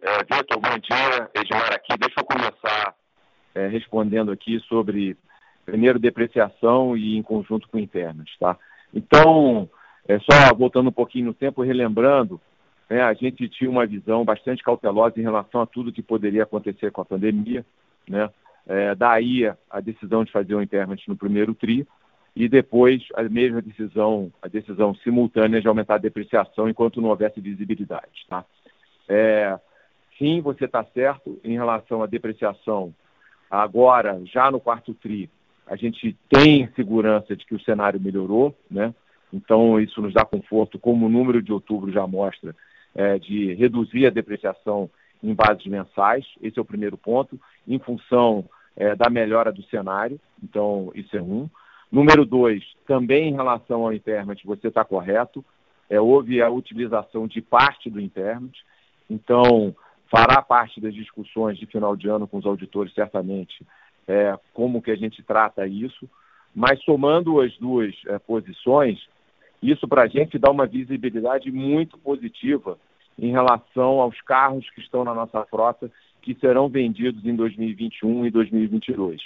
É, 0.00 0.18
Vitor, 0.18 0.60
bom 0.60 0.78
dia. 0.78 1.30
Edmar 1.34 1.72
aqui. 1.72 1.96
Deixa 1.98 2.20
eu 2.20 2.24
começar 2.24 2.94
respondendo 3.70 4.30
aqui 4.30 4.60
sobre, 4.60 5.16
primeiro, 5.64 5.98
depreciação 5.98 6.96
e 6.96 7.16
em 7.16 7.22
conjunto 7.22 7.68
com 7.68 7.78
internas, 7.78 8.28
tá? 8.38 8.56
Então, 8.92 9.68
é, 10.06 10.18
só 10.18 10.54
voltando 10.54 10.88
um 10.88 10.92
pouquinho 10.92 11.26
no 11.26 11.34
tempo, 11.34 11.62
relembrando, 11.62 12.40
né, 12.88 13.02
a 13.02 13.12
gente 13.12 13.48
tinha 13.48 13.70
uma 13.70 13.86
visão 13.86 14.24
bastante 14.24 14.62
cautelosa 14.62 15.18
em 15.18 15.22
relação 15.22 15.60
a 15.60 15.66
tudo 15.66 15.92
que 15.92 16.02
poderia 16.02 16.44
acontecer 16.44 16.90
com 16.90 17.02
a 17.02 17.04
pandemia, 17.04 17.64
né? 18.08 18.30
É, 18.66 18.94
daí 18.94 19.50
a 19.70 19.80
decisão 19.80 20.24
de 20.24 20.32
fazer 20.32 20.54
o 20.54 20.60
impairment 20.60 20.98
no 21.06 21.16
primeiro 21.16 21.54
TRI 21.54 21.86
e 22.36 22.48
depois 22.48 23.02
a 23.14 23.22
mesma 23.22 23.62
decisão, 23.62 24.30
a 24.42 24.48
decisão 24.48 24.94
simultânea 24.96 25.60
de 25.60 25.66
aumentar 25.66 25.94
a 25.94 25.98
depreciação 25.98 26.68
enquanto 26.68 27.00
não 27.00 27.08
houvesse 27.08 27.40
visibilidade. 27.40 28.26
Tá? 28.28 28.44
É, 29.08 29.58
sim, 30.18 30.42
você 30.42 30.66
está 30.66 30.84
certo 30.84 31.40
em 31.42 31.54
relação 31.54 32.02
à 32.02 32.06
depreciação. 32.06 32.94
Agora, 33.50 34.20
já 34.26 34.50
no 34.50 34.60
quarto 34.60 34.92
TRI, 34.92 35.30
a 35.68 35.76
gente 35.76 36.16
tem 36.28 36.68
segurança 36.74 37.36
de 37.36 37.44
que 37.44 37.54
o 37.54 37.60
cenário 37.60 38.00
melhorou, 38.00 38.56
né? 38.70 38.94
Então, 39.32 39.78
isso 39.78 40.00
nos 40.00 40.14
dá 40.14 40.24
conforto, 40.24 40.78
como 40.78 41.06
o 41.06 41.10
número 41.10 41.42
de 41.42 41.52
outubro 41.52 41.92
já 41.92 42.06
mostra, 42.06 42.56
é, 42.94 43.18
de 43.18 43.52
reduzir 43.54 44.06
a 44.06 44.10
depreciação 44.10 44.88
em 45.22 45.34
bases 45.34 45.66
mensais. 45.66 46.24
Esse 46.40 46.58
é 46.58 46.62
o 46.62 46.64
primeiro 46.64 46.96
ponto, 46.96 47.38
em 47.66 47.78
função 47.78 48.44
é, 48.76 48.94
da 48.94 49.10
melhora 49.10 49.52
do 49.52 49.62
cenário. 49.64 50.18
Então, 50.42 50.90
isso 50.94 51.14
é 51.16 51.22
um. 51.22 51.48
Número 51.90 52.24
dois, 52.24 52.62
também 52.86 53.28
em 53.28 53.34
relação 53.34 53.82
ao 53.82 53.92
impairment, 53.92 54.36
você 54.44 54.68
está 54.68 54.84
correto. 54.84 55.44
É, 55.90 56.00
houve 56.00 56.40
a 56.42 56.50
utilização 56.50 57.26
de 57.26 57.40
parte 57.40 57.90
do 57.90 58.00
impairment. 58.00 58.52
Então, 59.10 59.74
fará 60.10 60.40
parte 60.40 60.80
das 60.80 60.94
discussões 60.94 61.58
de 61.58 61.66
final 61.66 61.96
de 61.96 62.08
ano 62.08 62.26
com 62.26 62.38
os 62.38 62.46
auditores, 62.46 62.94
certamente, 62.94 63.64
é, 64.08 64.34
como 64.54 64.82
que 64.82 64.90
a 64.90 64.96
gente 64.96 65.22
trata 65.22 65.66
isso. 65.66 66.08
Mas 66.54 66.82
somando 66.82 67.40
as 67.40 67.56
duas 67.58 67.94
é, 68.06 68.18
posições, 68.18 68.98
isso 69.62 69.86
para 69.86 70.02
a 70.02 70.06
gente 70.08 70.38
dá 70.38 70.50
uma 70.50 70.66
visibilidade 70.66 71.52
muito 71.52 71.98
positiva 71.98 72.78
em 73.18 73.30
relação 73.30 74.00
aos 74.00 74.20
carros 74.22 74.68
que 74.70 74.80
estão 74.80 75.04
na 75.04 75.14
nossa 75.14 75.44
frota 75.44 75.90
que 76.22 76.34
serão 76.34 76.68
vendidos 76.68 77.24
em 77.24 77.34
2021 77.34 78.26
e 78.26 78.30
2022. 78.30 79.20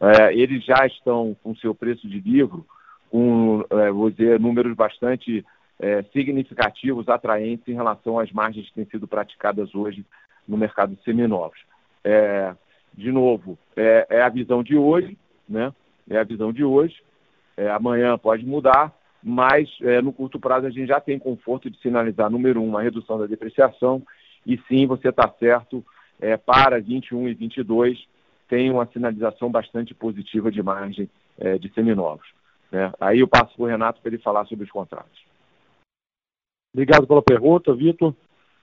É, 0.00 0.34
eles 0.34 0.64
já 0.64 0.86
estão 0.86 1.36
com 1.42 1.54
seu 1.56 1.74
preço 1.74 2.08
de 2.08 2.20
livro 2.20 2.64
com, 3.10 3.64
é, 3.70 3.90
vou 3.90 4.10
dizer, 4.10 4.38
números 4.38 4.74
bastante 4.74 5.44
é, 5.78 6.02
significativos, 6.12 7.08
atraentes 7.08 7.66
em 7.66 7.74
relação 7.74 8.18
às 8.18 8.30
margens 8.30 8.68
que 8.68 8.74
têm 8.74 8.84
sido 8.86 9.08
praticadas 9.08 9.74
hoje 9.74 10.04
no 10.46 10.56
mercado 10.56 10.94
de 10.94 11.02
seminovos. 11.02 11.58
É, 12.04 12.54
de 12.94 13.10
novo, 13.12 13.58
é, 13.76 14.06
é, 14.10 14.22
a 14.22 14.28
visão 14.28 14.62
de 14.62 14.76
hoje, 14.76 15.16
né? 15.48 15.72
É 16.08 16.18
a 16.18 16.24
visão 16.24 16.52
de 16.52 16.64
hoje. 16.64 17.02
É, 17.56 17.70
amanhã 17.70 18.16
pode 18.18 18.44
mudar, 18.44 18.92
mas 19.22 19.68
é, 19.82 20.00
no 20.00 20.12
curto 20.12 20.38
prazo 20.38 20.66
a 20.66 20.70
gente 20.70 20.86
já 20.86 21.00
tem 21.00 21.18
conforto 21.18 21.70
de 21.70 21.78
sinalizar, 21.80 22.30
número 22.30 22.60
um, 22.60 22.68
uma 22.68 22.82
redução 22.82 23.18
da 23.18 23.26
depreciação, 23.26 24.02
e 24.46 24.58
sim, 24.68 24.86
você 24.86 25.08
está 25.08 25.28
certo, 25.38 25.84
é, 26.20 26.36
para 26.36 26.80
21 26.80 27.28
e 27.28 27.34
22 27.34 28.08
tem 28.48 28.70
uma 28.70 28.86
sinalização 28.86 29.50
bastante 29.50 29.94
positiva 29.94 30.50
de 30.50 30.60
margem 30.60 31.08
é, 31.38 31.56
de 31.56 31.72
seminovos. 31.72 32.26
Né? 32.70 32.92
Aí 33.00 33.20
eu 33.20 33.28
passo 33.28 33.54
para 33.54 33.62
o 33.62 33.66
Renato 33.66 34.00
para 34.00 34.10
ele 34.10 34.22
falar 34.22 34.44
sobre 34.46 34.64
os 34.64 34.70
contratos. 34.70 35.20
Obrigado 36.74 37.06
pela 37.06 37.22
pergunta, 37.22 37.74
Vitor. 37.74 38.14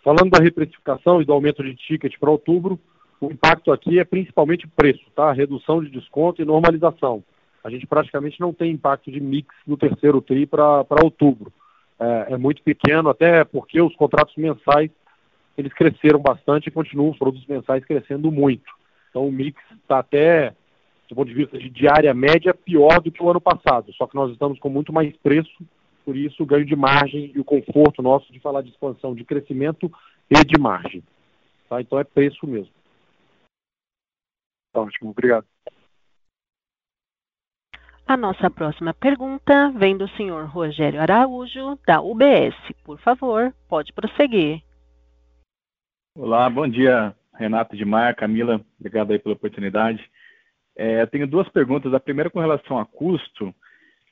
Falando 0.03 0.29
da 0.29 0.43
reprecificação 0.43 1.21
e 1.21 1.25
do 1.25 1.33
aumento 1.33 1.63
de 1.63 1.75
ticket 1.75 2.17
para 2.19 2.29
outubro, 2.29 2.79
o 3.19 3.31
impacto 3.31 3.71
aqui 3.71 3.99
é 3.99 4.03
principalmente 4.03 4.67
preço, 4.67 5.03
tá? 5.15 5.31
Redução 5.31 5.83
de 5.83 5.89
desconto 5.89 6.41
e 6.41 6.45
normalização. 6.45 7.23
A 7.63 7.69
gente 7.69 7.87
praticamente 7.87 8.39
não 8.39 8.53
tem 8.53 8.71
impacto 8.71 9.11
de 9.11 9.19
mix 9.19 9.53
no 9.65 9.75
terceiro 9.75 10.21
TRI 10.21 10.45
para 10.45 10.85
outubro. 11.03 11.51
É, 11.99 12.33
é, 12.33 12.37
muito 12.37 12.61
pequeno, 12.61 13.09
até 13.09 13.43
porque 13.43 13.81
os 13.81 13.95
contratos 13.95 14.35
mensais 14.35 14.91
eles 15.57 15.73
cresceram 15.73 16.19
bastante 16.19 16.67
e 16.67 16.71
continuam 16.71 17.09
os 17.09 17.17
produtos 17.17 17.47
mensais 17.47 17.83
crescendo 17.83 18.31
muito. 18.31 18.71
Então 19.09 19.27
o 19.27 19.31
mix 19.31 19.59
está 19.81 19.99
até, 19.99 20.53
do 21.09 21.15
ponto 21.15 21.27
de 21.27 21.33
vista 21.33 21.57
de 21.57 21.69
diária 21.71 22.13
média, 22.13 22.53
pior 22.53 23.01
do 23.01 23.11
que 23.11 23.23
o 23.23 23.29
ano 23.29 23.41
passado. 23.41 23.91
Só 23.93 24.05
que 24.05 24.15
nós 24.15 24.31
estamos 24.31 24.59
com 24.59 24.69
muito 24.69 24.93
mais 24.93 25.15
preço, 25.17 25.57
por 26.05 26.15
isso 26.15 26.43
o 26.43 26.45
ganho 26.45 26.65
de 26.65 26.75
margem 26.75 27.31
e 27.33 27.39
o 27.39 27.43
conforto 27.43 28.03
nosso 28.03 28.31
de 28.31 28.39
falar 28.39 28.61
de 28.61 28.69
expansão, 28.69 29.15
de 29.15 29.23
crescimento 29.23 29.91
e 30.29 30.45
de 30.45 30.59
margem. 30.59 31.01
Tá? 31.67 31.81
Então 31.81 31.99
é 31.99 32.03
preço 32.03 32.45
mesmo. 32.45 32.76
Tá 34.77 34.81
ótimo, 34.83 35.09
obrigado. 35.09 35.47
A 38.05 38.15
nossa 38.15 38.47
próxima 38.47 38.93
pergunta 38.93 39.71
vem 39.71 39.97
do 39.97 40.07
senhor 40.09 40.45
Rogério 40.45 41.01
Araújo, 41.01 41.79
da 41.87 41.99
UBS. 41.99 42.55
Por 42.83 42.99
favor, 42.99 43.51
pode 43.67 43.91
prosseguir. 43.91 44.61
Olá, 46.15 46.47
bom 46.47 46.67
dia, 46.67 47.15
Renato 47.33 47.75
Edmar, 47.75 48.15
Camila, 48.15 48.63
obrigado 48.79 49.11
aí 49.11 49.17
pela 49.17 49.33
oportunidade. 49.33 50.07
É, 50.77 51.01
eu 51.01 51.07
tenho 51.07 51.25
duas 51.25 51.49
perguntas. 51.49 51.91
A 51.91 51.99
primeira 51.99 52.29
com 52.29 52.39
relação 52.39 52.77
a 52.77 52.85
custo. 52.85 53.53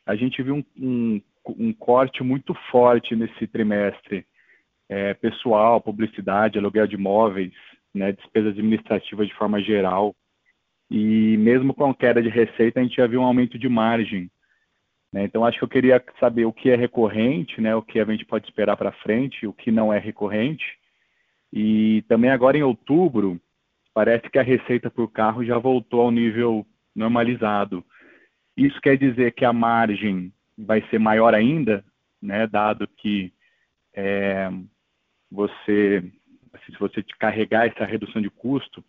A 0.03 0.16
gente 0.16 0.41
viu 0.41 0.55
um, 0.55 0.63
um, 0.76 1.22
um 1.59 1.74
corte 1.74 2.24
muito 2.24 2.55
forte 2.72 3.16
nesse 3.16 3.45
trimestre. 3.45 4.26
É, 4.89 5.13
pessoal, 5.13 5.80
publicidade, 5.80 6.57
aluguel 6.57 6.88
de 6.88 6.95
imóveis, 6.95 7.53
né, 7.93 8.13
despesas 8.13 8.53
administrativas 8.53 9.28
de 9.28 9.36
forma 9.36 9.61
geral. 9.61 10.16
E 10.89 11.38
mesmo 11.38 11.73
com 11.73 11.89
a 11.89 11.95
queda 11.95 12.21
de 12.21 12.29
receita, 12.29 12.79
a 12.79 12.83
gente 12.83 12.97
já 12.97 13.07
viu 13.07 13.21
um 13.21 13.25
aumento 13.25 13.57
de 13.57 13.67
margem. 13.67 14.29
Né? 15.11 15.23
Então, 15.23 15.45
acho 15.45 15.57
que 15.57 15.63
eu 15.63 15.69
queria 15.69 16.03
saber 16.19 16.45
o 16.45 16.53
que 16.53 16.69
é 16.69 16.75
recorrente, 16.75 17.59
né, 17.59 17.75
o 17.75 17.81
que 17.81 17.99
a 17.99 18.05
gente 18.05 18.25
pode 18.25 18.45
esperar 18.45 18.77
para 18.77 18.91
frente, 18.91 19.47
o 19.47 19.53
que 19.53 19.71
não 19.71 19.91
é 19.91 19.97
recorrente 19.97 20.65
e 21.55 22.03
também 22.09 22.29
agora 22.29 22.57
em 22.57 22.63
outubro, 22.63 23.39
parece 23.93 24.29
que 24.29 24.38
a 24.38 24.43
receita 24.43 24.91
por 24.91 25.09
carro 25.09 25.45
já 25.45 25.57
voltou 25.57 26.01
ao 26.01 26.11
nível 26.11 26.67
normalizado. 26.93 27.81
Isso 28.57 28.79
quer 28.81 28.97
dizer 28.97 29.31
que 29.31 29.45
a 29.45 29.53
margem 29.53 30.33
vai 30.57 30.86
ser 30.89 30.99
maior 30.99 31.33
ainda, 31.33 31.83
né, 32.21 32.45
dado 32.45 32.86
que 32.97 33.33
é, 33.93 34.49
você, 35.31 36.03
se 36.65 36.77
você 36.77 37.01
carregar 37.17 37.67
essa 37.67 37.86
redução 37.86 38.21
de 38.21 38.29
custo, 38.29 38.83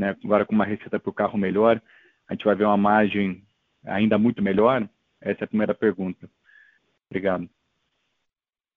né, 0.00 0.16
agora 0.24 0.46
com 0.46 0.54
uma 0.54 0.64
receita 0.64 0.98
por 0.98 1.12
carro 1.12 1.36
melhor, 1.36 1.80
a 2.26 2.32
gente 2.32 2.46
vai 2.46 2.54
ver 2.54 2.64
uma 2.64 2.76
margem 2.76 3.42
ainda 3.84 4.16
muito 4.16 4.42
melhor? 4.42 4.88
Essa 5.20 5.42
é 5.42 5.44
a 5.44 5.48
primeira 5.48 5.74
pergunta. 5.74 6.26
Obrigado. 7.10 7.46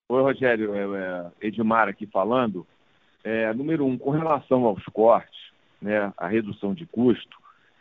Oi, 0.10 0.22
Rogério, 0.22 0.76
é, 0.76 1.32
é 1.42 1.48
Edmar 1.48 1.88
aqui 1.88 2.06
falando. 2.08 2.68
É, 3.24 3.54
número 3.54 3.86
um, 3.86 3.98
com 3.98 4.10
relação 4.10 4.66
aos 4.66 4.84
cortes, 4.88 5.40
né, 5.82 6.12
a 6.18 6.28
redução 6.28 6.74
de 6.74 6.86
custo, 6.86 7.38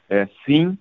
é, 0.08 0.28
sim, 0.46 0.78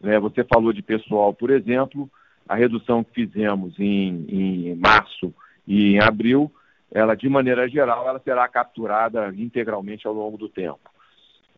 né, 0.00 0.18
você 0.18 0.42
falou 0.44 0.72
de 0.72 0.80
pessoal, 0.80 1.34
por 1.34 1.50
exemplo, 1.50 2.10
a 2.48 2.54
redução 2.54 3.04
que 3.04 3.12
fizemos 3.12 3.78
em, 3.78 4.24
em 4.30 4.74
março 4.76 5.34
e 5.66 5.92
em 5.92 6.00
abril, 6.00 6.50
ela, 6.90 7.14
de 7.14 7.28
maneira 7.28 7.68
geral, 7.68 8.08
ela 8.08 8.18
será 8.20 8.48
capturada 8.48 9.28
integralmente 9.36 10.06
ao 10.06 10.14
longo 10.14 10.38
do 10.38 10.48
tempo. 10.48 10.80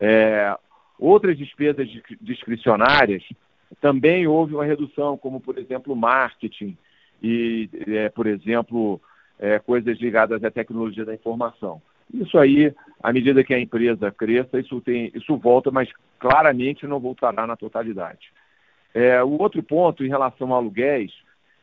É, 0.01 0.57
outras 0.99 1.37
despesas 1.37 1.87
discricionárias, 2.19 3.23
também 3.79 4.27
houve 4.27 4.55
uma 4.55 4.65
redução, 4.65 5.15
como, 5.15 5.39
por 5.39 5.57
exemplo, 5.57 5.95
marketing 5.95 6.75
e, 7.21 7.69
é, 7.87 8.09
por 8.09 8.25
exemplo, 8.25 8.99
é, 9.39 9.59
coisas 9.59 9.99
ligadas 9.99 10.43
à 10.43 10.51
tecnologia 10.51 11.05
da 11.05 11.13
informação. 11.13 11.81
Isso 12.13 12.37
aí, 12.37 12.73
à 13.01 13.13
medida 13.13 13.43
que 13.43 13.53
a 13.53 13.59
empresa 13.59 14.11
cresça, 14.11 14.59
isso, 14.59 14.81
tem, 14.81 15.11
isso 15.15 15.37
volta, 15.37 15.71
mas 15.71 15.89
claramente 16.19 16.85
não 16.85 16.99
voltará 16.99 17.47
na 17.47 17.55
totalidade. 17.55 18.33
É, 18.93 19.23
o 19.23 19.41
outro 19.41 19.63
ponto, 19.63 20.03
em 20.03 20.09
relação 20.09 20.53
a 20.53 20.57
aluguéis, 20.57 21.13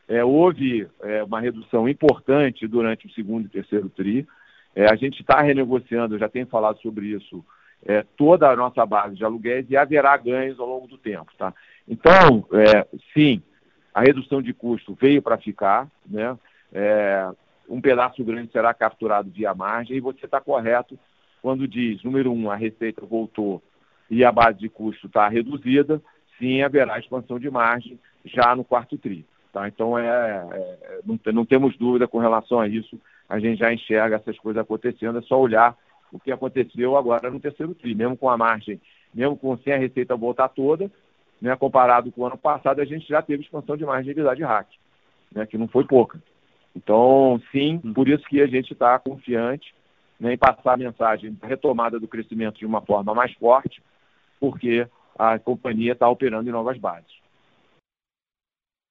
é, 0.07 0.23
houve 0.23 0.87
é, 1.03 1.23
uma 1.23 1.39
redução 1.39 1.87
importante 1.87 2.65
durante 2.67 3.05
o 3.05 3.11
segundo 3.11 3.45
e 3.45 3.49
terceiro 3.49 3.89
TRI. 3.89 4.27
É, 4.75 4.87
a 4.91 4.95
gente 4.95 5.21
está 5.21 5.39
renegociando, 5.41 6.17
já 6.17 6.27
tenho 6.27 6.47
falado 6.47 6.81
sobre 6.81 7.07
isso, 7.07 7.45
é, 7.85 8.05
toda 8.17 8.49
a 8.49 8.55
nossa 8.55 8.85
base 8.85 9.15
de 9.15 9.23
aluguéis 9.23 9.65
e 9.69 9.77
haverá 9.77 10.15
ganhos 10.17 10.59
ao 10.59 10.67
longo 10.67 10.87
do 10.87 10.97
tempo. 10.97 11.31
Tá? 11.37 11.53
Então, 11.87 12.45
é, 12.53 12.87
sim, 13.13 13.41
a 13.93 14.01
redução 14.01 14.41
de 14.41 14.53
custo 14.53 14.97
veio 14.99 15.21
para 15.21 15.37
ficar, 15.37 15.87
né? 16.05 16.37
É, 16.71 17.27
um 17.67 17.81
pedaço 17.81 18.23
grande 18.23 18.51
será 18.51 18.73
capturado 18.73 19.29
via 19.29 19.53
margem, 19.53 19.97
e 19.97 20.01
você 20.01 20.25
está 20.25 20.41
correto 20.41 20.97
quando 21.41 21.67
diz, 21.67 22.03
número 22.03 22.31
um, 22.31 22.49
a 22.49 22.55
receita 22.55 23.05
voltou 23.05 23.61
e 24.09 24.25
a 24.25 24.31
base 24.31 24.57
de 24.57 24.69
custo 24.69 25.07
está 25.07 25.27
reduzida, 25.27 26.01
sim, 26.37 26.61
haverá 26.61 26.97
expansão 26.97 27.39
de 27.39 27.49
margem 27.49 27.99
já 28.25 28.55
no 28.55 28.63
quarto 28.63 28.97
tri. 28.97 29.25
Tá? 29.53 29.67
Então, 29.67 29.97
é, 29.97 30.07
é 30.07 30.99
não, 31.05 31.19
não, 31.33 31.45
temos 31.45 31.77
dúvida 31.77 32.07
com 32.07 32.17
relação 32.17 32.59
a 32.59 32.67
isso, 32.67 32.99
a 33.27 33.39
gente 33.39 33.59
já 33.59 33.71
enxerga 33.71 34.15
essas 34.15 34.37
coisas 34.39 34.61
acontecendo, 34.61 35.19
é 35.19 35.21
só 35.21 35.39
olhar 35.39 35.75
o 36.11 36.19
que 36.19 36.31
aconteceu 36.31 36.95
agora 36.95 37.29
no 37.29 37.39
terceiro 37.39 37.73
tri, 37.73 37.93
mesmo 37.95 38.17
com 38.17 38.29
a 38.29 38.37
margem, 38.37 38.79
mesmo 39.13 39.37
com 39.37 39.57
sem 39.57 39.73
a 39.73 39.77
receita 39.77 40.15
voltar 40.15 40.49
toda, 40.49 40.91
né, 41.41 41.55
comparado 41.55 42.11
com 42.11 42.21
o 42.21 42.25
ano 42.25 42.37
passado, 42.37 42.81
a 42.81 42.85
gente 42.85 43.07
já 43.07 43.21
teve 43.21 43.43
expansão 43.43 43.77
de 43.77 43.85
margem 43.85 44.13
de 44.13 44.35
de 44.35 44.43
hack, 44.43 44.67
né, 45.33 45.45
que 45.45 45.57
não 45.57 45.67
foi 45.67 45.85
pouca. 45.85 46.21
Então, 46.75 47.41
sim, 47.51 47.79
por 47.93 48.07
isso 48.07 48.23
que 48.25 48.41
a 48.41 48.47
gente 48.47 48.73
está 48.73 48.97
confiante 48.99 49.73
né, 50.19 50.33
em 50.33 50.37
passar 50.37 50.73
a 50.73 50.77
mensagem 50.77 51.33
da 51.33 51.47
retomada 51.47 51.99
do 51.99 52.07
crescimento 52.07 52.59
de 52.59 52.65
uma 52.65 52.81
forma 52.81 53.13
mais 53.13 53.33
forte, 53.33 53.81
porque 54.39 54.87
a 55.17 55.39
companhia 55.39 55.93
está 55.93 56.07
operando 56.07 56.49
em 56.49 56.53
novas 56.53 56.77
bases. 56.77 57.19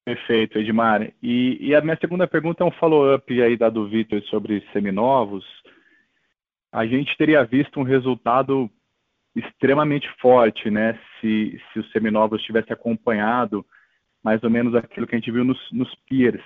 Perfeito, 0.05 0.59
Edmar. 0.59 1.13
E, 1.23 1.59
e, 1.61 1.75
a 1.75 1.83
minha 1.83 1.99
segunda 2.01 2.27
pergunta 2.27 2.65
é 2.65 2.67
um 2.67 2.71
follow-up 2.71 3.43
aí 3.43 3.59
da 3.59 3.69
do 3.69 3.87
Vitor 3.87 4.23
sobre 4.23 4.67
seminovos. 4.73 5.45
A 6.73 6.87
gente 6.87 7.17
teria 7.17 7.45
visto 7.45 7.81
um 7.81 7.83
resultado 7.83 8.71
extremamente 9.35 10.09
forte, 10.21 10.71
né? 10.71 10.99
Se, 11.21 11.61
se 11.73 11.79
os 11.79 11.91
seminovos 11.93 12.43
tivesse 12.43 12.73
acompanhado 12.73 13.65
mais 14.23 14.43
ou 14.43 14.51
menos 14.51 14.75
aquilo 14.75 15.07
que 15.07 15.15
a 15.15 15.19
gente 15.19 15.31
viu 15.31 15.45
nos, 15.45 15.59
nos 15.73 15.95
peers, 16.09 16.43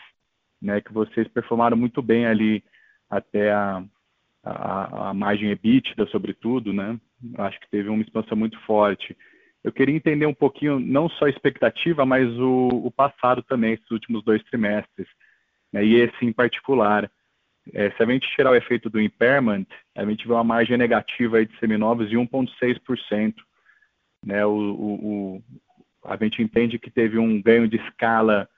né? 0.60 0.80
Que 0.80 0.92
vocês 0.92 1.26
performaram 1.28 1.76
muito 1.76 2.02
bem 2.02 2.26
ali 2.26 2.62
até 3.08 3.52
a, 3.52 3.82
a, 4.44 5.10
a 5.10 5.14
margem 5.14 5.50
EBITDA, 5.50 6.06
sobretudo, 6.06 6.72
né? 6.72 6.98
Acho 7.38 7.58
que 7.60 7.70
teve 7.70 7.88
uma 7.88 8.02
expansão 8.02 8.36
muito 8.36 8.58
forte. 8.60 9.16
Eu 9.62 9.72
queria 9.72 9.94
entender 9.94 10.26
um 10.26 10.34
pouquinho, 10.34 10.80
não 10.80 11.08
só 11.08 11.26
a 11.26 11.30
expectativa, 11.30 12.04
mas 12.04 12.28
o, 12.38 12.68
o 12.68 12.90
passado 12.90 13.42
também, 13.42 13.74
esses 13.74 13.90
últimos 13.90 14.24
dois 14.24 14.42
trimestres, 14.44 15.06
né? 15.72 15.84
e 15.84 15.94
esse 15.94 16.24
em 16.24 16.32
particular. 16.32 17.10
É, 17.72 17.90
se 17.90 18.02
a 18.02 18.06
gente 18.06 18.28
tirar 18.34 18.50
o 18.50 18.56
efeito 18.56 18.90
do 18.90 19.00
impairment, 19.00 19.66
a 19.96 20.04
gente 20.04 20.26
vê 20.26 20.32
uma 20.32 20.42
margem 20.42 20.76
negativa 20.76 21.36
aí 21.36 21.46
de 21.46 21.56
seminovos 21.58 22.08
de 22.10 22.16
1,6%. 22.16 23.34
Né? 24.24 24.44
O, 24.44 24.50
o, 24.50 24.94
o, 25.36 25.42
a 26.04 26.16
gente 26.16 26.42
entende 26.42 26.78
que 26.78 26.90
teve 26.90 27.18
um 27.18 27.40
ganho 27.40 27.68
de 27.68 27.76
escala 27.76 28.48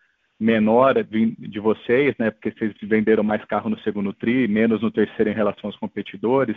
menor 0.40 1.02
de, 1.05 1.36
de 1.36 1.61
vocês, 1.61 2.14
né? 2.18 2.30
porque 2.30 2.50
vocês 2.50 2.74
venderam 2.82 3.22
mais 3.22 3.44
carro 3.44 3.68
no 3.68 3.78
segundo 3.80 4.12
TRI, 4.12 4.48
menos 4.48 4.80
no 4.80 4.90
terceiro 4.90 5.30
em 5.30 5.34
relação 5.34 5.68
aos 5.68 5.76
competidores, 5.76 6.57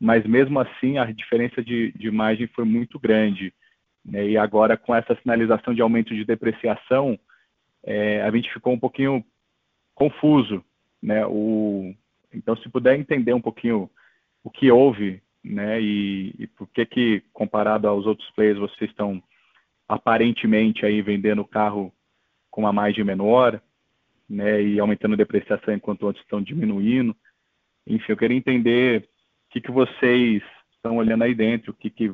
mas 0.00 0.24
mesmo 0.26 0.60
assim 0.60 0.98
a 0.98 1.06
diferença 1.06 1.62
de, 1.62 1.92
de 1.92 2.10
margem 2.10 2.46
foi 2.48 2.64
muito 2.64 2.98
grande. 2.98 3.52
Né? 4.04 4.28
E 4.28 4.36
agora, 4.36 4.76
com 4.76 4.94
essa 4.94 5.16
sinalização 5.22 5.74
de 5.74 5.82
aumento 5.82 6.14
de 6.14 6.24
depreciação, 6.24 7.18
é, 7.84 8.22
a 8.22 8.30
gente 8.30 8.52
ficou 8.52 8.72
um 8.72 8.78
pouquinho 8.78 9.24
confuso 9.94 10.64
né? 11.02 11.26
O, 11.26 11.94
então, 12.32 12.56
se 12.56 12.68
puder 12.68 12.98
entender 12.98 13.32
um 13.32 13.40
pouquinho 13.40 13.90
o 14.42 14.50
que 14.50 14.70
houve, 14.70 15.22
né? 15.42 15.80
E, 15.80 16.34
e 16.38 16.46
por 16.46 16.68
que 16.68 16.84
que 16.86 17.22
comparado 17.32 17.88
aos 17.88 18.06
outros 18.06 18.30
players 18.30 18.58
vocês 18.58 18.90
estão 18.90 19.22
aparentemente 19.88 20.84
aí 20.84 21.00
vendendo 21.00 21.42
o 21.42 21.48
carro 21.48 21.92
com 22.50 22.62
uma 22.62 22.72
margem 22.72 23.04
menor, 23.04 23.60
né? 24.28 24.62
E 24.62 24.78
aumentando 24.78 25.14
a 25.14 25.18
depreciação 25.18 25.74
enquanto 25.74 26.02
outros 26.02 26.24
estão 26.24 26.42
diminuindo. 26.42 27.16
Enfim, 27.86 28.12
eu 28.12 28.16
queria 28.16 28.36
entender 28.36 29.02
o 29.02 29.50
que 29.50 29.60
que 29.60 29.70
vocês 29.70 30.42
estão 30.74 30.96
olhando 30.96 31.24
aí 31.24 31.34
dentro, 31.34 31.72
o 31.72 31.74
que 31.74 31.90
que 31.90 32.12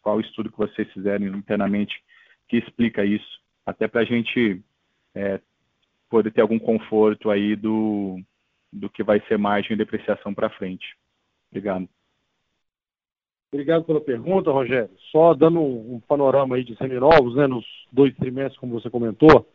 qual 0.00 0.20
estudo 0.20 0.50
que 0.50 0.58
vocês 0.58 0.90
fizeram 0.92 1.26
internamente 1.26 2.00
que 2.48 2.56
explica 2.56 3.04
isso, 3.04 3.40
até 3.66 3.86
para 3.86 4.00
a 4.00 4.04
gente 4.04 4.62
é, 5.14 5.40
poder 6.08 6.32
ter 6.32 6.40
algum 6.40 6.58
conforto 6.58 7.30
aí 7.30 7.54
do, 7.54 8.20
do 8.72 8.88
que 8.88 9.02
vai 9.02 9.20
ser 9.28 9.38
margem 9.38 9.70
de 9.70 9.84
depreciação 9.84 10.34
para 10.34 10.50
frente. 10.50 10.96
Obrigado. 11.50 11.88
Obrigado 13.52 13.84
pela 13.84 14.00
pergunta, 14.00 14.50
Rogério. 14.50 14.90
Só 15.10 15.32
dando 15.32 15.60
um, 15.60 16.00
panorama 16.06 16.56
aí 16.56 16.64
de 16.64 16.76
seminovos, 16.76 17.34
né, 17.34 17.46
nos 17.46 17.64
dois 17.90 18.14
trimestres, 18.16 18.58
como 18.58 18.78
você 18.78 18.90
comentou, 18.90 19.48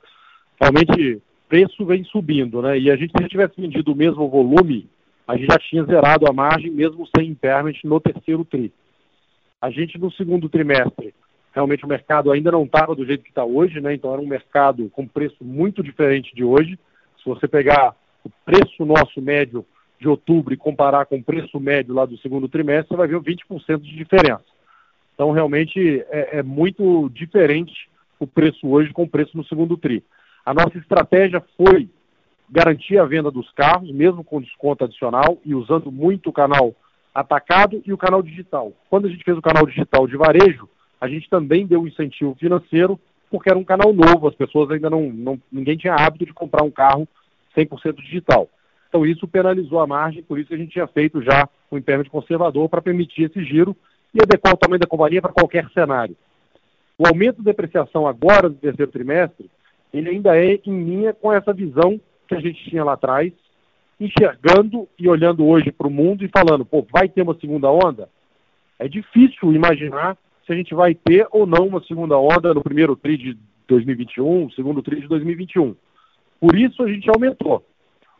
realmente 0.59 1.21
preço 1.47 1.85
vem 1.85 2.03
subindo, 2.05 2.61
né? 2.61 2.79
E 2.79 2.89
a 2.89 2.95
gente, 2.95 3.11
se 3.11 3.17
a 3.17 3.21
gente 3.21 3.31
tivesse 3.31 3.61
vendido 3.61 3.91
o 3.91 3.95
mesmo 3.95 4.27
volume, 4.27 4.89
a 5.27 5.37
gente 5.37 5.51
já 5.51 5.59
tinha 5.59 5.83
zerado 5.83 6.25
a 6.27 6.33
margem, 6.33 6.71
mesmo 6.71 7.07
sem 7.15 7.29
impairment, 7.29 7.75
no 7.83 7.99
terceiro 7.99 8.43
tri. 8.43 8.73
A 9.61 9.69
gente, 9.69 9.99
no 9.99 10.11
segundo 10.11 10.49
trimestre, 10.49 11.13
Realmente 11.53 11.85
o 11.85 11.87
mercado 11.87 12.31
ainda 12.31 12.51
não 12.51 12.63
estava 12.63 12.95
do 12.95 13.05
jeito 13.05 13.23
que 13.23 13.29
está 13.29 13.45
hoje, 13.45 13.79
né? 13.79 13.93
Então 13.93 14.11
era 14.11 14.21
um 14.21 14.27
mercado 14.27 14.89
com 14.89 15.07
preço 15.07 15.43
muito 15.43 15.83
diferente 15.83 16.33
de 16.35 16.43
hoje. 16.43 16.79
Se 17.17 17.25
você 17.25 17.47
pegar 17.47 17.95
o 18.23 18.29
preço 18.43 18.85
nosso 18.85 19.21
médio 19.21 19.65
de 19.99 20.07
outubro 20.07 20.53
e 20.53 20.57
comparar 20.57 21.05
com 21.05 21.17
o 21.17 21.23
preço 21.23 21.59
médio 21.59 21.93
lá 21.93 22.05
do 22.05 22.17
segundo 22.17 22.49
trimestre, 22.49 22.89
você 22.89 22.95
vai 22.95 23.07
ver 23.07 23.19
20% 23.19 23.81
de 23.81 23.95
diferença. 23.95 24.43
Então 25.13 25.31
realmente 25.31 26.03
é, 26.09 26.39
é 26.39 26.43
muito 26.43 27.09
diferente 27.09 27.87
o 28.19 28.25
preço 28.25 28.67
hoje 28.67 28.91
com 28.91 29.03
o 29.03 29.09
preço 29.09 29.37
no 29.37 29.45
segundo 29.45 29.77
tri. 29.77 30.03
A 30.45 30.53
nossa 30.53 30.77
estratégia 30.77 31.43
foi 31.55 31.87
garantir 32.49 32.97
a 32.97 33.05
venda 33.05 33.31
dos 33.31 33.49
carros, 33.51 33.91
mesmo 33.91 34.23
com 34.23 34.41
desconto 34.41 34.83
adicional 34.83 35.37
e 35.45 35.55
usando 35.55 35.91
muito 35.91 36.29
o 36.29 36.33
canal 36.33 36.75
atacado 37.13 37.81
e 37.85 37.93
o 37.93 37.97
canal 37.97 38.21
digital. 38.21 38.73
Quando 38.89 39.05
a 39.05 39.09
gente 39.09 39.23
fez 39.23 39.37
o 39.37 39.41
canal 39.41 39.65
digital 39.65 40.07
de 40.07 40.17
varejo, 40.17 40.67
a 41.03 41.07
gente 41.09 41.29
também 41.29 41.67
deu 41.67 41.81
um 41.81 41.87
incentivo 41.87 42.33
financeiro, 42.39 42.97
porque 43.29 43.49
era 43.49 43.59
um 43.59 43.63
canal 43.65 43.91
novo, 43.91 44.25
as 44.25 44.35
pessoas 44.35 44.71
ainda 44.71 44.89
não, 44.89 45.09
não 45.09 45.37
ninguém 45.51 45.75
tinha 45.75 45.95
hábito 45.95 46.25
de 46.25 46.33
comprar 46.33 46.63
um 46.63 46.71
carro 46.71 47.05
100% 47.57 47.95
digital. 47.97 48.47
Então 48.87 49.05
isso 49.05 49.27
penalizou 49.27 49.81
a 49.81 49.87
margem, 49.87 50.23
por 50.23 50.39
isso 50.39 50.53
a 50.53 50.57
gente 50.57 50.71
tinha 50.71 50.87
feito 50.87 51.21
já 51.21 51.49
um 51.69 51.77
impairment 51.77 52.05
conservador 52.05 52.69
para 52.69 52.81
permitir 52.81 53.23
esse 53.23 53.43
giro 53.43 53.75
e 54.13 54.19
adequar 54.21 54.53
o 54.53 54.57
tamanho 54.57 54.79
da 54.79 54.87
companhia 54.87 55.21
para 55.21 55.33
qualquer 55.33 55.69
cenário. 55.73 56.15
O 56.97 57.05
aumento 57.05 57.39
de 57.39 57.43
depreciação 57.43 58.07
agora 58.07 58.47
do 58.47 58.55
terceiro 58.55 58.89
trimestre, 58.89 59.51
ele 59.93 60.09
ainda 60.09 60.37
é 60.37 60.57
em 60.65 60.83
linha 60.85 61.13
com 61.13 61.33
essa 61.33 61.51
visão 61.51 61.99
que 62.29 62.35
a 62.35 62.39
gente 62.39 62.63
tinha 62.69 62.85
lá 62.85 62.93
atrás, 62.93 63.33
enxergando 63.99 64.87
e 64.97 65.09
olhando 65.09 65.45
hoje 65.45 65.69
para 65.69 65.87
o 65.87 65.91
mundo 65.91 66.23
e 66.23 66.29
falando, 66.29 66.63
pô, 66.63 66.87
vai 66.89 67.09
ter 67.09 67.23
uma 67.23 67.37
segunda 67.37 67.69
onda? 67.69 68.07
É 68.79 68.87
difícil 68.87 69.51
imaginar 69.51 70.17
se 70.45 70.51
a 70.51 70.55
gente 70.55 70.73
vai 70.73 70.93
ter 70.93 71.27
ou 71.31 71.45
não 71.45 71.67
uma 71.67 71.83
segunda 71.83 72.17
onda 72.17 72.53
no 72.53 72.63
primeiro 72.63 72.95
TRI 72.95 73.17
de 73.17 73.37
2021, 73.67 74.51
segundo 74.51 74.81
TRI 74.81 75.01
de 75.01 75.07
2021. 75.07 75.75
Por 76.39 76.55
isso 76.55 76.83
a 76.83 76.87
gente 76.87 77.09
aumentou. 77.09 77.65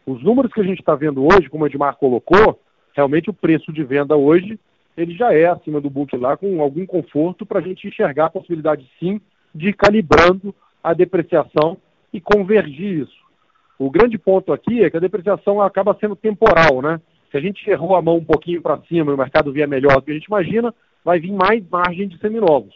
Os 0.06 0.24
números 0.24 0.52
que 0.52 0.62
a 0.62 0.64
gente 0.64 0.80
está 0.80 0.96
vendo 0.96 1.24
hoje, 1.24 1.50
como 1.50 1.64
o 1.64 1.68
Edmar 1.68 1.98
colocou, 1.98 2.60
realmente 2.96 3.30
o 3.30 3.34
preço 3.34 3.72
de 3.72 3.84
venda 3.84 4.16
hoje 4.16 4.60
ele 4.96 5.16
já 5.16 5.34
é 5.34 5.46
acima 5.46 5.82
do 5.82 5.90
book 5.90 6.16
lá, 6.16 6.38
com 6.38 6.62
algum 6.62 6.86
conforto 6.86 7.46
para 7.46 7.60
a 7.60 7.62
gente 7.62 7.88
enxergar 7.88 8.26
a 8.26 8.30
possibilidade 8.30 8.88
sim 9.00 9.20
de 9.54 9.70
ir 9.70 9.74
calibrando 9.74 10.54
a 10.84 10.94
depreciação 10.94 11.78
e 12.12 12.22
convergir 12.22 13.02
isso. 13.02 13.24
O 13.80 13.90
grande 13.90 14.18
ponto 14.18 14.54
aqui 14.54 14.84
é 14.84 14.90
que 14.90 14.98
a 14.98 15.00
depreciação 15.00 15.62
acaba 15.62 15.98
sendo 16.00 16.16
temporal, 16.16 16.82
né? 16.82 17.02
Se 17.32 17.38
a 17.38 17.42
gente 17.42 17.68
errou 17.68 17.96
a 17.96 18.02
mão 18.02 18.18
um 18.18 18.24
pouquinho 18.24 18.62
para 18.62 18.80
cima 18.88 19.12
e 19.12 19.16
o 19.16 19.18
mercado 19.18 19.52
vier 19.52 19.68
melhor 19.68 19.96
do 19.96 20.04
que 20.04 20.12
a 20.12 20.14
gente 20.14 20.26
imagina, 20.26 20.74
vai 21.04 21.20
vir 21.20 21.32
mais 21.32 21.68
margem 21.70 22.08
de 22.08 22.18
seminovos. 22.20 22.74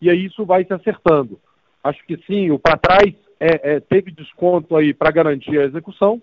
E 0.00 0.10
aí 0.10 0.26
isso 0.26 0.44
vai 0.44 0.64
se 0.64 0.72
acertando. 0.72 1.40
Acho 1.82 2.04
que 2.04 2.16
sim, 2.26 2.50
o 2.50 2.58
para 2.58 2.76
trás 2.76 3.14
é, 3.40 3.74
é, 3.74 3.80
teve 3.80 4.10
desconto 4.10 4.76
aí 4.76 4.92
para 4.92 5.10
garantir 5.10 5.58
a 5.58 5.64
execução. 5.64 6.22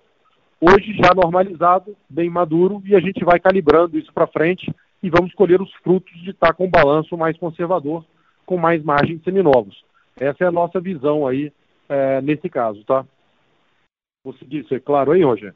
Hoje 0.59 0.93
já 0.93 1.13
normalizado, 1.13 1.95
bem 2.09 2.29
maduro, 2.29 2.81
e 2.85 2.95
a 2.95 2.99
gente 2.99 3.23
vai 3.25 3.39
calibrando 3.39 3.97
isso 3.97 4.13
para 4.13 4.27
frente 4.27 4.73
e 5.01 5.09
vamos 5.09 5.33
colher 5.33 5.61
os 5.61 5.71
frutos 5.83 6.13
de 6.21 6.29
estar 6.29 6.53
com 6.53 6.65
um 6.65 6.69
balanço 6.69 7.17
mais 7.17 7.37
conservador, 7.37 8.05
com 8.45 8.57
mais 8.57 8.81
margem 8.83 9.17
de 9.17 9.23
seminovos. 9.23 9.83
Essa 10.15 10.45
é 10.45 10.47
a 10.47 10.51
nossa 10.51 10.79
visão 10.79 11.27
aí 11.27 11.51
é, 11.89 12.21
nesse 12.21 12.49
caso, 12.49 12.83
tá? 12.85 13.05
Consegui 14.23 14.65
ser 14.67 14.81
claro 14.81 15.11
aí, 15.11 15.23
Roger? 15.23 15.53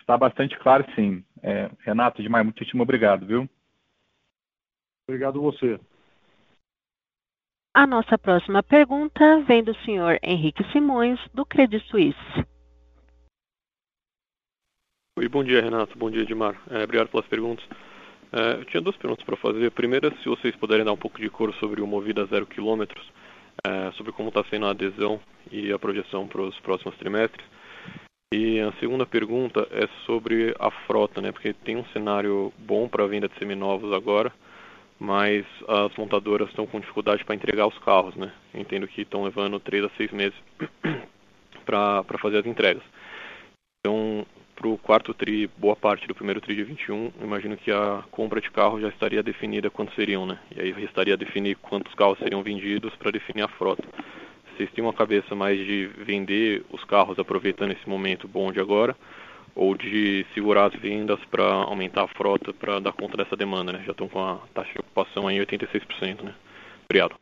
Está 0.00 0.16
bastante 0.16 0.58
claro, 0.58 0.84
sim. 0.94 1.22
É, 1.42 1.70
Renato, 1.80 2.22
demais, 2.22 2.44
muitíssimo 2.44 2.82
obrigado, 2.82 3.26
viu? 3.26 3.48
Obrigado 5.08 5.40
você. 5.40 5.78
A 7.74 7.86
nossa 7.86 8.16
próxima 8.16 8.62
pergunta 8.62 9.40
vem 9.42 9.62
do 9.62 9.74
senhor 9.84 10.18
Henrique 10.22 10.64
Simões, 10.72 11.20
do 11.34 11.44
Credit 11.44 11.84
Suisse. 11.88 12.46
Oi, 15.18 15.28
bom 15.28 15.44
dia, 15.44 15.60
Renato. 15.60 15.98
Bom 15.98 16.10
dia, 16.10 16.22
Edmar. 16.22 16.60
É, 16.70 16.84
obrigado 16.84 17.08
pelas 17.08 17.26
perguntas. 17.26 17.64
É, 18.32 18.60
eu 18.60 18.64
tinha 18.64 18.80
duas 18.80 18.96
perguntas 18.96 19.24
para 19.24 19.36
fazer. 19.36 19.66
A 19.66 19.70
primeira, 19.70 20.10
se 20.22 20.28
vocês 20.28 20.56
puderem 20.56 20.84
dar 20.84 20.92
um 20.92 20.96
pouco 20.96 21.20
de 21.20 21.28
cor 21.28 21.52
sobre 21.54 21.82
o 21.82 21.86
Movida 21.86 22.24
Zero 22.26 22.46
Quilômetros. 22.46 23.04
é, 23.62 23.92
sobre 23.92 24.12
como 24.12 24.28
está 24.28 24.42
sendo 24.44 24.66
a 24.66 24.70
adesão 24.70 25.20
e 25.50 25.72
a 25.72 25.78
projeção 25.78 26.26
para 26.26 26.42
os 26.42 26.58
próximos 26.60 26.96
trimestres. 26.96 27.44
E 28.32 28.60
a 28.60 28.72
segunda 28.80 29.06
pergunta 29.06 29.66
é 29.70 29.86
sobre 30.06 30.54
a 30.58 30.70
frota, 30.86 31.20
né? 31.20 31.30
Porque 31.30 31.52
tem 31.52 31.76
um 31.76 31.84
cenário 31.86 32.52
bom 32.58 32.88
para 32.88 33.04
a 33.04 33.06
venda 33.06 33.28
de 33.28 33.38
seminovos 33.38 33.92
agora, 33.92 34.32
mas 34.98 35.44
as 35.68 35.94
montadoras 35.96 36.48
estão 36.48 36.66
com 36.66 36.80
dificuldade 36.80 37.24
para 37.24 37.34
entregar 37.34 37.66
os 37.66 37.78
carros, 37.78 38.14
né? 38.14 38.32
entendo 38.54 38.86
que 38.88 39.02
estão 39.02 39.24
levando 39.24 39.58
três 39.60 39.84
a 39.84 39.90
seis 39.96 40.10
meses 40.10 40.38
para 41.64 42.04
fazer 42.20 42.38
as 42.38 42.46
entregas. 42.46 42.82
Então, 43.80 44.26
para 44.54 44.68
o 44.68 44.78
quarto 44.78 45.12
TRI, 45.12 45.50
boa 45.58 45.76
parte 45.76 46.06
do 46.06 46.14
primeiro 46.14 46.40
TRI 46.40 46.54
de 46.54 46.64
21, 46.64 47.12
imagino 47.20 47.56
que 47.56 47.70
a 47.70 48.02
compra 48.10 48.40
de 48.40 48.50
carro 48.50 48.80
já 48.80 48.88
estaria 48.88 49.22
definida 49.22 49.68
quantos 49.68 49.94
seriam, 49.94 50.24
né? 50.24 50.38
E 50.56 50.60
aí 50.60 50.72
restaria 50.72 51.16
definir 51.16 51.56
quantos 51.56 51.92
carros 51.94 52.18
seriam 52.18 52.42
vendidos 52.42 52.94
para 52.96 53.10
definir 53.10 53.42
a 53.42 53.48
frota. 53.48 53.84
Vocês 54.56 54.70
têm 54.70 54.84
uma 54.84 54.92
cabeça 54.92 55.34
mais 55.34 55.58
de 55.58 55.86
vender 55.98 56.64
os 56.70 56.84
carros 56.84 57.18
aproveitando 57.18 57.72
esse 57.72 57.88
momento 57.88 58.28
bom 58.28 58.52
de 58.52 58.60
agora, 58.60 58.96
ou 59.54 59.76
de 59.76 60.26
segurar 60.34 60.66
as 60.66 60.80
vendas 60.80 61.18
para 61.30 61.44
aumentar 61.44 62.04
a 62.04 62.08
frota 62.08 62.52
para 62.52 62.80
dar 62.80 62.92
conta 62.92 63.16
dessa 63.16 63.36
demanda, 63.36 63.72
né? 63.72 63.82
Já 63.84 63.92
estão 63.92 64.08
com 64.08 64.20
a 64.20 64.38
taxa 64.52 64.72
de 64.72 64.80
ocupação 64.80 65.28
aí 65.28 65.36
em 65.36 65.40
86%, 65.40 66.22
né? 66.22 66.34
Obrigado. 66.84 67.14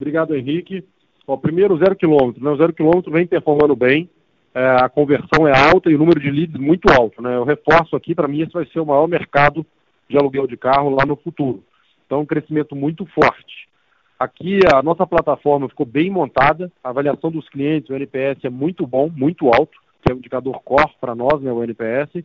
Obrigado, 0.00 0.34
Henrique. 0.34 0.84
Ó, 1.26 1.36
primeiro, 1.36 1.76
zero 1.78 1.96
quilômetro. 1.96 2.42
Né? 2.42 2.50
O 2.50 2.56
zero 2.56 2.72
quilômetro 2.72 3.12
vem 3.12 3.26
performando 3.26 3.74
bem, 3.74 4.08
é, 4.54 4.64
a 4.64 4.88
conversão 4.88 5.46
é 5.46 5.52
alta 5.70 5.90
e 5.90 5.94
o 5.94 5.98
número 5.98 6.20
de 6.20 6.30
leads 6.30 6.58
muito 6.58 6.90
alto. 6.90 7.20
Né? 7.20 7.36
Eu 7.36 7.44
reforço 7.44 7.94
aqui, 7.96 8.14
para 8.14 8.28
mim, 8.28 8.40
esse 8.40 8.52
vai 8.52 8.66
ser 8.66 8.80
o 8.80 8.86
maior 8.86 9.06
mercado 9.06 9.66
de 10.08 10.16
aluguel 10.16 10.46
de 10.46 10.56
carro 10.56 10.90
lá 10.90 11.04
no 11.04 11.16
futuro. 11.16 11.62
Então, 12.06 12.20
um 12.20 12.26
crescimento 12.26 12.76
muito 12.76 13.04
forte. 13.06 13.66
Aqui 14.18 14.60
a 14.72 14.82
nossa 14.82 15.06
plataforma 15.06 15.68
ficou 15.68 15.84
bem 15.84 16.10
montada, 16.10 16.72
a 16.82 16.88
avaliação 16.88 17.30
dos 17.30 17.46
clientes, 17.50 17.90
o 17.90 17.94
NPS 17.94 18.44
é 18.44 18.48
muito 18.48 18.86
bom, 18.86 19.10
muito 19.14 19.48
alto 19.48 19.76
que 20.06 20.12
é 20.12 20.14
um 20.14 20.18
indicador 20.18 20.62
core 20.62 20.92
para 21.00 21.14
nós, 21.14 21.40
né, 21.42 21.52
o 21.52 21.64
NPS, 21.64 22.24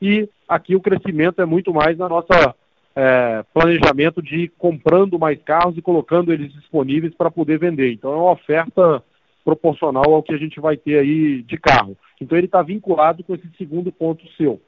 e 0.00 0.28
aqui 0.48 0.76
o 0.76 0.80
crescimento 0.80 1.42
é 1.42 1.44
muito 1.44 1.72
mais 1.72 1.98
na 1.98 2.08
nossa 2.08 2.54
é, 2.94 3.44
planejamento 3.52 4.22
de 4.22 4.48
comprando 4.56 5.18
mais 5.18 5.42
carros 5.42 5.76
e 5.76 5.82
colocando 5.82 6.32
eles 6.32 6.52
disponíveis 6.52 7.14
para 7.14 7.30
poder 7.30 7.58
vender. 7.58 7.92
Então 7.92 8.12
é 8.12 8.16
uma 8.16 8.32
oferta 8.32 9.02
proporcional 9.44 10.14
ao 10.14 10.22
que 10.22 10.34
a 10.34 10.38
gente 10.38 10.60
vai 10.60 10.76
ter 10.76 10.98
aí 10.98 11.42
de 11.42 11.56
carro. 11.56 11.96
Então 12.20 12.36
ele 12.36 12.46
está 12.46 12.62
vinculado 12.62 13.24
com 13.24 13.34
esse 13.34 13.48
segundo 13.58 13.90
ponto 13.90 14.26
seu. 14.36 14.60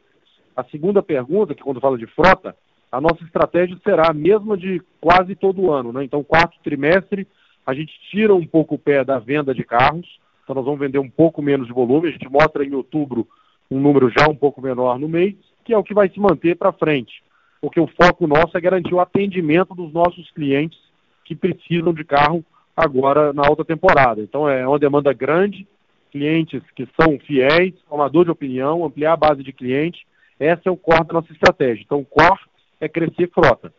A 0.56 0.64
segunda 0.64 1.02
pergunta, 1.02 1.54
que 1.54 1.62
quando 1.62 1.80
fala 1.80 1.96
de 1.96 2.06
frota, 2.06 2.56
a 2.90 3.00
nossa 3.00 3.22
estratégia 3.22 3.76
será 3.84 4.10
a 4.10 4.14
mesma 4.14 4.56
de 4.56 4.82
quase 5.00 5.34
todo 5.34 5.70
ano. 5.70 5.92
Né? 5.92 6.04
Então, 6.04 6.24
quarto 6.24 6.58
trimestre, 6.64 7.28
a 7.66 7.74
gente 7.74 7.92
tira 8.10 8.34
um 8.34 8.46
pouco 8.46 8.74
o 8.74 8.78
pé 8.78 9.04
da 9.04 9.18
venda 9.18 9.54
de 9.54 9.62
carros, 9.62 10.18
então 10.48 10.54
nós 10.54 10.64
vamos 10.64 10.80
vender 10.80 10.98
um 10.98 11.10
pouco 11.10 11.42
menos 11.42 11.66
de 11.66 11.74
volume. 11.74 12.08
A 12.08 12.10
gente 12.10 12.26
mostra 12.26 12.64
em 12.64 12.74
outubro 12.74 13.28
um 13.70 13.78
número 13.78 14.08
já 14.08 14.26
um 14.26 14.34
pouco 14.34 14.62
menor 14.62 14.98
no 14.98 15.06
mês, 15.06 15.34
que 15.62 15.74
é 15.74 15.76
o 15.76 15.84
que 15.84 15.92
vai 15.92 16.08
se 16.08 16.18
manter 16.18 16.56
para 16.56 16.72
frente. 16.72 17.22
Porque 17.60 17.78
o 17.78 17.86
foco 17.86 18.26
nosso 18.26 18.56
é 18.56 18.60
garantir 18.60 18.94
o 18.94 19.00
atendimento 19.00 19.74
dos 19.74 19.92
nossos 19.92 20.30
clientes 20.30 20.78
que 21.22 21.36
precisam 21.36 21.92
de 21.92 22.02
carro 22.02 22.42
agora 22.74 23.30
na 23.34 23.46
alta 23.46 23.62
temporada. 23.62 24.22
Então 24.22 24.48
é 24.48 24.66
uma 24.66 24.78
demanda 24.78 25.12
grande, 25.12 25.68
clientes 26.10 26.62
que 26.74 26.88
são 26.98 27.18
fiéis, 27.18 27.74
formador 27.86 28.24
de 28.24 28.30
opinião, 28.30 28.86
ampliar 28.86 29.12
a 29.12 29.18
base 29.18 29.42
de 29.42 29.52
cliente. 29.52 30.06
Essa 30.40 30.62
é 30.64 30.70
o 30.70 30.78
core 30.78 31.08
da 31.08 31.12
nossa 31.12 31.30
estratégia. 31.30 31.82
Então 31.84 31.98
o 31.98 32.06
core 32.06 32.40
é 32.80 32.88
crescer 32.88 33.28
frota. 33.34 33.70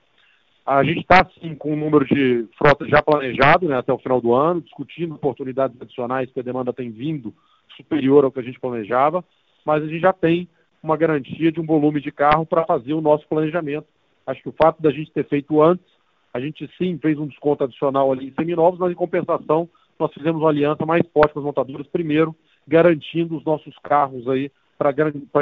A 0.65 0.83
gente 0.83 1.01
está, 1.01 1.27
sim, 1.41 1.55
com 1.55 1.73
um 1.73 1.75
número 1.75 2.05
de 2.05 2.47
frota 2.57 2.87
já 2.87 3.01
planejado 3.01 3.67
né, 3.67 3.77
até 3.77 3.91
o 3.91 3.97
final 3.97 4.21
do 4.21 4.33
ano, 4.33 4.61
discutindo 4.61 5.15
oportunidades 5.15 5.79
adicionais, 5.81 6.27
porque 6.27 6.41
a 6.41 6.43
demanda 6.43 6.71
tem 6.71 6.91
vindo 6.91 7.33
superior 7.75 8.23
ao 8.23 8.31
que 8.31 8.39
a 8.39 8.43
gente 8.43 8.59
planejava, 8.59 9.23
mas 9.65 9.83
a 9.83 9.87
gente 9.87 9.99
já 9.99 10.13
tem 10.13 10.47
uma 10.81 10.95
garantia 10.95 11.51
de 11.51 11.59
um 11.59 11.65
volume 11.65 11.99
de 11.99 12.11
carro 12.11 12.45
para 12.45 12.65
fazer 12.65 12.93
o 12.93 13.01
nosso 13.01 13.27
planejamento. 13.27 13.87
Acho 14.27 14.41
que 14.43 14.49
o 14.49 14.55
fato 14.61 14.81
da 14.81 14.91
gente 14.91 15.11
ter 15.11 15.27
feito 15.27 15.61
antes, 15.61 15.85
a 16.33 16.39
gente 16.39 16.69
sim 16.77 16.97
fez 17.01 17.17
um 17.17 17.27
desconto 17.27 17.63
adicional 17.63 18.11
ali 18.11 18.27
em 18.27 18.33
seminovos, 18.33 18.79
mas 18.79 18.91
em 18.91 18.95
compensação 18.95 19.67
nós 19.97 20.13
fizemos 20.13 20.41
uma 20.41 20.49
aliança 20.49 20.85
mais 20.85 21.01
forte 21.11 21.33
com 21.33 21.39
as 21.39 21.45
montadoras, 21.45 21.87
primeiro 21.87 22.35
garantindo 22.67 23.35
os 23.35 23.43
nossos 23.43 23.75
carros 23.79 24.27
aí 24.29 24.51
para 24.77 24.93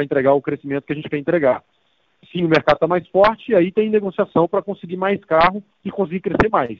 entregar 0.02 0.32
o 0.32 0.42
crescimento 0.42 0.84
que 0.84 0.92
a 0.92 0.96
gente 0.96 1.08
quer 1.08 1.18
entregar 1.18 1.62
sim, 2.30 2.44
o 2.44 2.48
mercado 2.48 2.76
está 2.76 2.86
mais 2.86 3.06
forte 3.08 3.52
e 3.52 3.54
aí 3.54 3.72
tem 3.72 3.90
negociação 3.90 4.48
para 4.48 4.62
conseguir 4.62 4.96
mais 4.96 5.22
carro 5.24 5.62
e 5.84 5.90
conseguir 5.90 6.20
crescer 6.20 6.48
mais. 6.50 6.78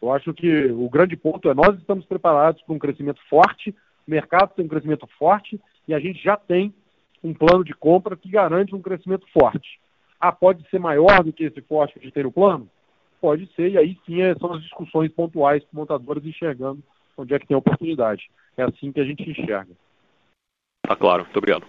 Eu 0.00 0.12
acho 0.12 0.34
que 0.34 0.66
o 0.66 0.88
grande 0.88 1.16
ponto 1.16 1.48
é 1.48 1.54
nós 1.54 1.78
estamos 1.78 2.04
preparados 2.04 2.60
para 2.62 2.74
um 2.74 2.78
crescimento 2.78 3.20
forte, 3.28 3.70
o 4.06 4.10
mercado 4.10 4.52
tem 4.54 4.64
um 4.64 4.68
crescimento 4.68 5.06
forte 5.18 5.60
e 5.86 5.94
a 5.94 6.00
gente 6.00 6.22
já 6.22 6.36
tem 6.36 6.74
um 7.22 7.32
plano 7.32 7.64
de 7.64 7.72
compra 7.72 8.16
que 8.16 8.28
garante 8.28 8.74
um 8.74 8.82
crescimento 8.82 9.26
forte. 9.32 9.80
Ah, 10.20 10.32
pode 10.32 10.68
ser 10.68 10.80
maior 10.80 11.22
do 11.22 11.32
que 11.32 11.44
esse 11.44 11.60
forte 11.62 11.94
que 11.94 12.00
a 12.00 12.02
gente 12.02 12.12
tem 12.12 12.24
no 12.24 12.32
plano? 12.32 12.68
Pode 13.20 13.48
ser, 13.54 13.70
e 13.70 13.78
aí 13.78 13.96
sim 14.04 14.20
é, 14.20 14.34
são 14.34 14.52
as 14.52 14.62
discussões 14.62 15.12
pontuais 15.12 15.62
com 15.64 15.76
montadores 15.76 16.24
enxergando 16.24 16.82
onde 17.16 17.34
é 17.34 17.38
que 17.38 17.46
tem 17.46 17.56
oportunidade. 17.56 18.30
É 18.56 18.64
assim 18.64 18.90
que 18.92 19.00
a 19.00 19.04
gente 19.04 19.28
enxerga. 19.28 19.72
Tá 20.86 20.96
claro, 20.96 21.24
muito 21.24 21.36
obrigado. 21.36 21.66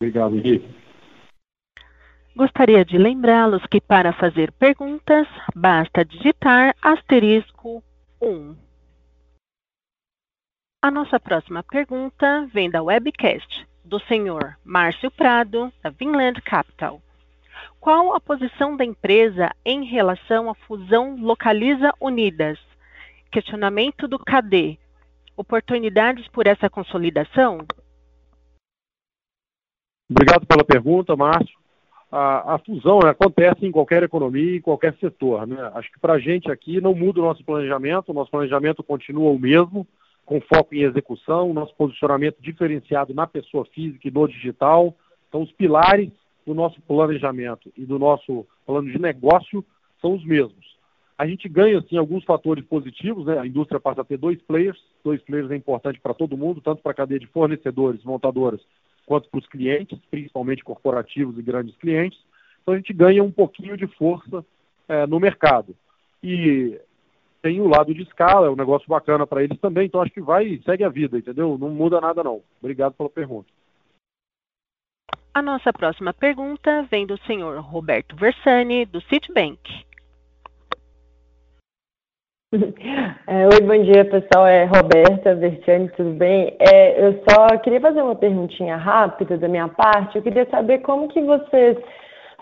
Obrigado, 0.00 0.36
Henrique. 0.36 0.85
Gostaria 2.36 2.84
de 2.84 2.98
lembrá-los 2.98 3.64
que 3.64 3.80
para 3.80 4.12
fazer 4.12 4.52
perguntas, 4.52 5.26
basta 5.54 6.04
digitar 6.04 6.76
asterisco 6.82 7.82
1. 8.20 8.54
A 10.82 10.90
nossa 10.90 11.18
próxima 11.18 11.62
pergunta 11.62 12.46
vem 12.52 12.68
da 12.68 12.82
webcast 12.82 13.66
do 13.82 13.98
senhor 14.00 14.54
Márcio 14.62 15.10
Prado, 15.10 15.72
da 15.82 15.88
Vinland 15.88 16.42
Capital. 16.42 17.00
Qual 17.80 18.14
a 18.14 18.20
posição 18.20 18.76
da 18.76 18.84
empresa 18.84 19.50
em 19.64 19.86
relação 19.86 20.50
à 20.50 20.54
fusão 20.54 21.16
Localiza 21.18 21.90
Unidas? 21.98 22.58
Questionamento 23.32 24.06
do 24.06 24.18
KD. 24.18 24.78
Oportunidades 25.38 26.28
por 26.28 26.46
essa 26.46 26.68
consolidação? 26.68 27.66
Obrigado 30.10 30.46
pela 30.46 30.62
pergunta, 30.62 31.16
Márcio 31.16 31.65
a, 32.10 32.54
a 32.54 32.58
fusão 32.58 33.00
né, 33.00 33.10
acontece 33.10 33.66
em 33.66 33.72
qualquer 33.72 34.02
economia, 34.02 34.56
em 34.56 34.60
qualquer 34.60 34.94
setor. 34.98 35.46
Né? 35.46 35.56
Acho 35.74 35.90
que 35.92 35.98
para 35.98 36.14
a 36.14 36.18
gente 36.18 36.50
aqui 36.50 36.80
não 36.80 36.94
muda 36.94 37.20
o 37.20 37.24
nosso 37.24 37.44
planejamento, 37.44 38.10
o 38.10 38.14
nosso 38.14 38.30
planejamento 38.30 38.82
continua 38.82 39.30
o 39.30 39.38
mesmo, 39.38 39.86
com 40.24 40.40
foco 40.40 40.74
em 40.74 40.82
execução, 40.82 41.52
nosso 41.52 41.74
posicionamento 41.76 42.36
diferenciado 42.40 43.14
na 43.14 43.26
pessoa 43.26 43.64
física 43.66 44.08
e 44.08 44.10
no 44.10 44.26
digital. 44.26 44.94
Então, 45.28 45.42
os 45.42 45.52
pilares 45.52 46.10
do 46.46 46.54
nosso 46.54 46.80
planejamento 46.82 47.72
e 47.76 47.84
do 47.84 47.98
nosso 47.98 48.46
plano 48.64 48.90
de 48.90 48.98
negócio 48.98 49.64
são 50.00 50.14
os 50.14 50.24
mesmos. 50.24 50.76
A 51.18 51.26
gente 51.26 51.48
ganha, 51.48 51.82
sim, 51.88 51.96
alguns 51.96 52.24
fatores 52.24 52.64
positivos, 52.64 53.24
né? 53.24 53.38
A 53.38 53.46
indústria 53.46 53.80
passa 53.80 54.02
a 54.02 54.04
ter 54.04 54.18
dois 54.18 54.40
players, 54.42 54.78
dois 55.02 55.20
players 55.22 55.50
é 55.50 55.56
importante 55.56 55.98
para 55.98 56.12
todo 56.12 56.36
mundo, 56.36 56.60
tanto 56.60 56.82
para 56.82 56.92
a 56.92 56.94
cadeia 56.94 57.18
de 57.18 57.26
fornecedores, 57.26 58.04
montadoras, 58.04 58.60
quanto 59.06 59.30
para 59.30 59.38
os 59.38 59.46
clientes, 59.46 59.98
principalmente 60.10 60.64
corporativos 60.64 61.38
e 61.38 61.42
grandes 61.42 61.76
clientes. 61.76 62.18
Então 62.60 62.74
a 62.74 62.76
gente 62.76 62.92
ganha 62.92 63.22
um 63.22 63.30
pouquinho 63.30 63.76
de 63.76 63.86
força 63.86 64.44
é, 64.88 65.06
no 65.06 65.20
mercado. 65.20 65.74
E 66.22 66.78
tem 67.40 67.60
o 67.60 67.68
lado 67.68 67.94
de 67.94 68.02
escala, 68.02 68.48
é 68.48 68.50
um 68.50 68.56
negócio 68.56 68.88
bacana 68.88 69.24
para 69.24 69.42
eles 69.42 69.58
também, 69.60 69.86
então 69.86 70.02
acho 70.02 70.12
que 70.12 70.20
vai 70.20 70.60
segue 70.64 70.82
a 70.82 70.88
vida, 70.88 71.16
entendeu? 71.16 71.56
Não 71.56 71.70
muda 71.70 72.00
nada 72.00 72.24
não. 72.24 72.42
Obrigado 72.60 72.94
pela 72.94 73.08
pergunta. 73.08 73.48
A 75.32 75.40
nossa 75.40 75.72
próxima 75.72 76.12
pergunta 76.12 76.82
vem 76.90 77.06
do 77.06 77.16
senhor 77.18 77.60
Roberto 77.60 78.16
Versani, 78.16 78.84
do 78.84 79.00
Citibank. 79.02 79.85
É, 83.28 83.44
oi, 83.44 83.60
bom 83.60 83.82
dia 83.82 84.04
pessoal, 84.04 84.46
é 84.46 84.64
Roberta 84.64 85.34
Vertiani, 85.34 85.88
tudo 85.96 86.10
bem? 86.10 86.56
É, 86.60 87.04
eu 87.04 87.20
só 87.28 87.58
queria 87.58 87.80
fazer 87.80 88.00
uma 88.00 88.14
perguntinha 88.14 88.76
rápida 88.76 89.36
da 89.36 89.48
minha 89.48 89.66
parte. 89.68 90.16
Eu 90.16 90.22
queria 90.22 90.46
saber 90.48 90.78
como 90.78 91.08
que 91.08 91.20
vocês 91.22 91.76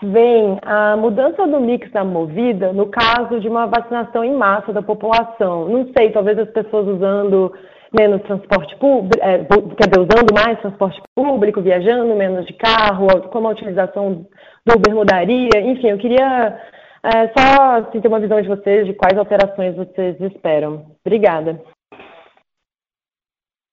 veem 0.03 0.59
a 0.61 0.95
mudança 0.95 1.47
do 1.47 1.59
mix 1.59 1.91
da 1.91 2.03
movida 2.03 2.71
no 2.71 2.87
caso 2.87 3.39
de 3.39 3.47
uma 3.47 3.65
vacinação 3.65 4.23
em 4.23 4.33
massa 4.33 4.71
da 4.71 4.81
população. 4.83 5.67
Não 5.67 5.89
sei, 5.97 6.11
talvez 6.11 6.37
as 6.37 6.49
pessoas 6.49 6.87
usando 6.87 7.51
menos 7.97 8.21
transporte 8.23 8.75
público, 8.75 9.17
é, 9.25 9.39
quer 9.39 9.99
usando 9.99 10.33
mais 10.35 10.59
transporte 10.59 11.01
público, 11.15 11.61
viajando 11.61 12.13
menos 12.13 12.45
de 12.45 12.53
carro, 12.53 13.07
como 13.31 13.47
a 13.47 13.51
utilização 13.51 14.27
do 14.65 14.75
Uber 14.75 14.93
mudaria, 14.93 15.61
enfim, 15.61 15.89
eu 15.89 15.97
queria 15.97 16.59
é, 17.05 17.31
só 17.37 17.77
assim, 17.77 18.01
ter 18.01 18.07
uma 18.07 18.19
visão 18.19 18.41
de 18.41 18.47
vocês 18.47 18.87
de 18.87 18.93
quais 18.93 19.17
alterações 19.17 19.75
vocês 19.75 20.19
esperam. 20.21 20.95
Obrigada. 21.05 21.61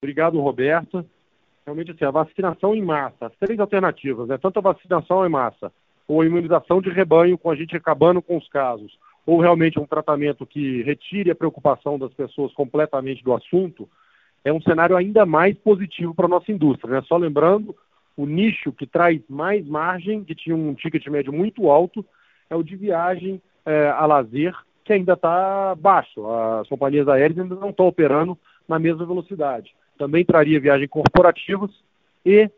Obrigado, 0.03 0.39
Roberta. 0.41 1.05
Realmente, 1.65 1.93
assim, 1.93 2.05
a 2.05 2.11
vacinação 2.11 2.75
em 2.75 2.83
massa, 2.83 3.27
as 3.27 3.37
três 3.37 3.59
alternativas, 3.59 4.29
né? 4.29 4.37
tanto 4.37 4.59
a 4.59 4.63
vacinação 4.63 5.25
em 5.25 5.29
massa, 5.29 5.73
ou 6.09 6.21
a 6.21 6.27
imunização 6.27 6.83
de 6.83 6.91
rebanho, 6.91 7.39
com 7.39 7.51
a 7.51 7.55
gente 7.55 7.77
acabando 7.77 8.21
com 8.21 8.37
os 8.37 8.49
casos, 8.49 8.99
ou 9.25 9.41
realmente 9.41 9.79
um 9.79 9.87
tratamento 9.87 10.45
que 10.45 10.83
retire 10.83 11.31
a 11.31 11.37
preocupação 11.37 11.99
das 11.99 12.13
pessoas 12.13 12.53
completamente 12.53 13.23
do 13.23 13.33
assunto, 13.33 13.89
é 14.45 14.53
um 14.53 14.61
cenário 14.61 14.97
ainda 14.97 15.25
mais 15.25 15.57
positivo 15.57 16.15
para 16.15 16.27
a 16.27 16.29
nossa 16.29 16.51
indústria. 16.51 16.95
Né? 16.95 17.03
Só 17.07 17.17
lembrando, 17.17 17.75
o 18.17 18.27
nicho 18.27 18.73
que 18.73 18.87
traz 18.87 19.21
mais 19.29 19.65
margem, 19.67 20.25
que 20.25 20.35
tinha 20.35 20.57
um 20.57 20.75
ticket 20.75 21.07
médio 21.07 21.33
muito 21.33 21.71
alto, 21.71 22.05
é 22.53 22.57
o 22.57 22.63
de 22.63 22.77
viagem 22.77 23.41
é, 23.65 23.89
a 23.89 24.05
lazer, 24.05 24.55
que 24.85 24.93
ainda 24.93 25.15
está 25.15 25.75
baixo. 25.75 26.27
As 26.61 26.69
companhias 26.69 27.09
aéreas 27.09 27.39
ainda 27.39 27.55
não 27.55 27.71
estão 27.71 27.87
operando 27.87 28.39
na 28.69 28.79
mesma 28.79 29.07
velocidade. 29.07 29.75
Também 29.97 30.25
traria 30.25 30.61
viagens 30.61 30.91
corporativas 30.91 31.71
e 32.25 32.51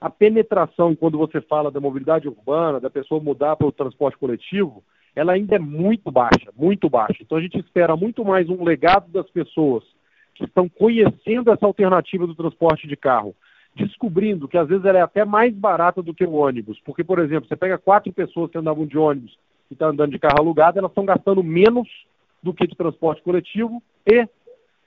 a 0.00 0.08
penetração, 0.08 0.94
quando 0.94 1.18
você 1.18 1.40
fala 1.42 1.70
da 1.70 1.80
mobilidade 1.80 2.28
urbana, 2.28 2.80
da 2.80 2.88
pessoa 2.88 3.20
mudar 3.20 3.56
para 3.56 3.66
o 3.66 3.72
transporte 3.72 4.16
coletivo, 4.16 4.82
ela 5.14 5.32
ainda 5.32 5.56
é 5.56 5.58
muito 5.58 6.10
baixa, 6.10 6.50
muito 6.56 6.88
baixa. 6.88 7.18
Então 7.20 7.36
a 7.36 7.40
gente 7.40 7.58
espera 7.58 7.96
muito 7.96 8.24
mais 8.24 8.48
um 8.48 8.62
legado 8.62 9.10
das 9.10 9.28
pessoas 9.30 9.84
que 10.34 10.44
estão 10.44 10.68
conhecendo 10.68 11.50
essa 11.50 11.66
alternativa 11.66 12.26
do 12.26 12.34
transporte 12.34 12.86
de 12.86 12.96
carro, 12.96 13.34
descobrindo 13.86 14.48
que 14.48 14.58
às 14.58 14.68
vezes 14.68 14.84
ela 14.84 14.98
é 14.98 15.02
até 15.02 15.24
mais 15.24 15.54
barata 15.54 16.02
do 16.02 16.14
que 16.14 16.24
o 16.24 16.32
ônibus. 16.32 16.80
Porque, 16.84 17.04
por 17.04 17.18
exemplo, 17.18 17.48
você 17.48 17.56
pega 17.56 17.78
quatro 17.78 18.12
pessoas 18.12 18.50
que 18.50 18.58
andavam 18.58 18.86
de 18.86 18.98
ônibus 18.98 19.38
e 19.70 19.74
estão 19.74 19.88
tá 19.88 19.92
andando 19.92 20.12
de 20.12 20.18
carro 20.18 20.38
alugado, 20.38 20.78
elas 20.78 20.90
estão 20.90 21.04
gastando 21.04 21.42
menos 21.42 21.88
do 22.42 22.54
que 22.54 22.66
de 22.66 22.76
transporte 22.76 23.22
coletivo 23.22 23.82
e 24.06 24.28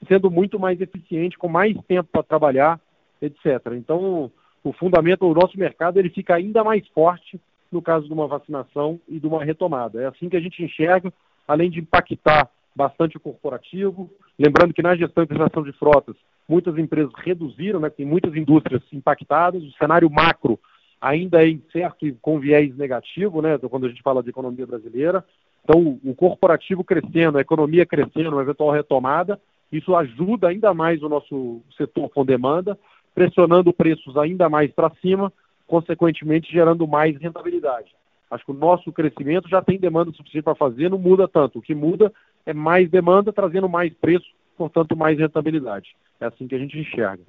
sendo 0.08 0.30
muito 0.30 0.58
mais 0.58 0.80
eficiente, 0.80 1.38
com 1.38 1.48
mais 1.48 1.76
tempo 1.86 2.08
para 2.12 2.22
trabalhar, 2.22 2.80
etc. 3.22 3.72
Então, 3.72 4.30
o 4.62 4.72
fundamento 4.72 5.20
do 5.20 5.40
nosso 5.40 5.58
mercado 5.58 5.98
ele 5.98 6.10
fica 6.10 6.34
ainda 6.34 6.62
mais 6.64 6.86
forte 6.88 7.40
no 7.70 7.82
caso 7.82 8.06
de 8.06 8.12
uma 8.12 8.26
vacinação 8.26 9.00
e 9.08 9.18
de 9.18 9.26
uma 9.26 9.44
retomada. 9.44 10.00
É 10.00 10.06
assim 10.06 10.28
que 10.28 10.36
a 10.36 10.40
gente 10.40 10.62
enxerga, 10.62 11.12
além 11.46 11.70
de 11.70 11.80
impactar 11.80 12.48
bastante 12.74 13.16
o 13.16 13.20
corporativo. 13.20 14.10
Lembrando 14.38 14.74
que 14.74 14.82
na 14.82 14.96
gestão 14.96 15.24
e 15.24 15.26
prestação 15.26 15.62
de 15.62 15.72
frotas, 15.72 16.16
muitas 16.48 16.76
empresas 16.78 17.12
reduziram, 17.16 17.80
né, 17.80 17.90
tem 17.90 18.04
muitas 18.04 18.34
indústrias 18.34 18.82
impactadas, 18.92 19.62
o 19.62 19.72
cenário 19.72 20.10
macro 20.10 20.58
ainda 21.00 21.44
é 21.44 21.48
incerto 21.48 22.06
e 22.06 22.12
com 22.12 22.38
viés 22.38 22.76
negativo, 22.76 23.42
né, 23.42 23.58
quando 23.58 23.86
a 23.86 23.88
gente 23.88 24.02
fala 24.02 24.22
de 24.22 24.30
economia 24.30 24.66
brasileira. 24.66 25.24
Então, 25.62 25.98
o 26.04 26.14
corporativo 26.14 26.84
crescendo, 26.84 27.38
a 27.38 27.40
economia 27.40 27.86
crescendo, 27.86 28.30
uma 28.30 28.42
eventual 28.42 28.70
retomada, 28.70 29.40
isso 29.72 29.96
ajuda 29.96 30.48
ainda 30.48 30.72
mais 30.74 31.02
o 31.02 31.08
nosso 31.08 31.62
setor 31.76 32.08
com 32.10 32.24
demanda, 32.24 32.78
pressionando 33.14 33.72
preços 33.72 34.16
ainda 34.16 34.48
mais 34.48 34.70
para 34.72 34.92
cima, 35.00 35.32
consequentemente 35.66 36.52
gerando 36.52 36.86
mais 36.86 37.16
rentabilidade. 37.16 37.90
Acho 38.30 38.44
que 38.44 38.50
o 38.50 38.54
nosso 38.54 38.92
crescimento 38.92 39.48
já 39.48 39.62
tem 39.62 39.78
demanda 39.78 40.12
suficiente 40.12 40.44
para 40.44 40.54
fazer, 40.54 40.90
não 40.90 40.98
muda 40.98 41.26
tanto. 41.28 41.58
O 41.58 41.62
que 41.62 41.74
muda 41.74 42.12
é 42.44 42.52
mais 42.52 42.90
demanda, 42.90 43.32
trazendo 43.32 43.68
mais 43.68 43.92
preço, 43.94 44.26
portanto, 44.56 44.96
mais 44.96 45.18
rentabilidade. 45.18 45.96
É 46.20 46.26
assim 46.26 46.46
que 46.46 46.54
a 46.54 46.58
gente 46.58 46.78
enxerga. 46.78 47.22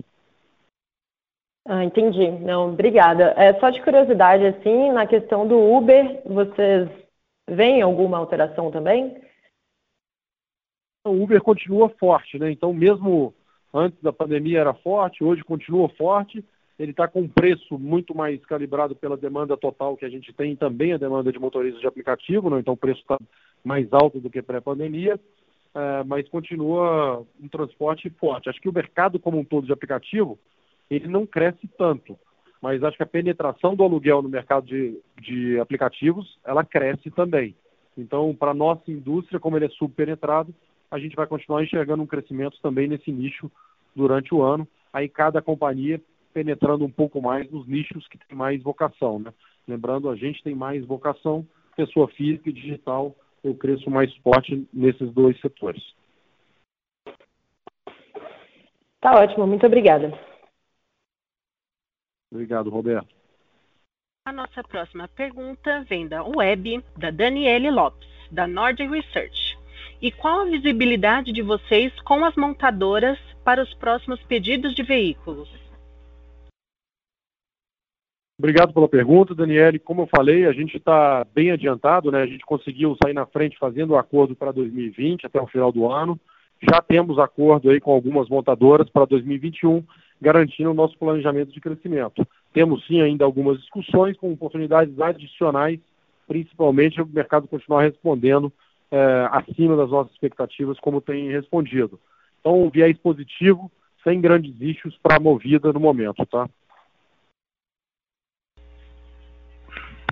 Ah, 1.67 1.83
entendi. 1.83 2.29
Não, 2.29 2.69
obrigada. 2.69 3.33
É, 3.35 3.53
só 3.59 3.69
de 3.69 3.81
curiosidade, 3.81 4.45
assim, 4.45 4.91
na 4.91 5.07
questão 5.07 5.47
do 5.47 5.57
Uber, 5.57 6.21
vocês 6.25 6.89
veem 7.49 7.81
alguma 7.81 8.17
alteração 8.17 8.69
também? 8.69 9.19
O 11.03 11.23
Uber 11.23 11.41
continua 11.41 11.89
forte, 11.89 12.37
né? 12.37 12.51
Então, 12.51 12.71
mesmo 12.73 13.33
antes 13.73 13.99
da 14.01 14.13
pandemia 14.13 14.59
era 14.59 14.73
forte, 14.73 15.23
hoje 15.23 15.43
continua 15.43 15.89
forte. 15.89 16.43
Ele 16.77 16.91
está 16.91 17.07
com 17.07 17.21
um 17.21 17.27
preço 17.27 17.79
muito 17.79 18.15
mais 18.15 18.43
calibrado 18.45 18.95
pela 18.95 19.17
demanda 19.17 19.55
total 19.55 19.95
que 19.95 20.05
a 20.05 20.09
gente 20.09 20.33
tem, 20.33 20.55
também 20.55 20.93
a 20.93 20.97
demanda 20.97 21.31
de 21.31 21.39
motoristas 21.39 21.81
de 21.81 21.87
aplicativo, 21.87 22.49
né? 22.49 22.59
então 22.59 22.73
o 22.73 22.77
preço 22.77 22.99
está 23.01 23.17
mais 23.63 23.91
alto 23.93 24.19
do 24.19 24.29
que 24.29 24.41
pré-pandemia, 24.41 25.19
mas 26.05 26.27
continua 26.29 27.25
um 27.41 27.47
transporte 27.47 28.09
forte. 28.11 28.49
Acho 28.49 28.61
que 28.61 28.69
o 28.69 28.73
mercado 28.73 29.19
como 29.19 29.37
um 29.37 29.43
todo 29.43 29.65
de 29.65 29.73
aplicativo, 29.73 30.39
ele 30.89 31.07
não 31.07 31.25
cresce 31.25 31.67
tanto, 31.77 32.17
mas 32.61 32.83
acho 32.83 32.97
que 32.97 33.03
a 33.03 33.07
penetração 33.07 33.75
do 33.75 33.83
aluguel 33.83 34.21
no 34.21 34.29
mercado 34.29 34.65
de, 34.65 34.99
de 35.21 35.59
aplicativos, 35.59 36.39
ela 36.45 36.63
cresce 36.63 37.11
também. 37.11 37.55
Então, 37.97 38.33
para 38.35 38.51
a 38.51 38.55
nossa 38.55 38.91
indústria, 38.91 39.39
como 39.39 39.57
ele 39.57 39.65
é 39.65 39.69
subpenetrado, 39.69 40.53
a 40.89 40.99
gente 40.99 41.15
vai 41.15 41.27
continuar 41.27 41.63
enxergando 41.63 42.03
um 42.03 42.07
crescimento 42.07 42.57
também 42.61 42.87
nesse 42.87 43.11
nicho 43.11 43.51
durante 43.95 44.33
o 44.33 44.41
ano. 44.41 44.67
Aí 44.93 45.09
cada 45.09 45.41
companhia 45.41 46.01
penetrando 46.33 46.83
um 46.85 46.91
pouco 46.91 47.21
mais 47.21 47.49
nos 47.49 47.67
nichos 47.67 48.07
que 48.07 48.17
tem 48.17 48.37
mais 48.37 48.61
vocação, 48.61 49.19
né? 49.19 49.33
Lembrando, 49.67 50.09
a 50.09 50.15
gente 50.15 50.43
tem 50.43 50.53
mais 50.53 50.85
vocação, 50.85 51.45
pessoa 51.75 52.07
física 52.09 52.49
e 52.49 52.53
digital, 52.53 53.15
eu 53.45 53.55
cresço 53.55 53.89
mais 53.89 54.13
forte 54.17 54.67
nesses 54.73 55.11
dois 55.13 55.39
setores. 55.39 55.83
Tá 58.99 59.19
ótimo, 59.19 59.45
muito 59.45 59.65
obrigada. 59.65 60.11
Obrigado, 62.31 62.69
Roberto. 62.71 63.13
A 64.25 64.31
nossa 64.31 64.63
próxima 64.63 65.07
pergunta 65.07 65.83
vem 65.83 66.07
da 66.07 66.23
web 66.23 66.83
da 66.97 67.11
Daniele 67.11 67.69
Lopes, 67.69 68.09
da 68.31 68.47
Nord 68.47 68.83
Research. 68.87 69.55
E 70.01 70.11
qual 70.11 70.41
a 70.41 70.45
visibilidade 70.45 71.31
de 71.31 71.43
vocês 71.43 71.93
com 72.01 72.25
as 72.25 72.35
montadoras 72.35 73.19
para 73.43 73.61
os 73.61 73.71
próximos 73.75 74.21
pedidos 74.23 74.73
de 74.73 74.81
veículos? 74.81 75.47
Obrigado 78.37 78.73
pela 78.73 78.89
pergunta, 78.89 79.33
Daniele. 79.33 79.79
Como 79.79 80.01
eu 80.01 80.07
falei, 80.07 80.45
a 80.45 80.51
gente 80.51 80.75
está 80.75 81.25
bem 81.33 81.51
adiantado, 81.51 82.11
né? 82.11 82.21
A 82.21 82.27
gente 82.27 82.45
conseguiu 82.45 82.97
sair 83.01 83.13
na 83.13 83.25
frente 83.25 83.57
fazendo 83.57 83.91
o 83.91 83.97
acordo 83.97 84.35
para 84.35 84.51
2020 84.51 85.25
até 85.25 85.41
o 85.41 85.47
final 85.47 85.71
do 85.71 85.89
ano. 85.89 86.19
Já 86.61 86.81
temos 86.81 87.17
acordo 87.17 87.69
aí 87.69 87.79
com 87.79 87.93
algumas 87.93 88.27
montadoras 88.27 88.89
para 88.89 89.05
2021, 89.05 89.81
garantindo 90.21 90.71
o 90.71 90.73
nosso 90.73 90.97
planejamento 90.97 91.53
de 91.53 91.61
crescimento. 91.61 92.27
Temos 92.53 92.85
sim 92.85 93.01
ainda 93.01 93.23
algumas 93.23 93.59
discussões 93.59 94.17
com 94.17 94.33
oportunidades 94.33 94.99
adicionais, 94.99 95.79
principalmente 96.27 97.01
o 97.01 97.07
mercado 97.07 97.47
continuar 97.47 97.83
respondendo 97.83 98.51
é, 98.91 99.29
acima 99.31 99.77
das 99.77 99.89
nossas 99.89 100.11
expectativas, 100.11 100.79
como 100.79 100.99
tem 100.99 101.31
respondido. 101.31 101.99
Então, 102.41 102.63
um 102.63 102.69
viés 102.69 102.97
positivo, 102.97 103.71
sem 104.03 104.19
grandes 104.19 104.59
issues 104.59 104.97
para 105.01 105.17
a 105.17 105.19
movida 105.19 105.71
no 105.71 105.79
momento, 105.79 106.25
tá? 106.25 106.49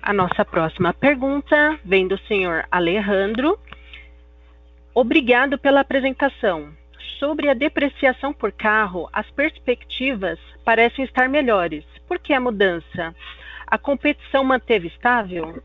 A 0.06 0.12
nossa 0.12 0.44
próxima 0.44 0.94
pergunta 0.94 1.80
vem 1.86 2.10
do 2.10 2.18
senhor 2.28 2.68
Alejandro. 2.70 3.58
Obrigado 4.94 5.58
pela 5.58 5.80
apresentação. 5.80 6.76
Sobre 7.20 7.48
a 7.48 7.54
depreciação 7.54 8.34
por 8.34 8.52
carro, 8.52 9.10
as 9.14 9.32
perspectivas 9.32 10.38
parecem 10.66 11.06
estar 11.06 11.30
melhores. 11.30 11.86
Por 12.06 12.20
que 12.20 12.34
a 12.34 12.42
mudança? 12.42 13.16
A 13.66 13.78
competição 13.78 14.44
manteve 14.44 14.90
estável? 14.90 15.64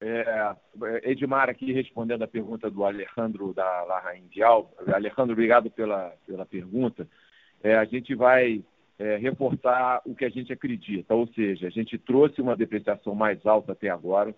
É, 0.00 0.56
Edmar 1.02 1.50
aqui 1.50 1.74
respondendo 1.74 2.22
a 2.22 2.28
pergunta 2.28 2.70
do 2.70 2.86
Alejandro 2.86 3.52
da 3.52 3.84
Larra 3.84 4.16
Indial. 4.16 4.72
Alejandro, 4.86 5.32
obrigado 5.32 5.70
pela, 5.70 6.10
pela 6.26 6.46
pergunta. 6.46 7.06
É, 7.62 7.76
a 7.76 7.84
gente 7.84 8.14
vai 8.14 8.64
é, 8.98 9.16
reportar 9.16 10.02
o 10.04 10.14
que 10.14 10.24
a 10.24 10.28
gente 10.28 10.52
acredita, 10.52 11.14
ou 11.14 11.26
seja, 11.28 11.68
a 11.68 11.70
gente 11.70 11.96
trouxe 11.96 12.40
uma 12.40 12.56
depreciação 12.56 13.14
mais 13.14 13.44
alta 13.46 13.72
até 13.72 13.88
agora, 13.88 14.34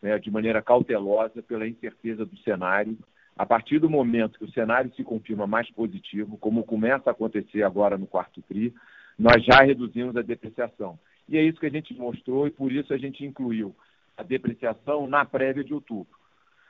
né, 0.00 0.18
de 0.18 0.30
maneira 0.30 0.62
cautelosa, 0.62 1.42
pela 1.42 1.66
incerteza 1.66 2.24
do 2.24 2.36
cenário. 2.38 2.96
A 3.36 3.44
partir 3.44 3.78
do 3.78 3.90
momento 3.90 4.38
que 4.38 4.44
o 4.44 4.52
cenário 4.52 4.92
se 4.94 5.02
confirma 5.02 5.46
mais 5.46 5.68
positivo, 5.70 6.38
como 6.38 6.64
começa 6.64 7.10
a 7.10 7.12
acontecer 7.12 7.62
agora 7.62 7.98
no 7.98 8.06
quarto 8.06 8.40
TRI, 8.42 8.72
nós 9.18 9.44
já 9.44 9.62
reduzimos 9.62 10.16
a 10.16 10.22
depreciação. 10.22 10.98
E 11.28 11.36
é 11.36 11.42
isso 11.42 11.58
que 11.58 11.66
a 11.66 11.70
gente 11.70 11.92
mostrou 11.94 12.46
e 12.46 12.50
por 12.50 12.70
isso 12.70 12.94
a 12.94 12.98
gente 12.98 13.24
incluiu 13.24 13.74
a 14.16 14.22
depreciação 14.22 15.06
na 15.06 15.24
prévia 15.24 15.64
de 15.64 15.74
outubro. 15.74 16.16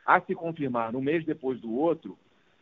A 0.05 0.21
se 0.21 0.35
confirmar 0.35 0.93
no 0.93 1.03
mês 1.03 1.25
depois 1.25 1.61
do 1.61 1.73
outro, 1.73 2.17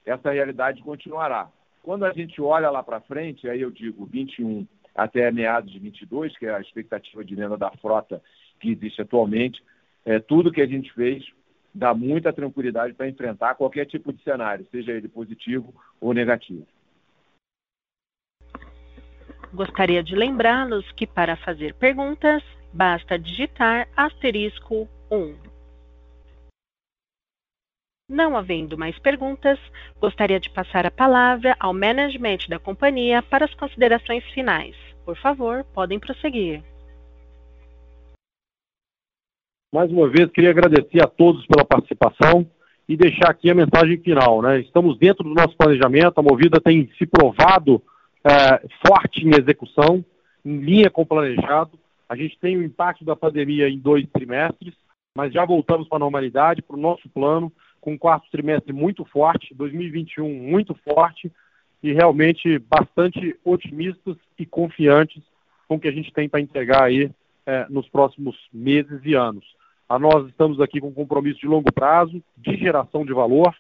essa 0.05 0.33
realidade 0.33 0.83
continuará. 0.83 1.49
Quando 1.85 2.07
a 2.07 2.13
gente 2.15 2.41
olha 2.41 2.71
lá 2.71 2.83
para 2.83 3.03
frente, 3.03 3.47
aí 3.47 3.61
eu 3.61 3.71
digo 3.71 4.07
21 4.07 4.67
até 4.95 5.31
meados 5.31 5.71
de 5.71 5.79
22, 5.79 6.37
que 6.39 6.47
é 6.47 6.55
a 6.55 6.61
expectativa 6.61 7.23
de 7.23 7.35
venda 7.35 7.59
da 7.59 7.71
frota 7.73 8.23
que 8.59 8.71
existe 8.71 9.03
atualmente, 9.03 9.63
é, 10.03 10.19
tudo 10.19 10.51
que 10.51 10.63
a 10.63 10.67
gente 10.67 10.91
fez 10.95 11.23
dá 11.75 11.93
muita 11.93 12.33
tranquilidade 12.33 12.95
para 12.95 13.07
enfrentar 13.07 13.57
qualquer 13.57 13.85
tipo 13.85 14.15
de 14.15 14.23
cenário, 14.23 14.67
seja 14.71 14.93
ele 14.93 15.09
positivo 15.09 15.75
ou 16.01 16.15
negativo. 16.15 16.67
Gostaria 19.53 20.03
de 20.03 20.17
lembrá-los 20.17 20.91
que 20.93 21.07
para 21.07 21.37
fazer 21.37 21.75
perguntas, 21.75 22.43
basta 22.73 23.19
digitar 23.19 23.89
asterisco 23.95 24.89
1. 25.11 25.54
Não 28.15 28.37
havendo 28.37 28.79
mais 28.79 28.97
perguntas, 29.01 29.59
gostaria 30.01 30.39
de 30.39 30.49
passar 30.49 30.87
a 30.87 30.91
palavra 30.91 31.57
ao 31.59 31.75
management 31.75 32.47
da 32.49 32.61
companhia 32.61 33.21
para 33.25 33.45
as 33.45 33.53
considerações 33.55 34.23
finais. 34.27 34.77
Por 35.05 35.17
favor, 35.17 35.65
podem 35.75 35.99
prosseguir. 35.99 36.63
Mais 39.75 39.91
uma 39.91 40.09
vez, 40.09 40.31
queria 40.31 40.51
agradecer 40.51 41.03
a 41.03 41.09
todos 41.09 41.45
pela 41.49 41.65
participação 41.65 42.49
e 42.89 42.97
deixar 42.97 43.31
aqui 43.31 43.51
a 43.51 43.55
mensagem 43.55 43.99
final. 43.99 44.41
Né? 44.41 44.61
Estamos 44.61 44.97
dentro 44.97 45.25
do 45.25 45.35
nosso 45.35 45.57
planejamento, 45.57 46.17
a 46.17 46.23
Movida 46.23 46.61
tem 46.61 46.89
se 46.97 47.07
provado 47.07 47.83
é, 48.23 48.65
forte 48.87 49.27
em 49.27 49.31
execução, 49.31 50.05
em 50.45 50.59
linha 50.59 50.89
com 50.89 51.03
o 51.03 51.07
planejado. 51.07 51.77
A 52.09 52.15
gente 52.15 52.39
tem 52.39 52.57
o 52.57 52.63
impacto 52.63 53.05
da 53.05 53.17
pandemia 53.17 53.69
em 53.69 53.77
dois 53.77 54.07
trimestres, 54.11 54.73
mas 55.17 55.33
já 55.33 55.45
voltamos 55.45 55.89
para 55.89 55.97
a 55.97 56.07
normalidade, 56.07 56.63
para 56.63 56.77
o 56.77 56.81
nosso 56.81 57.09
plano, 57.09 57.51
com 57.85 57.93
um 57.93 57.99
quarto 57.99 58.31
trimestre 58.31 58.73
muito 58.73 59.05
forte, 59.05 59.55
2021 59.55 60.27
muito 60.27 60.75
forte 60.77 61.31
e 61.83 61.93
realmente 61.93 62.59
bastante 62.59 63.39
otimistas 63.45 64.17
e 64.39 64.47
confiantes 64.47 65.23
com 65.69 65.75
o 65.75 65.79
que 65.79 65.89
a 65.89 65.93
gente 65.93 66.11
tem 66.11 66.27
para 66.27 66.41
entregar 66.41 66.85
aí 66.85 67.11
é, 67.45 67.67
nos 67.69 67.87
próximos 67.91 68.39
meses 68.51 69.03
e 69.05 69.13
anos. 69.13 69.45
A 69.87 69.99
nós 69.99 70.27
estamos 70.29 70.63
aqui 70.63 70.81
com 70.81 70.89
um 70.89 70.95
compromisso 70.95 71.41
de 71.41 71.47
longo 71.47 71.71
prazo, 71.71 72.23
de 72.39 72.57
geração 72.57 73.05
de 73.05 73.13
valor, 73.13 73.55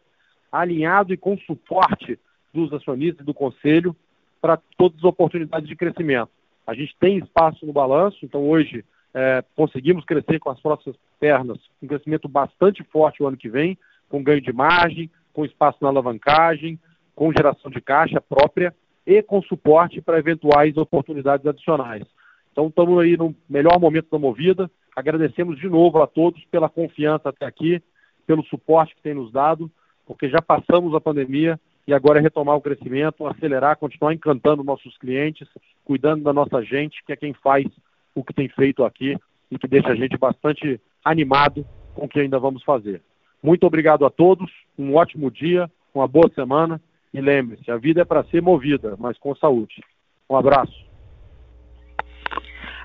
alinhado 0.51 1.13
e 1.13 1.19
com 1.19 1.37
suporte 1.37 2.19
dos 2.51 2.73
acionistas 2.73 3.21
e 3.21 3.27
do 3.27 3.35
conselho 3.35 3.95
para 4.41 4.57
todas 4.79 4.97
as 5.01 5.05
oportunidades 5.05 5.69
de 5.69 5.77
crescimento. 5.77 6.31
A 6.67 6.73
gente 6.73 6.97
tem 6.99 7.19
espaço 7.19 7.67
no 7.67 7.75
balanço, 7.75 8.17
então 8.23 8.49
hoje 8.49 8.87
é, 9.13 9.45
conseguimos 9.55 10.03
crescer 10.07 10.39
com 10.39 10.49
as 10.49 10.59
próximas 10.61 10.97
pernas, 11.21 11.59
um 11.83 11.87
crescimento 11.87 12.27
bastante 12.27 12.83
forte 12.85 13.23
o 13.23 13.27
ano 13.27 13.37
que 13.37 13.51
vem, 13.51 13.77
com 14.09 14.23
ganho 14.23 14.41
de 14.41 14.53
margem, 14.53 15.11
com 15.33 15.45
espaço 15.45 15.79
na 15.83 15.89
alavancagem, 15.89 16.79
com 17.15 17.33
geração 17.33 17.71
de 17.71 17.81
caixa 17.81 18.21
própria 18.21 18.75
e 19.07 19.23
com 19.23 19.43
suporte 19.43 20.01
para 20.01 20.19
eventuais 20.19 20.77
oportunidades 20.77 21.47
adicionais. 21.47 22.05
Então 22.53 22.69
estamos 22.69 22.99
aí 23.01 23.17
no 23.17 23.35
melhor 23.49 23.79
momento 23.79 24.09
da 24.11 24.19
movida. 24.19 24.71
Agradecemos 24.95 25.59
de 25.59 25.69
novo 25.69 26.01
a 26.03 26.07
todos 26.07 26.45
pela 26.47 26.69
confiança 26.69 27.29
até 27.29 27.45
aqui, 27.45 27.83
pelo 28.27 28.45
suporte 28.45 28.95
que 28.95 29.03
tem 29.03 29.15
nos 29.15 29.33
dado, 29.33 29.71
porque 30.07 30.29
já 30.29 30.41
passamos 30.41 30.95
a 30.95 31.01
pandemia 31.01 31.59
e 31.87 31.93
agora 31.93 32.19
é 32.19 32.23
retomar 32.23 32.57
o 32.57 32.61
crescimento, 32.61 33.27
acelerar, 33.27 33.77
continuar 33.77 34.15
encantando 34.15 34.65
nossos 34.65 34.97
clientes, 34.99 35.49
cuidando 35.85 36.23
da 36.23 36.33
nossa 36.33 36.63
gente, 36.63 37.05
que 37.05 37.13
é 37.13 37.17
quem 37.17 37.35
faz 37.35 37.67
o 38.15 38.25
que 38.25 38.33
tem 38.33 38.49
feito 38.49 38.85
aqui 38.85 39.17
e 39.51 39.59
que 39.59 39.69
deixa 39.69 39.89
a 39.89 39.95
gente 39.95 40.17
bastante 40.17 40.81
animado 41.05 41.67
com 41.95 42.07
o 42.07 42.09
que 42.09 42.21
ainda 42.21 42.39
vamos 42.39 42.63
fazer. 42.63 43.03
Muito 43.45 43.67
obrigado 43.67 44.07
a 44.07 44.11
todos, 44.11 44.51
um 44.79 44.95
ótimo 44.95 45.31
dia, 45.31 45.71
uma 45.95 46.09
boa 46.09 46.31
semana 46.35 46.81
e 47.13 47.21
lembre-se, 47.21 47.71
a 47.71 47.77
vida 47.77 48.01
é 48.01 48.05
para 48.05 48.25
ser 48.25 48.41
movida, 48.41 48.97
mas 48.99 49.19
com 49.19 49.37
saúde. 49.37 49.85
Um 50.31 50.35
abraço. 50.35 50.73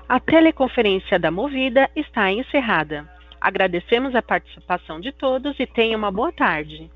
A 0.06 0.20
teleconferência 0.20 1.18
da 1.18 1.30
Movida 1.30 1.88
está 1.96 2.30
encerrada. 2.30 3.08
Agradecemos 3.40 4.14
a 4.14 4.20
participação 4.20 5.00
de 5.00 5.12
todos 5.12 5.58
e 5.58 5.66
tenha 5.66 5.96
uma 5.96 6.12
boa 6.12 6.30
tarde. 6.30 6.90